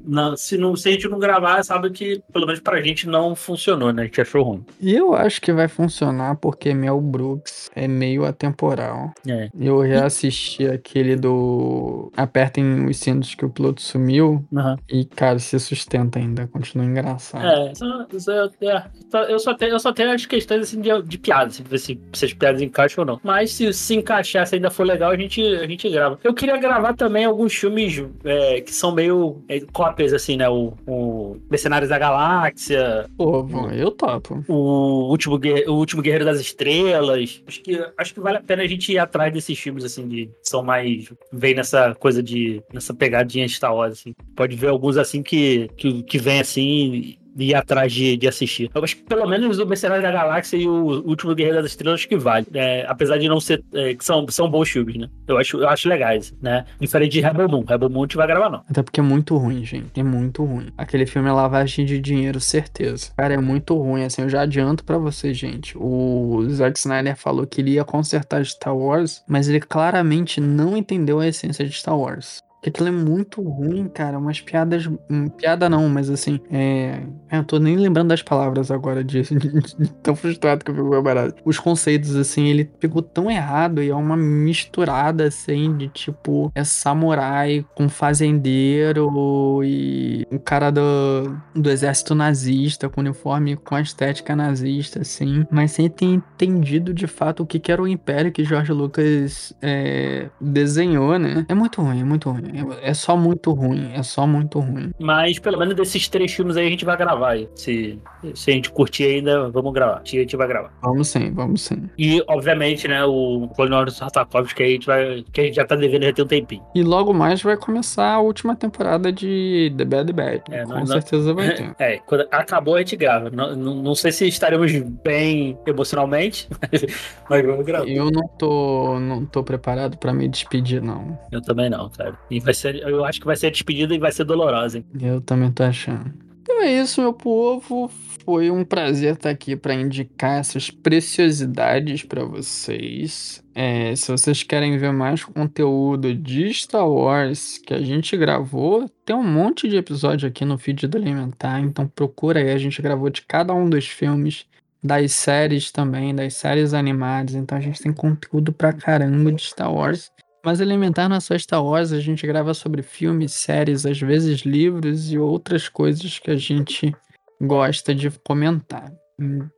Não, 0.03 0.35
se, 0.35 0.57
não, 0.57 0.75
se 0.75 0.89
a 0.89 0.91
gente 0.93 1.07
não 1.07 1.19
gravar, 1.19 1.63
sabe 1.63 1.91
que 1.91 2.21
pelo 2.33 2.45
menos 2.47 2.59
pra 2.59 2.81
gente 2.81 3.07
não 3.07 3.35
funcionou, 3.35 3.93
né? 3.93 4.01
A 4.01 4.05
gente 4.05 4.19
achou 4.21 4.43
ruim. 4.43 4.65
E 4.79 4.95
eu 4.95 5.13
acho 5.13 5.39
que 5.39 5.53
vai 5.53 5.67
funcionar 5.67 6.35
porque 6.37 6.73
Mel 6.73 6.99
Brooks 6.99 7.69
é 7.75 7.87
meio 7.87 8.25
atemporal. 8.25 9.11
É. 9.27 9.49
Eu 9.59 9.87
já 9.87 10.05
assisti 10.05 10.65
aquele 10.67 11.15
do 11.15 12.11
Apertem 12.17 12.85
os 12.87 12.97
cintos 12.97 13.35
que 13.35 13.45
o 13.45 13.49
piloto 13.49 13.81
sumiu 13.81 14.43
Aham. 14.55 14.77
e, 14.89 15.05
cara, 15.05 15.37
se 15.37 15.59
sustenta 15.59 16.17
ainda, 16.17 16.47
continua 16.47 16.85
engraçado. 16.85 17.45
É, 17.45 17.75
só, 17.75 17.85
só- 18.17 18.49
é, 18.61 18.83
só- 19.11 19.23
eu, 19.25 19.39
só 19.39 19.53
tenho, 19.53 19.71
eu 19.73 19.79
só 19.79 19.93
tenho 19.93 20.11
as 20.13 20.25
questões 20.25 20.61
assim, 20.63 20.81
de, 20.81 21.01
de 21.03 21.17
piadas, 21.19 21.53
assim, 21.55 21.63
ver 21.63 21.77
se, 21.77 21.99
se 22.13 22.25
as 22.25 22.33
piadas 22.33 22.61
encaixam 22.61 23.03
ou 23.03 23.05
não. 23.05 23.19
Mas 23.23 23.51
se 23.53 23.71
se 23.71 23.93
encaixar, 23.95 24.47
se 24.47 24.55
ainda 24.55 24.71
for 24.71 24.83
legal, 24.85 25.11
a 25.11 25.15
gente, 25.17 25.41
a 25.41 25.67
gente 25.67 25.87
grava. 25.89 26.19
Eu 26.23 26.33
queria 26.33 26.57
gravar 26.57 26.93
também 26.95 27.25
alguns 27.25 27.53
filmes 27.53 28.03
é, 28.23 28.61
que 28.61 28.73
são 28.73 28.91
meio 28.91 29.10
é, 29.47 29.59
cópias, 29.71 30.13
assim, 30.13 30.37
né? 30.37 30.49
O, 30.49 30.73
o 30.87 31.37
Mercenários 31.49 31.89
da 31.89 31.97
Galáxia, 31.97 33.09
Pô, 33.17 33.43
bom, 33.43 33.69
eu 33.71 33.91
topo. 33.91 34.43
o 34.47 35.09
último, 35.09 35.39
o 35.67 35.73
último 35.73 36.01
Guerreiro 36.01 36.25
das 36.25 36.39
Estrelas. 36.39 37.41
Acho 37.47 37.61
que, 37.61 37.85
acho 37.97 38.13
que 38.13 38.19
vale 38.19 38.37
a 38.37 38.41
pena 38.41 38.63
a 38.63 38.67
gente 38.67 38.91
ir 38.91 38.97
atrás 38.97 39.33
desses 39.33 39.57
filmes, 39.57 39.83
assim, 39.83 40.07
de 40.07 40.25
que 40.27 40.49
são 40.49 40.63
mais. 40.63 41.11
Vem 41.31 41.55
nessa 41.55 41.95
coisa 41.95 42.21
de. 42.21 42.61
nessa 42.73 42.93
pegadinha 42.93 43.45
de 43.45 43.53
Star 43.53 43.75
Wars, 43.75 43.93
assim. 43.93 44.13
Pode 44.35 44.55
ver 44.55 44.67
alguns 44.67 44.97
assim 44.97 45.21
que, 45.23 45.69
que, 45.77 46.03
que 46.03 46.17
vem 46.17 46.39
assim. 46.39 47.17
Ir 47.37 47.55
atrás 47.55 47.91
de, 47.93 48.17
de 48.17 48.27
assistir. 48.27 48.69
Eu 48.73 48.83
acho 48.83 48.97
que 48.97 49.03
pelo 49.03 49.27
menos 49.27 49.59
o 49.59 49.65
Mercenário 49.65 50.03
da 50.03 50.11
Galáxia 50.11 50.57
e 50.57 50.67
o 50.67 51.07
Último 51.07 51.33
Guerreiro 51.33 51.61
das 51.61 51.71
Estrelas 51.71 52.01
acho 52.01 52.09
que 52.09 52.17
vale. 52.17 52.45
É, 52.53 52.85
apesar 52.87 53.17
de 53.17 53.27
não 53.27 53.39
ser. 53.39 53.63
é, 53.73 53.93
que 53.93 54.03
são, 54.03 54.25
são 54.29 54.49
bons 54.49 54.69
filmes, 54.69 54.97
né? 54.97 55.07
Eu 55.27 55.37
acho, 55.37 55.57
eu 55.57 55.69
acho 55.69 55.87
legais, 55.87 56.33
né? 56.41 56.65
Diferente 56.79 57.13
de 57.13 57.21
Rebel 57.21 57.47
Moon. 57.47 57.63
Rebel 57.63 57.89
Moon 57.89 58.01
a 58.01 58.05
gente 58.05 58.17
vai 58.17 58.27
gravar, 58.27 58.49
não. 58.49 58.63
Até 58.69 58.83
porque 58.83 58.99
é 58.99 59.03
muito 59.03 59.37
ruim, 59.37 59.63
gente. 59.63 59.99
É 59.99 60.03
muito 60.03 60.43
ruim. 60.43 60.67
Aquele 60.77 61.05
filme 61.05 61.29
é 61.29 61.31
lavagem 61.31 61.85
de 61.85 61.99
dinheiro, 61.99 62.39
certeza. 62.39 63.11
Cara, 63.17 63.33
é 63.33 63.37
muito 63.37 63.75
ruim. 63.75 64.03
Assim, 64.03 64.23
eu 64.23 64.29
já 64.29 64.41
adianto 64.41 64.83
pra 64.83 64.97
vocês, 64.97 65.37
gente. 65.37 65.77
O 65.77 66.43
Zack 66.49 66.77
Snyder 66.77 67.15
falou 67.15 67.47
que 67.47 67.61
ele 67.61 67.71
ia 67.71 67.83
consertar 67.83 68.45
Star 68.45 68.75
Wars, 68.75 69.23
mas 69.27 69.47
ele 69.47 69.59
claramente 69.59 70.41
não 70.41 70.75
entendeu 70.75 71.19
a 71.19 71.27
essência 71.27 71.65
de 71.65 71.73
Star 71.73 71.97
Wars. 71.97 72.41
Porque 72.61 72.69
aquilo 72.69 72.89
é 72.89 72.91
muito 72.91 73.41
ruim, 73.41 73.87
cara. 73.87 74.19
Umas 74.19 74.39
piadas. 74.39 74.85
hum, 75.09 75.29
Piada 75.29 75.67
não, 75.67 75.89
mas 75.89 76.11
assim. 76.11 76.39
É. 76.51 77.01
Eu 77.31 77.43
tô 77.43 77.57
nem 77.57 77.75
lembrando 77.75 78.09
das 78.09 78.21
palavras 78.21 78.69
agora 78.69 79.03
disso. 79.03 79.33
Tão 80.03 80.15
frustrado 80.15 80.63
que 80.63 80.69
eu 80.69 80.75
fico 80.75 81.03
parada. 81.03 81.33
Os 81.43 81.57
conceitos, 81.57 82.15
assim, 82.15 82.45
ele 82.47 82.65
pegou 82.65 83.01
tão 83.01 83.31
errado 83.31 83.81
e 83.81 83.89
é 83.89 83.95
uma 83.95 84.15
misturada, 84.15 85.25
assim, 85.25 85.75
de 85.75 85.87
tipo. 85.87 86.51
É 86.53 86.63
samurai 86.63 87.65
com 87.73 87.89
fazendeiro 87.89 89.61
e 89.63 90.27
um 90.31 90.37
cara 90.37 90.69
do, 90.69 91.35
do 91.55 91.69
exército 91.69 92.13
nazista, 92.13 92.89
com 92.89 93.01
uniforme 93.01 93.55
com 93.55 93.73
a 93.73 93.81
estética 93.81 94.35
nazista, 94.35 95.01
assim. 95.01 95.45
Mas 95.49 95.71
sem 95.71 95.89
ter 95.89 96.05
entendido 96.05 96.93
de 96.93 97.07
fato 97.07 97.41
o 97.41 97.45
que, 97.45 97.59
que 97.59 97.71
era 97.71 97.81
o 97.81 97.87
império 97.87 98.31
que 98.31 98.43
George 98.43 98.71
Lucas 98.71 99.53
é, 99.61 100.29
desenhou, 100.39 101.17
né? 101.17 101.45
É 101.49 101.55
muito 101.55 101.81
ruim, 101.81 102.01
é 102.01 102.03
muito 102.03 102.29
ruim. 102.29 102.50
É 102.81 102.93
só 102.93 103.17
muito 103.17 103.51
ruim. 103.51 103.91
É 103.93 104.03
só 104.03 104.25
muito 104.25 104.59
ruim. 104.59 104.91
Mas 104.99 105.39
pelo 105.39 105.57
menos 105.57 105.75
desses 105.75 106.07
três 106.07 106.31
filmes 106.31 106.57
aí 106.57 106.67
a 106.67 106.69
gente 106.69 106.85
vai 106.85 106.97
gravar 106.97 107.31
aí. 107.31 107.49
Se, 107.55 107.99
se 108.33 108.51
a 108.51 108.53
gente 108.53 108.71
curtir 108.71 109.05
ainda, 109.05 109.49
vamos 109.49 109.73
gravar. 109.73 110.01
Se 110.05 110.17
a 110.17 110.21
gente 110.21 110.35
vai 110.35 110.47
gravar. 110.47 110.71
Vamos 110.81 111.07
sim, 111.07 111.31
vamos 111.31 111.61
sim. 111.61 111.89
E, 111.97 112.23
obviamente, 112.27 112.87
né, 112.87 113.03
o 113.03 113.49
Clone 113.55 113.91
Tartakovsky 113.91 114.61
que 114.61 114.63
a 114.63 114.67
gente 114.67 114.87
vai. 114.87 115.25
Que 115.31 115.41
a 115.41 115.43
gente 115.45 115.55
já 115.55 115.65
tá 115.65 115.75
devendo 115.75 116.03
já 116.03 116.13
tem 116.13 116.25
um 116.25 116.27
tempinho. 116.27 116.63
E 116.75 116.83
logo 116.83 117.13
mais 117.13 117.41
vai 117.41 117.57
começar 117.57 118.13
a 118.13 118.19
última 118.19 118.55
temporada 118.55 119.11
de 119.11 119.73
The 119.77 119.85
Bad 119.85 120.13
Bad. 120.13 120.43
É, 120.51 120.63
Com 120.65 120.85
certeza 120.85 121.33
vai 121.33 121.53
ter. 121.55 121.75
É, 121.79 121.97
quando 121.99 122.27
acabou 122.31 122.75
a 122.75 122.79
gente 122.79 122.95
grava. 122.95 123.29
Não, 123.29 123.55
não, 123.55 123.95
sei 123.95 124.11
se 124.11 124.27
estaremos 124.27 124.71
bem 125.03 125.57
emocionalmente, 125.65 126.47
mas, 126.61 126.85
mas 127.29 127.45
vamos 127.45 127.65
gravar. 127.65 127.87
Eu 127.87 128.09
não 128.11 128.27
tô, 128.37 128.99
não 128.99 129.25
tô 129.25 129.43
preparado 129.43 129.97
pra 129.97 130.13
me 130.13 130.27
despedir, 130.27 130.81
não. 130.81 131.17
Eu 131.31 131.41
também 131.41 131.69
não, 131.69 131.89
cara. 131.89 132.17
Vai 132.43 132.53
ser, 132.53 132.75
eu 132.75 133.03
acho 133.05 133.19
que 133.19 133.25
vai 133.25 133.35
ser 133.35 133.47
a 133.47 133.51
despedida 133.51 133.93
e 133.93 133.99
vai 133.99 134.11
ser 134.11 134.23
dolorosa, 134.23 134.77
hein? 134.77 134.85
Eu 134.99 135.21
também 135.21 135.51
tô 135.51 135.63
achando. 135.63 136.13
Então 136.41 136.61
é 136.61 136.81
isso, 136.81 137.01
meu 137.01 137.13
povo. 137.13 137.89
Foi 138.25 138.51
um 138.51 138.63
prazer 138.63 139.13
estar 139.13 139.29
aqui 139.29 139.55
para 139.55 139.73
indicar 139.73 140.39
essas 140.39 140.69
preciosidades 140.69 142.03
para 142.03 142.23
vocês. 142.23 143.43
É, 143.53 143.95
se 143.95 144.11
vocês 144.11 144.43
querem 144.43 144.77
ver 144.77 144.91
mais 144.91 145.23
conteúdo 145.23 146.13
de 146.13 146.53
Star 146.53 146.87
Wars 146.87 147.57
que 147.57 147.73
a 147.73 147.81
gente 147.81 148.15
gravou, 148.17 148.89
tem 149.05 149.15
um 149.15 149.23
monte 149.23 149.67
de 149.67 149.77
episódio 149.77 150.27
aqui 150.27 150.45
no 150.45 150.57
feed 150.57 150.87
do 150.87 150.97
Alimentar, 150.97 151.59
então 151.59 151.87
procura 151.87 152.39
aí. 152.39 152.51
A 152.51 152.57
gente 152.57 152.81
gravou 152.81 153.09
de 153.09 153.21
cada 153.23 153.53
um 153.53 153.69
dos 153.69 153.87
filmes, 153.87 154.45
das 154.83 155.11
séries 155.13 155.71
também, 155.71 156.13
das 156.13 156.35
séries 156.35 156.73
animadas. 156.73 157.35
Então 157.35 157.57
a 157.57 157.61
gente 157.61 157.81
tem 157.81 157.93
conteúdo 157.93 158.51
pra 158.51 158.73
caramba 158.73 159.31
de 159.31 159.41
Star 159.41 159.73
Wars. 159.73 160.11
Mas 160.43 160.59
Elementar 160.59 161.07
não 161.07 161.17
é 161.17 161.19
só 161.19 161.37
Star 161.37 161.63
Wars, 161.63 161.93
a 161.93 161.99
gente 161.99 162.25
grava 162.25 162.53
sobre 162.53 162.81
filmes, 162.81 163.33
séries, 163.33 163.85
às 163.85 163.99
vezes 163.99 164.41
livros 164.41 165.11
e 165.11 165.17
outras 165.17 165.69
coisas 165.69 166.17
que 166.17 166.31
a 166.31 166.35
gente 166.35 166.95
gosta 167.39 167.93
de 167.93 168.09
comentar. 168.25 168.91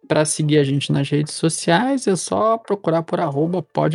Para 0.07 0.25
seguir 0.25 0.57
a 0.57 0.63
gente 0.63 0.91
nas 0.91 1.09
redes 1.09 1.33
sociais 1.33 2.07
é 2.07 2.15
só 2.15 2.57
procurar 2.57 3.03
por 3.03 3.19
arroba 3.19 3.61
pode. 3.61 3.93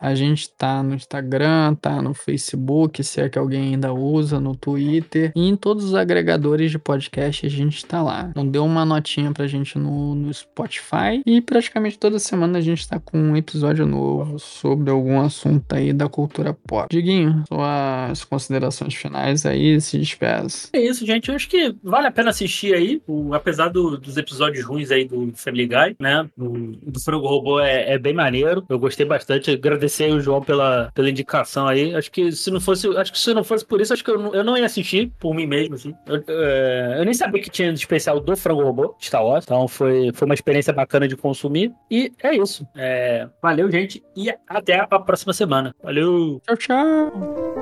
A 0.00 0.14
gente 0.14 0.50
tá 0.50 0.82
no 0.82 0.94
Instagram, 0.94 1.74
tá 1.74 2.00
no 2.02 2.12
Facebook, 2.14 3.02
se 3.02 3.20
é 3.20 3.28
que 3.28 3.38
alguém 3.38 3.74
ainda 3.74 3.92
usa, 3.92 4.38
no 4.38 4.54
Twitter 4.54 5.32
e 5.34 5.48
em 5.48 5.56
todos 5.56 5.84
os 5.84 5.94
agregadores 5.94 6.70
de 6.70 6.78
podcast 6.78 7.46
a 7.46 7.48
gente 7.48 7.84
tá 7.84 8.02
lá. 8.02 8.28
Então 8.30 8.46
deu 8.46 8.64
uma 8.64 8.84
notinha 8.84 9.32
pra 9.32 9.46
gente 9.46 9.78
no, 9.78 10.14
no 10.14 10.32
Spotify 10.32 11.22
e 11.26 11.40
praticamente 11.40 11.98
toda 11.98 12.18
semana 12.18 12.58
a 12.58 12.60
gente 12.60 12.86
tá 12.88 13.00
com 13.00 13.18
um 13.18 13.36
episódio 13.36 13.86
novo 13.86 14.38
sobre 14.38 14.90
algum 14.90 15.20
assunto 15.20 15.72
aí 15.74 15.92
da 15.92 16.08
cultura 16.08 16.52
pop. 16.52 16.88
Diguinho, 16.90 17.42
suas 17.48 18.24
considerações 18.24 18.94
finais 18.94 19.44
aí, 19.46 19.80
se 19.80 19.98
despeça. 19.98 20.68
É 20.72 20.80
isso, 20.80 21.04
gente. 21.06 21.28
Eu 21.28 21.34
acho 21.34 21.48
que 21.48 21.74
vale 21.82 22.06
a 22.06 22.10
pena 22.12 22.30
assistir 22.30 22.74
aí, 22.74 23.02
o- 23.06 23.34
apesar 23.34 23.68
do- 23.68 23.96
dos 23.98 24.16
episódios 24.16 24.64
ruins 24.64 24.90
aí 24.90 25.04
do 25.04 25.33
Family 25.34 25.66
Guy, 25.66 25.96
né? 25.98 26.28
O, 26.38 26.48
do 26.82 27.00
Frango 27.00 27.26
Robô 27.26 27.60
é, 27.60 27.92
é 27.92 27.98
bem 27.98 28.12
maneiro. 28.12 28.64
Eu 28.68 28.78
gostei 28.78 29.06
bastante. 29.06 29.50
Agradecer 29.50 30.04
aí 30.04 30.12
o 30.12 30.20
João 30.20 30.42
pela, 30.42 30.90
pela 30.94 31.10
indicação 31.10 31.66
aí. 31.66 31.94
Acho 31.94 32.10
que 32.10 32.32
se 32.32 32.50
não 32.50 32.60
fosse, 32.60 32.88
acho 32.96 33.12
que 33.12 33.18
se 33.18 33.34
não 33.34 33.44
fosse 33.44 33.64
por 33.64 33.80
isso, 33.80 33.92
acho 33.92 34.04
que 34.04 34.10
eu 34.10 34.18
não, 34.18 34.34
eu 34.34 34.44
não 34.44 34.56
ia 34.56 34.66
assistir 34.66 35.12
por 35.18 35.34
mim 35.34 35.46
mesmo, 35.46 35.74
assim. 35.74 35.94
Eu, 36.06 36.22
é, 36.26 36.96
eu 36.98 37.04
nem 37.04 37.14
sabia 37.14 37.42
que 37.42 37.50
tinha 37.50 37.72
de 37.72 37.78
especial 37.78 38.20
do 38.20 38.36
Frango 38.36 38.62
Robô, 38.62 38.94
Star 39.00 39.24
Wars. 39.24 39.44
Então 39.44 39.68
foi, 39.68 40.12
foi 40.12 40.26
uma 40.26 40.34
experiência 40.34 40.72
bacana 40.72 41.08
de 41.08 41.16
consumir. 41.16 41.72
E 41.90 42.12
é 42.22 42.34
isso. 42.36 42.66
É, 42.76 43.28
valeu, 43.42 43.70
gente. 43.70 44.02
E 44.16 44.30
até 44.48 44.80
a 44.80 44.98
próxima 44.98 45.32
semana. 45.32 45.74
Valeu! 45.82 46.40
Tchau, 46.46 46.56
tchau! 46.56 47.53